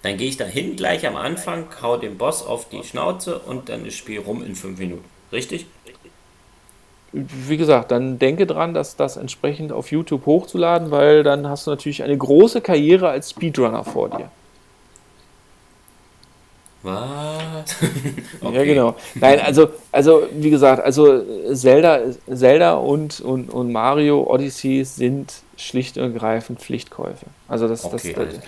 [0.06, 3.80] Dann gehe ich dahin gleich am Anfang, hau den Boss auf die Schnauze und dann
[3.80, 5.04] ist das Spiel rum in fünf Minuten.
[5.32, 5.66] Richtig?
[7.10, 11.72] Wie gesagt, dann denke dran, dass das entsprechend auf YouTube hochzuladen, weil dann hast du
[11.72, 14.30] natürlich eine große Karriere als Speedrunner vor dir.
[16.84, 17.76] Was?
[18.40, 18.56] okay.
[18.56, 18.94] Ja, genau.
[19.16, 21.20] Nein, also, also wie gesagt, also
[21.52, 21.98] Zelda,
[22.32, 27.26] Zelda und, und, und Mario Odyssey sind schlicht und ergreifend Pflichtkäufe.
[27.48, 28.44] Also das, okay, das, das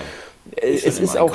[0.57, 1.35] es ist auch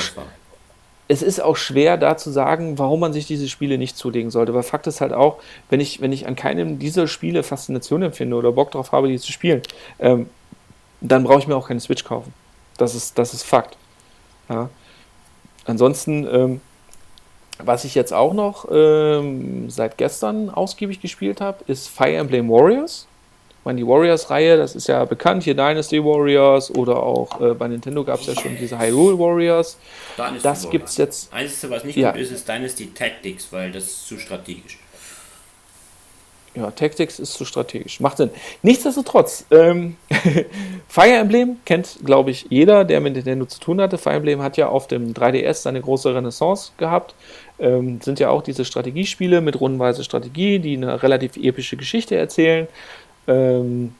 [1.08, 4.52] es ist auch schwer da zu sagen, warum man sich diese Spiele nicht zulegen sollte.
[4.52, 8.36] Aber Fakt ist halt auch, wenn ich, wenn ich an keinem dieser Spiele Faszination empfinde
[8.36, 9.62] oder Bock drauf habe, die zu spielen,
[10.00, 10.30] ähm,
[11.02, 12.34] dann brauche ich mir auch keine Switch kaufen.
[12.78, 13.78] Das ist, das ist Fakt.
[14.50, 14.70] Ja.
[15.66, 16.62] Ansonsten, ähm,
[17.60, 23.08] was ich jetzt auch noch ähm, seit gestern ausgiebig gespielt habe, ist Fire Emblem Warriors.
[23.64, 27.70] Ich meine, die Warriors-Reihe, das ist ja bekannt, hier Dynasty Warriors oder auch äh, bei
[27.70, 29.78] Nintendo gab es ja schon diese Hyrule Warriors.
[30.18, 31.34] Dynasty das gibt es jetzt.
[31.34, 32.12] Einzige, was nicht ja.
[32.12, 34.80] gut ist, ist Dynasty Tactics, weil das ist zu strategisch.
[36.56, 38.02] Ja, Tactics ist zu strategisch.
[38.02, 38.32] Macht Sinn.
[38.64, 39.96] Nichtsdestotrotz, ähm,
[40.90, 43.98] Fire Emblem kennt, glaube ich, jeder, der mit Nintendo zu tun hatte.
[43.98, 47.16] Fire Emblem hat ja auf dem 3DS seine große Renaissance gehabt.
[47.60, 52.68] Ähm, sind ja auch diese Strategiespiele mit rundenweise Strategie, die eine relativ epische Geschichte erzählen.
[53.28, 53.96] Ähm,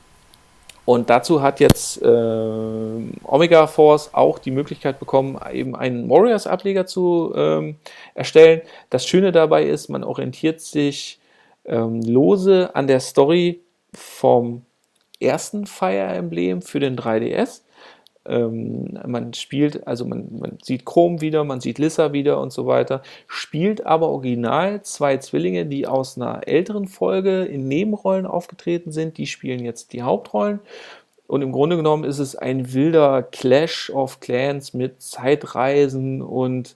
[0.86, 2.06] und dazu hat jetzt äh,
[3.24, 7.76] Omega Force auch die Möglichkeit bekommen, eben einen Warriors-Ableger zu ähm,
[8.16, 8.62] erstellen.
[8.90, 11.20] Das Schöne dabei ist, man orientiert sich
[11.66, 13.62] ähm, lose an der Story
[13.94, 14.66] vom
[15.22, 17.62] ersten Fire Emblem für den 3DS.
[18.26, 22.66] Ähm, man spielt, also man, man sieht Chrom wieder, man sieht Lissa wieder und so
[22.68, 29.18] weiter, spielt aber original zwei Zwillinge, die aus einer älteren Folge in Nebenrollen aufgetreten sind,
[29.18, 30.60] die spielen jetzt die Hauptrollen.
[31.28, 36.76] Und im Grunde genommen ist es ein wilder Clash of Clans mit Zeitreisen und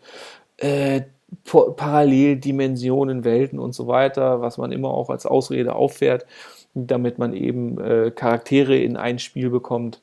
[0.58, 1.02] äh,
[1.44, 6.26] Paralleldimensionen, Welten und so weiter, was man immer auch als Ausrede auffährt,
[6.74, 10.02] damit man eben äh, Charaktere in ein Spiel bekommt,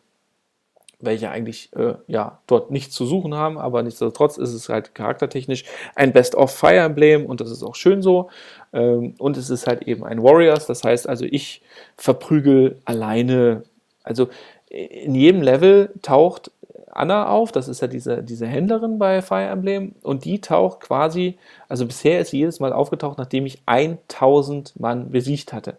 [1.05, 5.65] welche eigentlich äh, ja dort nichts zu suchen haben, aber nichtsdestotrotz ist es halt charaktertechnisch
[5.95, 8.31] ein Best of Fire Emblem und das ist auch schön so.
[8.73, 11.63] Ähm, und es ist halt eben ein Warriors, das heißt also, ich
[11.97, 13.65] verprügel alleine,
[14.03, 14.29] also
[14.69, 16.51] in jedem Level taucht
[16.95, 21.39] Anna auf, das ist ja diese, diese Händlerin bei Fire Emblem und die taucht quasi,
[21.69, 25.77] also bisher ist sie jedes Mal aufgetaucht, nachdem ich 1000 Mann besiegt hatte.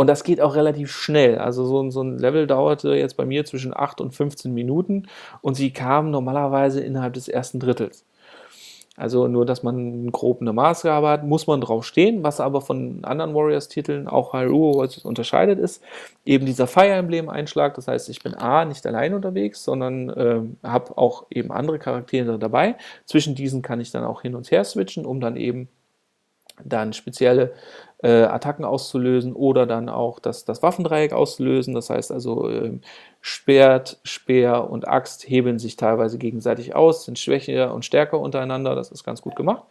[0.00, 1.36] Und das geht auch relativ schnell.
[1.36, 5.08] Also so, so ein Level dauerte jetzt bei mir zwischen 8 und 15 Minuten
[5.42, 8.06] und sie kam normalerweise innerhalb des ersten Drittels.
[8.96, 12.22] Also nur, dass man grob eine Maßgabe hat, muss man drauf stehen.
[12.22, 15.82] Was aber von anderen Warriors-Titeln, auch Hyrule unterscheidet, ist
[16.24, 17.74] eben dieser Fire Emblem-Einschlag.
[17.74, 22.38] Das heißt, ich bin A, nicht allein unterwegs, sondern äh, habe auch eben andere Charaktere
[22.38, 22.76] dabei.
[23.04, 25.68] Zwischen diesen kann ich dann auch hin und her switchen, um dann eben
[26.64, 27.52] dann spezielle
[28.02, 31.74] äh, Attacken auszulösen oder dann auch das, das Waffendreieck auszulösen.
[31.74, 32.78] Das heißt also, äh,
[33.20, 38.74] Schwert, Speer und Axt hebeln sich teilweise gegenseitig aus, sind schwächer und stärker untereinander.
[38.74, 39.64] Das ist ganz gut gemacht,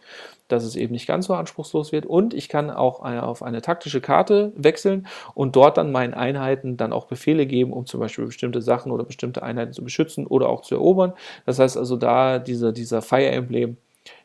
[0.47, 2.05] dass es eben nicht ganz so anspruchslos wird.
[2.05, 6.77] Und ich kann auch eine, auf eine taktische Karte wechseln und dort dann meinen Einheiten
[6.77, 10.49] dann auch Befehle geben, um zum Beispiel bestimmte Sachen oder bestimmte Einheiten zu beschützen oder
[10.49, 11.13] auch zu erobern.
[11.47, 13.77] Das heißt also, da dieser, dieser Fire Emblem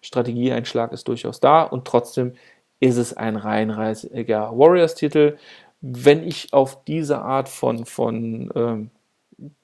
[0.02, 2.34] Strategieeinschlag ist durchaus da und trotzdem
[2.84, 5.38] ist es ein reinreisiger Warriors-Titel.
[5.80, 8.90] Wenn ich auf diese Art von, von ähm,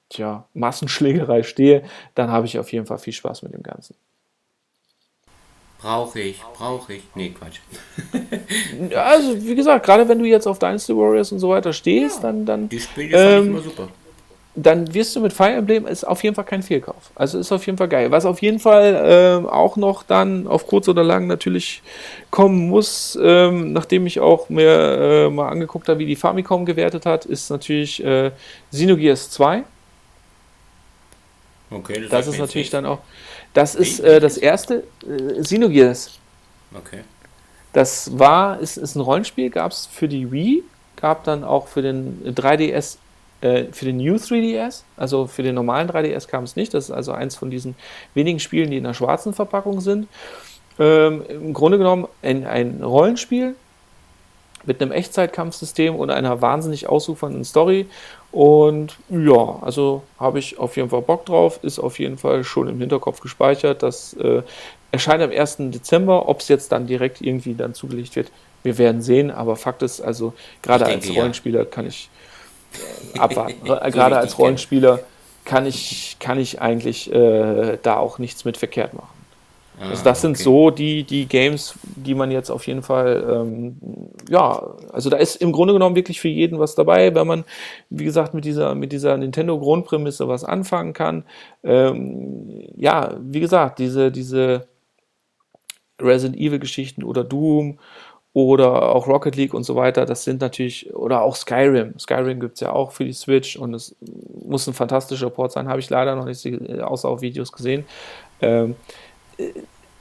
[0.09, 1.83] tja, Massenschlägerei stehe,
[2.15, 3.95] dann habe ich auf jeden Fall viel Spaß mit dem Ganzen.
[5.79, 7.03] Brauche ich, brauche ich.
[7.15, 7.61] Nee, Quatsch.
[8.97, 12.23] also, wie gesagt, gerade wenn du jetzt auf Dynasty Warriors und so weiter stehst, ja,
[12.25, 12.45] dann.
[12.45, 13.89] dann die Spiele ähm, fand ich immer super
[14.57, 17.11] dann wirst du mit Fire Emblem ist auf jeden Fall kein Fehlkauf.
[17.15, 18.11] Also ist auf jeden Fall geil.
[18.11, 21.83] Was auf jeden Fall äh, auch noch dann auf kurz oder lang natürlich
[22.31, 27.07] kommen muss, ähm, nachdem ich auch mir äh, mal angeguckt habe, wie die Famicom gewertet
[27.07, 28.33] hat, ist natürlich äh,
[28.73, 29.63] Xenogears 2.
[31.71, 32.75] Okay, das, das ist natürlich nicht.
[32.75, 32.99] dann auch.
[33.55, 36.19] Das ist äh, das erste äh, Xenogears.
[36.75, 37.05] Okay.
[37.73, 40.65] Das war, ist, ist ein Rollenspiel, gab es für die Wii,
[40.97, 42.97] gab dann auch für den 3DS
[43.41, 46.75] äh, für den New 3DS, also für den normalen 3DS kam es nicht.
[46.75, 47.75] Das ist also eins von diesen
[48.15, 50.09] wenigen Spielen, die in der schwarzen Verpackung sind.
[50.79, 53.55] Ähm, Im Grunde genommen ein, ein Rollenspiel
[54.65, 57.87] mit einem Echtzeitkampfsystem und einer wahnsinnig ausufernden Story.
[58.33, 62.69] Und ja, also habe ich auf jeden Fall Bock drauf, ist auf jeden Fall schon
[62.69, 63.83] im Hinterkopf gespeichert.
[63.83, 64.43] Das äh,
[64.93, 65.57] erscheint am 1.
[65.71, 66.29] Dezember.
[66.29, 68.31] Ob es jetzt dann direkt irgendwie dann zugelegt wird,
[68.63, 69.31] wir werden sehen.
[69.31, 71.65] Aber Fakt ist, also gerade als Rollenspieler ja.
[71.65, 72.11] kann ich
[73.19, 73.65] abwarten.
[73.65, 75.01] Gerade als Rollenspieler
[75.45, 79.21] kann ich, kann ich eigentlich äh, da auch nichts mit verkehrt machen.
[79.81, 83.77] Ah, also das sind so die, die Games, die man jetzt auf jeden Fall, ähm,
[84.29, 87.45] ja, also da ist im Grunde genommen wirklich für jeden was dabei, wenn man,
[87.89, 91.25] wie gesagt, mit dieser, mit dieser Nintendo-Grundprämisse was anfangen kann.
[91.65, 94.69] Ähm, ja, wie gesagt, diese, diese
[95.99, 97.79] Resident Evil-Geschichten oder Doom
[98.33, 101.99] oder auch Rocket League und so weiter, das sind natürlich, oder auch Skyrim.
[101.99, 103.97] Skyrim gibt es ja auch für die Switch und es
[104.45, 106.47] muss ein fantastischer Port sein, habe ich leider noch nicht
[106.81, 107.85] außer auf Videos gesehen.
[108.41, 108.77] Ähm,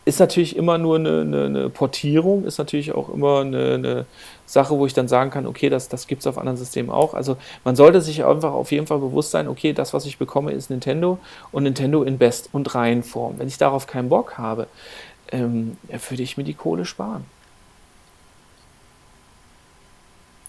[0.06, 4.06] ist natürlich immer nur eine, eine, eine, Portierung, ist natürlich auch immer eine, eine,
[4.46, 7.14] Sache, wo ich dann sagen kann, okay, das, das gibt es auf anderen Systemen auch.
[7.14, 10.54] Also man sollte sich einfach auf jeden Fall bewusst sein, okay, das, was ich bekomme,
[10.54, 11.20] ist Nintendo
[11.52, 13.36] und Nintendo in Best- und Reihenform.
[13.38, 14.66] Wenn ich darauf keinen Bock habe,
[15.32, 17.26] ähm, würde ich mir die Kohle sparen.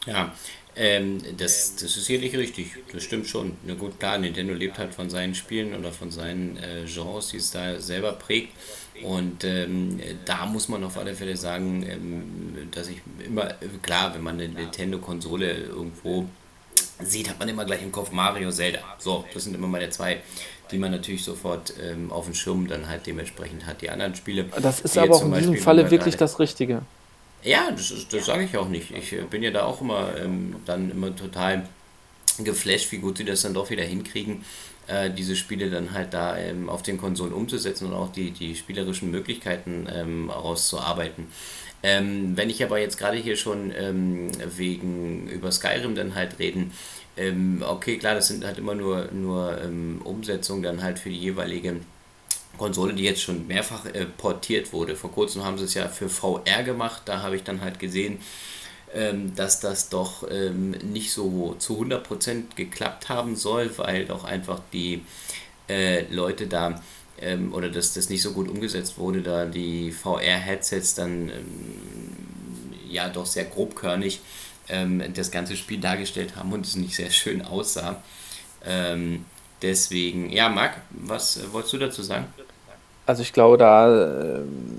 [0.06, 0.32] Ja,
[0.76, 2.76] ähm, das, das ist sicherlich richtig.
[2.92, 3.56] Das stimmt schon.
[3.64, 7.38] Na gut, klar, Nintendo lebt halt von seinen Spielen oder von seinen äh, Genres, die
[7.38, 8.52] es da selber prägt.
[9.02, 14.22] Und ähm, da muss man auf alle Fälle sagen, ähm, dass ich immer, klar, wenn
[14.22, 16.26] man eine Nintendo-Konsole irgendwo
[17.02, 18.80] sieht, hat man immer gleich im Kopf Mario, Zelda.
[18.98, 20.20] So, das sind immer meine zwei,
[20.70, 23.80] die man natürlich sofort ähm, auf dem Schirm dann halt dementsprechend hat.
[23.80, 24.44] Die anderen Spiele.
[24.60, 26.82] Das ist aber auch in diesem Falle wirklich das Richtige.
[27.42, 28.90] Ja, das, das sage ich auch nicht.
[28.90, 31.68] Ich äh, bin ja da auch immer ähm, dann immer total
[32.38, 34.44] geflasht, wie gut sie das dann doch wieder hinkriegen.
[34.88, 38.56] äh, diese Spiele dann halt da ähm, auf den Konsolen umzusetzen und auch die, die
[38.56, 41.28] spielerischen Möglichkeiten ähm, rauszuarbeiten.
[41.82, 46.72] Ähm, wenn ich aber jetzt gerade hier schon ähm, wegen über Skyrim dann halt reden,
[47.16, 51.18] ähm, okay, klar, das sind halt immer nur, nur ähm, Umsetzungen dann halt für die
[51.18, 51.76] jeweilige
[52.60, 54.94] Konsole, die jetzt schon mehrfach äh, portiert wurde.
[54.94, 58.18] Vor kurzem haben sie es ja für VR gemacht, da habe ich dann halt gesehen,
[58.94, 64.60] ähm, dass das doch ähm, nicht so zu 100% geklappt haben soll, weil doch einfach
[64.74, 65.02] die
[65.70, 66.82] äh, Leute da
[67.18, 71.74] ähm, oder dass das nicht so gut umgesetzt wurde, da die VR-Headsets dann ähm,
[72.90, 74.20] ja doch sehr grobkörnig
[74.68, 78.02] ähm, das ganze Spiel dargestellt haben und es nicht sehr schön aussah.
[78.66, 79.24] Ähm,
[79.62, 82.26] deswegen, ja, Marc, was äh, wolltest du dazu sagen?
[83.10, 84.78] Also ich glaube, da, ähm,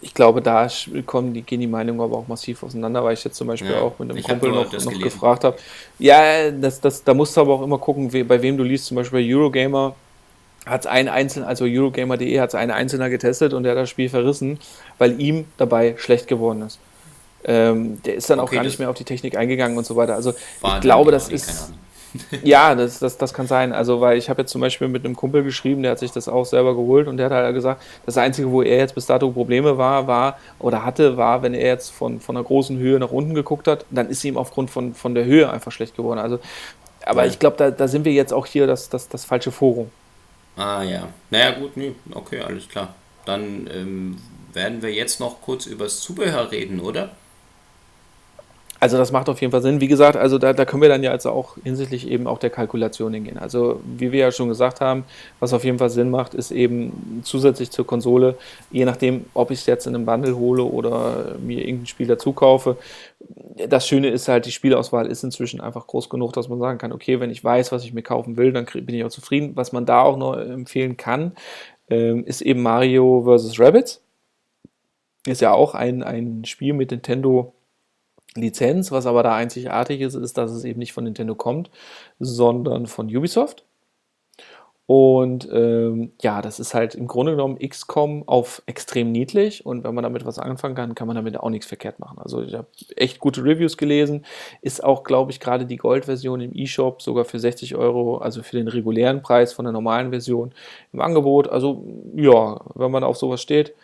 [0.00, 0.66] ich glaube, da
[1.04, 3.80] kommen die, gehen die Meinungen aber auch massiv auseinander, weil ich jetzt zum Beispiel ja,
[3.80, 5.58] auch mit einem Kumpel noch, noch gefragt habe.
[5.98, 8.86] Ja, das, das, da musst du aber auch immer gucken, wie, bei wem du liest.
[8.86, 9.94] Zum Beispiel bei Eurogamer
[10.64, 13.90] hat es ein einzelner, also Eurogamer.de hat es ein einzelner getestet und der hat das
[13.90, 14.58] Spiel verrissen,
[14.96, 16.78] weil ihm dabei schlecht geworden ist.
[17.44, 19.94] Ähm, der ist dann okay, auch gar nicht mehr auf die Technik eingegangen und so
[19.94, 20.14] weiter.
[20.14, 21.70] Also ich glaube, das ist
[22.42, 23.72] ja, das, das, das kann sein.
[23.72, 26.28] Also, weil ich habe jetzt zum Beispiel mit einem Kumpel geschrieben, der hat sich das
[26.28, 29.30] auch selber geholt und der hat halt gesagt, das Einzige, wo er jetzt bis dato
[29.30, 33.10] Probleme war, war oder hatte, war, wenn er jetzt von, von einer großen Höhe nach
[33.10, 36.18] unten geguckt hat, dann ist ihm aufgrund von, von der Höhe einfach schlecht geworden.
[36.18, 36.38] Also,
[37.04, 37.30] aber ja.
[37.30, 39.90] ich glaube, da, da sind wir jetzt auch hier das, das, das falsche Forum.
[40.56, 41.08] Ah ja.
[41.30, 42.94] Naja gut, nee, okay, alles klar.
[43.24, 44.16] Dann ähm,
[44.52, 47.10] werden wir jetzt noch kurz über das Zubehör reden, oder?
[48.80, 49.80] Also das macht auf jeden Fall Sinn.
[49.80, 52.50] Wie gesagt, also da, da können wir dann ja also auch hinsichtlich eben auch der
[52.50, 53.36] Kalkulation hingehen.
[53.36, 55.04] Also wie wir ja schon gesagt haben,
[55.40, 58.36] was auf jeden Fall Sinn macht, ist eben zusätzlich zur Konsole,
[58.70, 62.32] je nachdem, ob ich es jetzt in einem Bundle hole oder mir irgendein Spiel dazu
[62.32, 62.76] kaufe.
[63.68, 66.92] Das Schöne ist halt, die Spielauswahl ist inzwischen einfach groß genug, dass man sagen kann,
[66.92, 69.52] okay, wenn ich weiß, was ich mir kaufen will, dann bin ich auch zufrieden.
[69.56, 71.32] Was man da auch noch empfehlen kann,
[71.90, 73.58] ähm, ist eben Mario vs.
[73.58, 74.02] Rabbits.
[75.26, 77.52] Ist ja auch ein, ein Spiel mit Nintendo
[78.38, 78.90] Lizenz.
[78.92, 81.70] Was aber da einzigartig ist, ist, dass es eben nicht von Nintendo kommt,
[82.18, 83.64] sondern von Ubisoft.
[84.90, 89.66] Und ähm, ja, das ist halt im Grunde genommen XCOM auf extrem niedlich.
[89.66, 92.16] Und wenn man damit was anfangen kann, kann man damit auch nichts verkehrt machen.
[92.18, 94.24] Also ich habe echt gute Reviews gelesen.
[94.62, 98.56] Ist auch, glaube ich, gerade die Gold-Version im eShop sogar für 60 Euro, also für
[98.56, 100.54] den regulären Preis von der normalen Version
[100.94, 101.48] im Angebot.
[101.48, 101.84] Also
[102.16, 103.74] ja, wenn man auf sowas steht,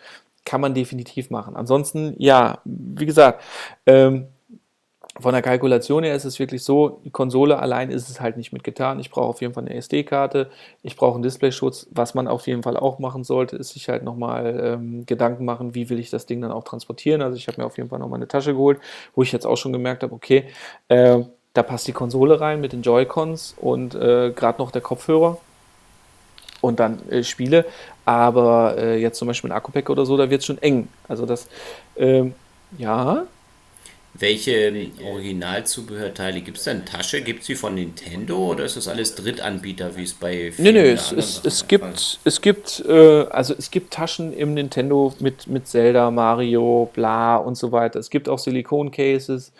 [0.43, 1.55] kann man definitiv machen.
[1.55, 3.43] Ansonsten, ja, wie gesagt,
[3.85, 4.29] ähm,
[5.17, 8.51] von der Kalkulation her ist es wirklich so, die Konsole allein ist es halt nicht
[8.51, 8.99] mitgetan.
[8.99, 10.49] Ich brauche auf jeden Fall eine SD-Karte,
[10.83, 11.87] ich brauche einen Displayschutz.
[11.91, 15.73] Was man auf jeden Fall auch machen sollte, ist sich halt nochmal ähm, Gedanken machen,
[15.73, 17.21] wie will ich das Ding dann auch transportieren.
[17.21, 18.79] Also ich habe mir auf jeden Fall nochmal eine Tasche geholt,
[19.15, 20.45] wo ich jetzt auch schon gemerkt habe, okay,
[20.89, 21.19] äh,
[21.53, 25.37] da passt die Konsole rein mit den Joy-Cons und äh, gerade noch der Kopfhörer
[26.59, 27.65] und dann äh, Spiele.
[28.03, 30.89] Aber äh, jetzt zum Beispiel ein Akku-Pack oder so, da wird es schon eng.
[31.07, 31.47] Also das,
[31.95, 32.33] ähm,
[32.77, 33.25] ja,
[34.17, 34.71] welche
[35.03, 36.85] Originalzubehörteile gibt es denn?
[36.85, 37.21] Tasche?
[37.21, 40.81] Gibt es die von Nintendo oder ist das alles Drittanbieter, wie es bei vielen Nee,
[40.83, 45.47] nee, es, es, es gibt, es gibt, äh, also es gibt Taschen im Nintendo mit,
[45.47, 47.99] mit Zelda, Mario, bla und so weiter.
[47.99, 49.51] Es gibt auch Silikon-Cases,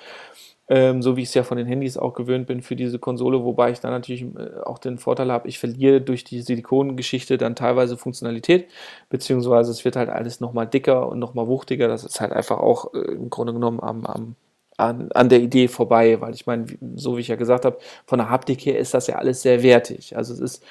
[0.68, 3.44] ähm, so wie ich es ja von den Handys auch gewöhnt bin für diese Konsole,
[3.44, 7.56] wobei ich dann natürlich äh, auch den Vorteil habe, ich verliere durch die Silikongeschichte dann
[7.56, 8.70] teilweise Funktionalität,
[9.10, 11.88] beziehungsweise es wird halt alles nochmal dicker und nochmal wuchtiger.
[11.88, 14.36] Das ist halt einfach auch äh, im Grunde genommen am, am
[14.78, 16.66] an, an der Idee vorbei, weil ich meine,
[16.96, 19.64] so wie ich ja gesagt habe, von der Haptik her ist das ja alles sehr
[19.64, 20.16] wertig.
[20.18, 20.64] Also es ist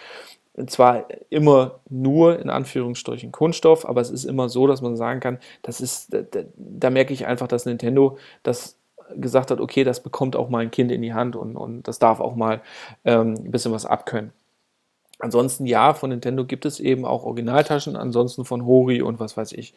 [0.67, 5.39] zwar immer nur in Anführungsstrichen Kunststoff, aber es ist immer so, dass man sagen kann,
[5.63, 6.23] das ist, da,
[6.57, 8.79] da merke ich einfach, dass Nintendo das
[9.17, 11.99] gesagt hat, okay, das bekommt auch mal ein Kind in die Hand und, und das
[11.99, 12.63] darf auch mal
[13.05, 14.33] ähm, ein bisschen was abkönnen.
[15.19, 19.53] Ansonsten ja, von Nintendo gibt es eben auch Originaltaschen, ansonsten von Hori und was weiß
[19.53, 19.75] ich.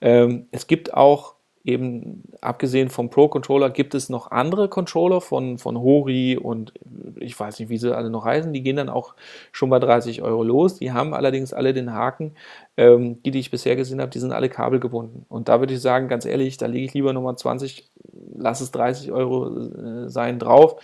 [0.00, 5.78] Ähm, es gibt auch eben abgesehen vom Pro-Controller gibt es noch andere Controller von, von
[5.78, 6.72] Hori und
[7.16, 8.52] ich weiß nicht, wie sie alle noch heißen.
[8.52, 9.14] Die gehen dann auch
[9.52, 10.78] schon bei 30 Euro los.
[10.78, 12.32] Die haben allerdings alle den Haken,
[12.76, 15.26] ähm, die, die ich bisher gesehen habe, die sind alle kabelgebunden.
[15.28, 17.90] Und da würde ich sagen, ganz ehrlich, da lege ich lieber nochmal 20,
[18.36, 20.76] lass es 30 Euro äh, sein drauf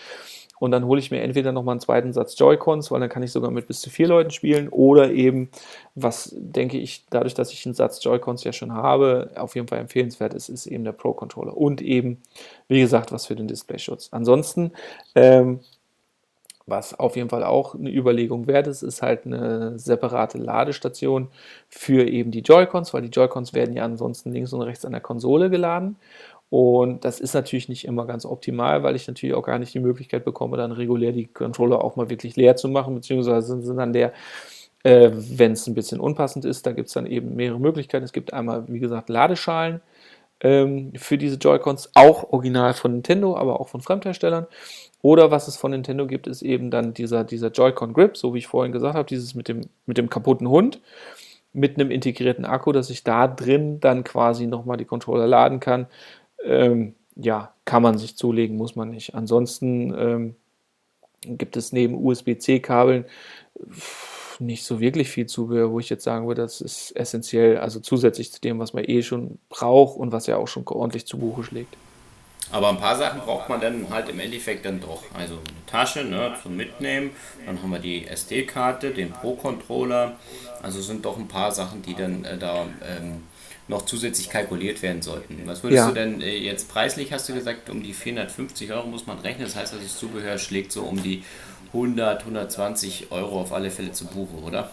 [0.58, 3.32] und dann hole ich mir entweder nochmal einen zweiten Satz Joy-Cons, weil dann kann ich
[3.32, 4.68] sogar mit bis zu vier Leuten spielen.
[4.68, 5.50] Oder eben,
[5.94, 9.78] was denke ich, dadurch, dass ich einen Satz Joy-Cons ja schon habe, auf jeden Fall
[9.78, 11.56] empfehlenswert ist, ist eben der Pro-Controller.
[11.56, 12.22] Und eben,
[12.68, 14.08] wie gesagt, was für den Displayschutz.
[14.12, 14.72] Ansonsten,
[15.14, 15.60] ähm,
[16.68, 21.28] was auf jeden Fall auch eine Überlegung wert ist, ist halt eine separate Ladestation
[21.68, 25.00] für eben die Joy-Cons, weil die Joy-Cons werden ja ansonsten links und rechts an der
[25.00, 25.96] Konsole geladen.
[26.48, 29.80] Und das ist natürlich nicht immer ganz optimal, weil ich natürlich auch gar nicht die
[29.80, 33.92] Möglichkeit bekomme, dann regulär die Controller auch mal wirklich leer zu machen, beziehungsweise sind dann
[33.92, 34.12] der,
[34.84, 38.04] äh, wenn es ein bisschen unpassend ist, da gibt es dann eben mehrere Möglichkeiten.
[38.04, 39.80] Es gibt einmal, wie gesagt, Ladeschalen
[40.40, 44.46] ähm, für diese Joy-Cons, auch original von Nintendo, aber auch von Fremdherstellern.
[45.02, 48.38] Oder was es von Nintendo gibt, ist eben dann dieser, dieser Joy-Con Grip, so wie
[48.38, 50.80] ich vorhin gesagt habe, dieses mit dem, mit dem kaputten Hund,
[51.52, 55.86] mit einem integrierten Akku, dass ich da drin dann quasi nochmal die Controller laden kann.
[56.44, 59.14] Ähm, ja, kann man sich zulegen, muss man nicht.
[59.14, 60.36] Ansonsten ähm,
[61.22, 63.06] gibt es neben USB-C-Kabeln
[64.38, 68.32] nicht so wirklich viel Zubehör, wo ich jetzt sagen würde, das ist essentiell, also zusätzlich
[68.32, 71.42] zu dem, was man eh schon braucht und was ja auch schon ordentlich zu Buche
[71.42, 71.74] schlägt.
[72.52, 75.02] Aber ein paar Sachen braucht man dann halt im Endeffekt dann doch.
[75.14, 77.10] Also eine Tasche ne, zum Mitnehmen,
[77.44, 80.16] dann haben wir die SD-Karte, den Pro-Controller.
[80.62, 83.24] Also sind doch ein paar Sachen, die dann äh, da ähm,
[83.68, 85.42] noch zusätzlich kalkuliert werden sollten.
[85.44, 85.88] Was würdest ja.
[85.88, 89.44] du denn äh, jetzt preislich, hast du gesagt, um die 450 Euro muss man rechnen.
[89.44, 91.24] Das heißt, also das Zubehör schlägt so um die
[91.72, 94.70] 100, 120 Euro auf alle Fälle zu Buche, oder?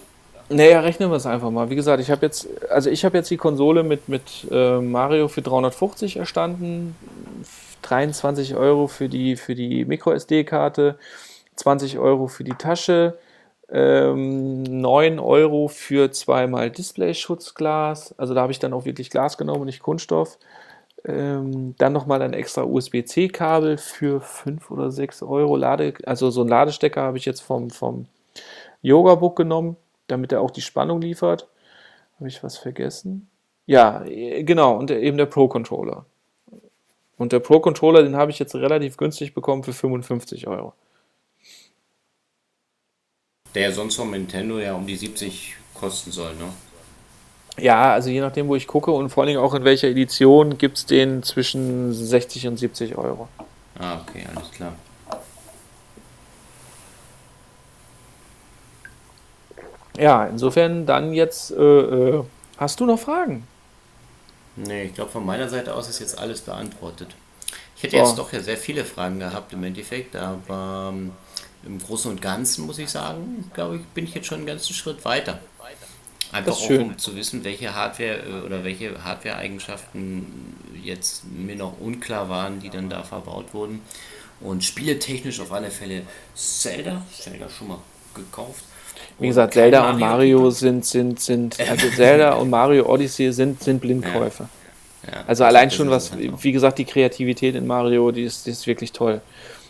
[0.50, 1.70] Naja, rechnen wir es einfach mal.
[1.70, 5.28] Wie gesagt, ich habe jetzt, also ich habe jetzt die Konsole mit, mit äh, Mario
[5.28, 6.96] für 350 erstanden,
[7.82, 10.98] 23 Euro für die, für die Micro-SD-Karte,
[11.56, 13.18] 20 Euro für die Tasche,
[13.74, 18.18] ähm, 9 Euro für zweimal Display-Schutzglas.
[18.20, 20.38] Also da habe ich dann auch wirklich Glas genommen und nicht Kunststoff.
[21.04, 25.58] Ähm, dann nochmal ein extra USB-C-Kabel für 5 oder 6 Euro.
[25.58, 28.06] Lade, also so ein Ladestecker habe ich jetzt vom, vom
[28.84, 29.76] Yoga-Book genommen,
[30.06, 31.48] damit er auch die Spannung liefert.
[32.20, 33.28] Habe ich was vergessen?
[33.66, 36.06] Ja, äh, genau, und eben der Pro-Controller.
[37.18, 40.74] Und der Pro-Controller, den habe ich jetzt relativ günstig bekommen für 55 Euro.
[43.56, 46.46] Der sonst vom Nintendo ja um die 70 kosten soll, ne?
[47.58, 50.78] Ja, also je nachdem, wo ich gucke und vor allem auch in welcher Edition gibt
[50.78, 53.28] es den zwischen 60 und 70 Euro.
[53.78, 54.74] Ah, okay, alles klar.
[59.98, 62.24] Ja, insofern dann jetzt, äh, äh,
[62.58, 63.48] hast du noch Fragen?
[64.56, 67.10] Nee, ich glaube, von meiner Seite aus ist jetzt alles beantwortet.
[67.76, 68.18] Ich hätte jetzt oh.
[68.18, 71.12] doch ja sehr viele Fragen gehabt im Endeffekt, aber ähm,
[71.66, 74.74] im Großen und Ganzen muss ich sagen, glaube ich, bin ich jetzt schon einen ganzen
[74.74, 75.40] Schritt weiter.
[76.32, 80.26] Einfach auch, um zu wissen, welche Hardware äh, oder welche Hardware-Eigenschaften
[80.84, 83.82] jetzt mir noch unklar waren, die dann da verbaut wurden.
[84.42, 86.02] Und spieletechnisch auf alle Fälle
[86.34, 87.78] Zelda, Zelda schon mal
[88.16, 88.64] gekauft.
[89.20, 93.62] Wie gesagt, Zelda Mario und Mario sind, sind, sind, also Zelda und Mario Odyssey sind,
[93.62, 94.44] sind Blindkäufe.
[94.44, 94.50] Ja.
[95.06, 98.52] Ja, also allein schon was, halt wie gesagt, die Kreativität in Mario, die ist, die
[98.52, 99.22] ist wirklich toll.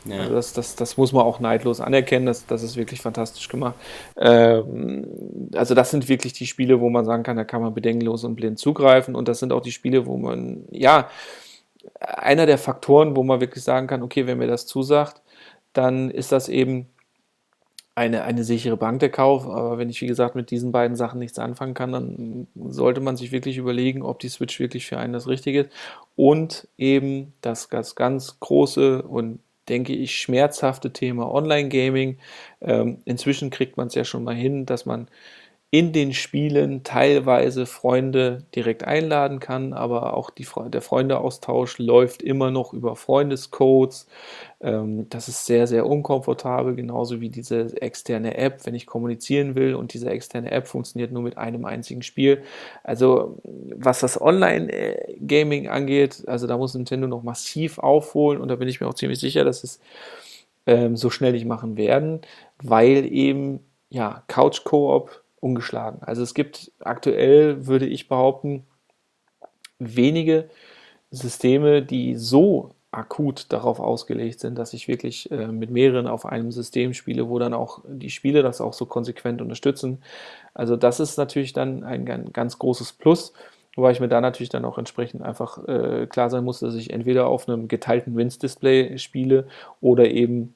[0.05, 0.19] Ja.
[0.19, 3.75] Also das, das, das muss man auch neidlos anerkennen, das, das ist wirklich fantastisch gemacht.
[4.17, 5.07] Ähm,
[5.53, 8.35] also das sind wirklich die Spiele, wo man sagen kann, da kann man bedenkenlos und
[8.35, 11.09] blind zugreifen und das sind auch die Spiele, wo man, ja,
[11.99, 15.21] einer der Faktoren, wo man wirklich sagen kann, okay, wenn mir das zusagt,
[15.73, 16.87] dann ist das eben
[17.95, 19.47] eine, eine sichere Bank der Kauf.
[19.47, 23.17] Aber wenn ich, wie gesagt, mit diesen beiden Sachen nichts anfangen kann, dann sollte man
[23.17, 25.69] sich wirklich überlegen, ob die Switch wirklich für einen das Richtige ist.
[26.15, 32.17] Und eben das, das ganz große und denke ich, schmerzhafte Thema Online-Gaming.
[32.61, 35.07] Ähm, inzwischen kriegt man es ja schon mal hin, dass man
[35.73, 42.51] in den Spielen teilweise Freunde direkt einladen kann, aber auch die, der Freundeaustausch läuft immer
[42.51, 44.05] noch über Freundescodes.
[44.61, 49.73] Ähm, das ist sehr, sehr unkomfortabel, genauso wie diese externe App, wenn ich kommunizieren will
[49.73, 52.43] und diese externe App funktioniert nur mit einem einzigen Spiel.
[52.83, 53.41] Also
[53.75, 58.79] was das Online-Gaming angeht, also da muss Nintendo noch massiv aufholen und da bin ich
[58.79, 59.79] mir auch ziemlich sicher, dass es
[60.67, 62.21] ähm, so schnell nicht machen werden,
[62.61, 66.01] weil eben ja Couch-Koop ungeschlagen.
[66.01, 68.65] Also es gibt aktuell, würde ich behaupten,
[69.77, 70.49] wenige
[71.11, 76.51] Systeme, die so akut darauf ausgelegt sind, dass ich wirklich äh, mit mehreren auf einem
[76.51, 80.01] System spiele, wo dann auch die Spiele das auch so konsequent unterstützen.
[80.53, 83.33] Also das ist natürlich dann ein, ganz großes Plus,
[83.75, 86.91] wobei ich mir da natürlich dann auch entsprechend einfach äh, klar sein muss, dass ich
[86.91, 89.47] entweder auf einem geteilten Wins-Display spiele
[89.81, 90.53] oder eben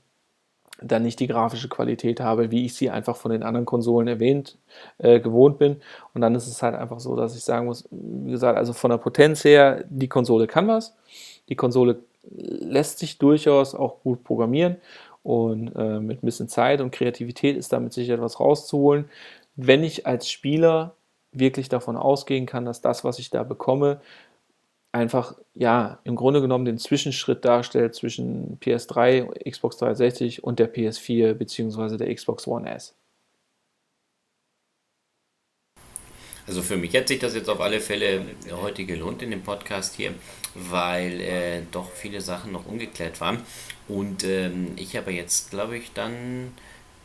[0.81, 4.57] dann nicht die grafische Qualität habe, wie ich sie einfach von den anderen Konsolen erwähnt,
[4.97, 5.77] äh, gewohnt bin.
[6.13, 8.91] Und dann ist es halt einfach so, dass ich sagen muss, wie gesagt, also von
[8.91, 10.95] der Potenz her, die Konsole kann was.
[11.49, 11.99] Die Konsole
[12.29, 14.77] lässt sich durchaus auch gut programmieren
[15.23, 19.09] und äh, mit ein bisschen Zeit und Kreativität ist damit sicher etwas rauszuholen.
[19.55, 20.93] Wenn ich als Spieler
[21.31, 24.01] wirklich davon ausgehen kann, dass das, was ich da bekomme,
[24.91, 31.34] einfach, ja, im Grunde genommen den Zwischenschritt darstellt zwischen PS3, Xbox 360 und der PS4
[31.34, 31.97] bzw.
[31.97, 32.95] der Xbox One S.
[36.47, 38.22] Also für mich hat sich das jetzt auf alle Fälle
[38.61, 40.14] heute gelohnt in dem Podcast hier,
[40.55, 43.41] weil äh, doch viele Sachen noch ungeklärt waren.
[43.89, 46.53] Und ähm, ich habe jetzt, glaube ich, dann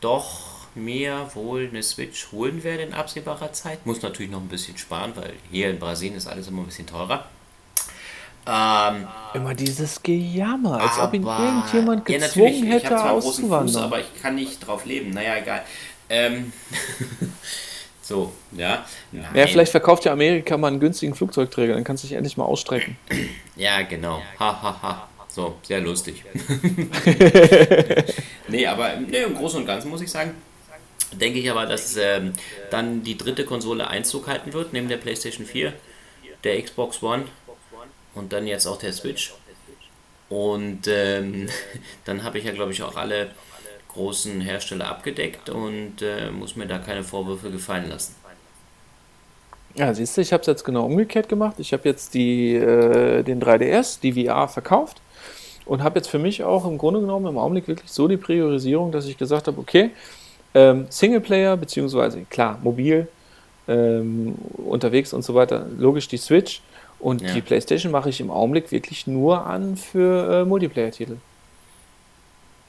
[0.01, 3.85] doch mir wohl eine Switch holen werde in absehbarer Zeit.
[3.85, 6.87] Muss natürlich noch ein bisschen sparen, weil hier in Brasilien ist alles immer ein bisschen
[6.87, 7.29] teurer.
[8.45, 13.85] Ähm, immer dieses Gejammer, als ob ihn irgendjemand gezwungen ja, hätte auszuwandern.
[13.85, 15.11] aber ich kann nicht drauf leben.
[15.11, 15.63] Naja, egal.
[16.09, 16.53] Ähm
[18.03, 18.85] so, ja.
[19.13, 19.27] Nein.
[19.35, 22.45] Ja, vielleicht verkauft ja Amerika mal einen günstigen Flugzeugträger, dann kannst du dich endlich mal
[22.45, 22.97] ausstrecken.
[23.55, 24.23] Ja, genau.
[24.41, 25.09] Ha, ha, ha.
[25.29, 26.25] So, sehr lustig.
[28.49, 30.35] nee, aber nee, im Großen und Ganzen muss ich sagen,
[31.13, 32.33] denke ich aber, dass ähm,
[32.71, 35.75] dann die dritte Konsole Einzug halten wird, neben der PlayStation 4,
[36.45, 37.25] der Xbox One
[38.15, 39.33] und dann jetzt auch der Switch.
[40.29, 41.49] Und ähm,
[42.05, 43.31] dann habe ich ja, glaube ich, auch alle
[43.89, 48.15] großen Hersteller abgedeckt und äh, muss mir da keine Vorwürfe gefallen lassen.
[49.75, 51.57] Ja, siehst du, ich habe es jetzt genau umgekehrt gemacht.
[51.59, 55.01] Ich habe jetzt die, äh, den 3DS, die VR, verkauft
[55.65, 58.93] und habe jetzt für mich auch im Grunde genommen im Augenblick wirklich so die Priorisierung,
[58.93, 59.91] dass ich gesagt habe, okay,
[60.55, 63.09] ähm, Singleplayer, beziehungsweise klar, mobil,
[63.69, 66.63] ähm, unterwegs und so weiter, logisch die Switch
[67.03, 67.35] und ja.
[67.35, 71.17] die PlayStation mache ich im Augenblick wirklich nur an für äh, Multiplayer-Titel.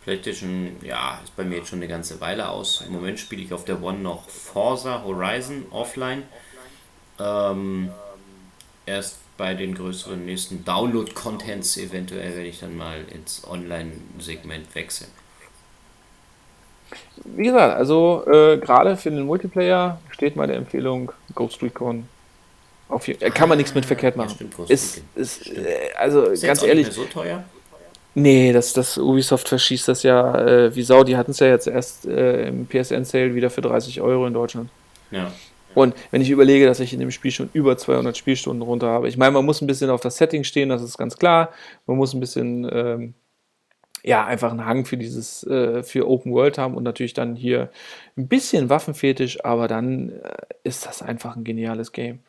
[0.04, 2.84] PlayStation, ja, ist bei mir jetzt schon eine ganze Weile aus.
[2.86, 6.24] Im Moment spiele ich auf der One noch Forza Horizon offline.
[7.20, 7.92] Ähm,
[8.86, 15.12] erst bei den größeren nächsten Download-Contents eventuell werde ich dann mal ins Online-Segment wechseln.
[17.24, 22.08] Wie gesagt, also äh, gerade für den Multiplayer steht meine Empfehlung Ghost Recon.
[22.94, 24.30] Auf, kann man nichts mit verkehrt machen.
[24.30, 26.92] Ja, stimmt, ist, ist, äh, also ist ganz ehrlich.
[26.92, 27.44] so teuer?
[28.16, 31.04] Nee, das, das Ubisoft verschießt das ja äh, wie Sau.
[31.04, 34.70] Die hatten es ja jetzt erst äh, im PSN-Sale wieder für 30 Euro in Deutschland.
[35.10, 35.32] Ja.
[35.74, 39.08] Und wenn ich überlege, dass ich in dem Spiel schon über 200 Spielstunden runter habe,
[39.08, 41.50] ich meine, man muss ein bisschen auf das Setting stehen, das ist ganz klar.
[41.88, 43.14] Man muss ein bisschen, ähm,
[44.04, 47.72] ja, einfach einen Hang für dieses, äh, für Open World haben und natürlich dann hier
[48.16, 50.34] ein bisschen Waffenfetisch, aber dann äh,
[50.64, 52.20] ist das einfach ein geniales Game.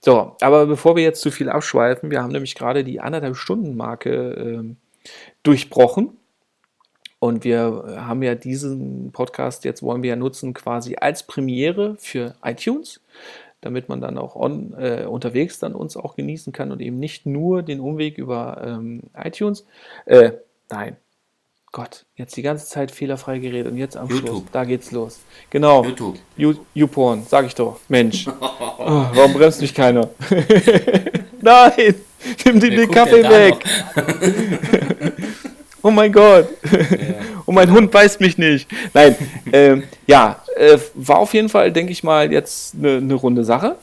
[0.00, 3.76] So, aber bevor wir jetzt zu viel abschweifen, wir haben nämlich gerade die anderthalb Stunden
[3.76, 4.76] Marke ähm,
[5.42, 6.16] durchbrochen.
[7.18, 12.34] Und wir haben ja diesen Podcast jetzt wollen wir ja nutzen quasi als Premiere für
[12.42, 13.02] iTunes,
[13.60, 17.26] damit man dann auch on, äh, unterwegs dann uns auch genießen kann und eben nicht
[17.26, 19.66] nur den Umweg über ähm, iTunes.
[20.06, 20.32] Äh,
[20.70, 20.96] nein,
[21.72, 24.28] Gott, jetzt die ganze Zeit fehlerfrei geredet und jetzt am YouTube.
[24.28, 25.20] Schluss, da geht's los.
[25.50, 25.84] Genau.
[25.84, 26.18] YouTube.
[26.74, 27.78] YouPorn, sag ich doch.
[27.86, 28.26] Mensch.
[28.26, 28.48] oh,
[29.14, 30.08] warum bremst mich keiner?
[31.40, 31.94] Nein!
[32.44, 33.54] Nimm den, den Kaffee weg!
[35.82, 36.48] oh mein Gott!
[36.72, 37.14] Ja.
[37.46, 38.68] Und mein Hund beißt mich nicht.
[38.92, 39.14] Nein,
[39.52, 43.76] ähm, ja, äh, war auf jeden Fall, denke ich mal, jetzt eine ne runde Sache.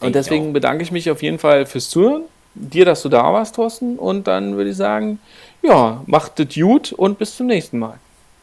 [0.00, 2.22] Und deswegen bedanke ich mich auf jeden Fall fürs Zuhören.
[2.54, 3.98] Dir, dass du da warst, Thorsten.
[3.98, 5.20] Und dann würde ich sagen,
[5.62, 7.98] ja, macht es gut und bis zum nächsten Mal.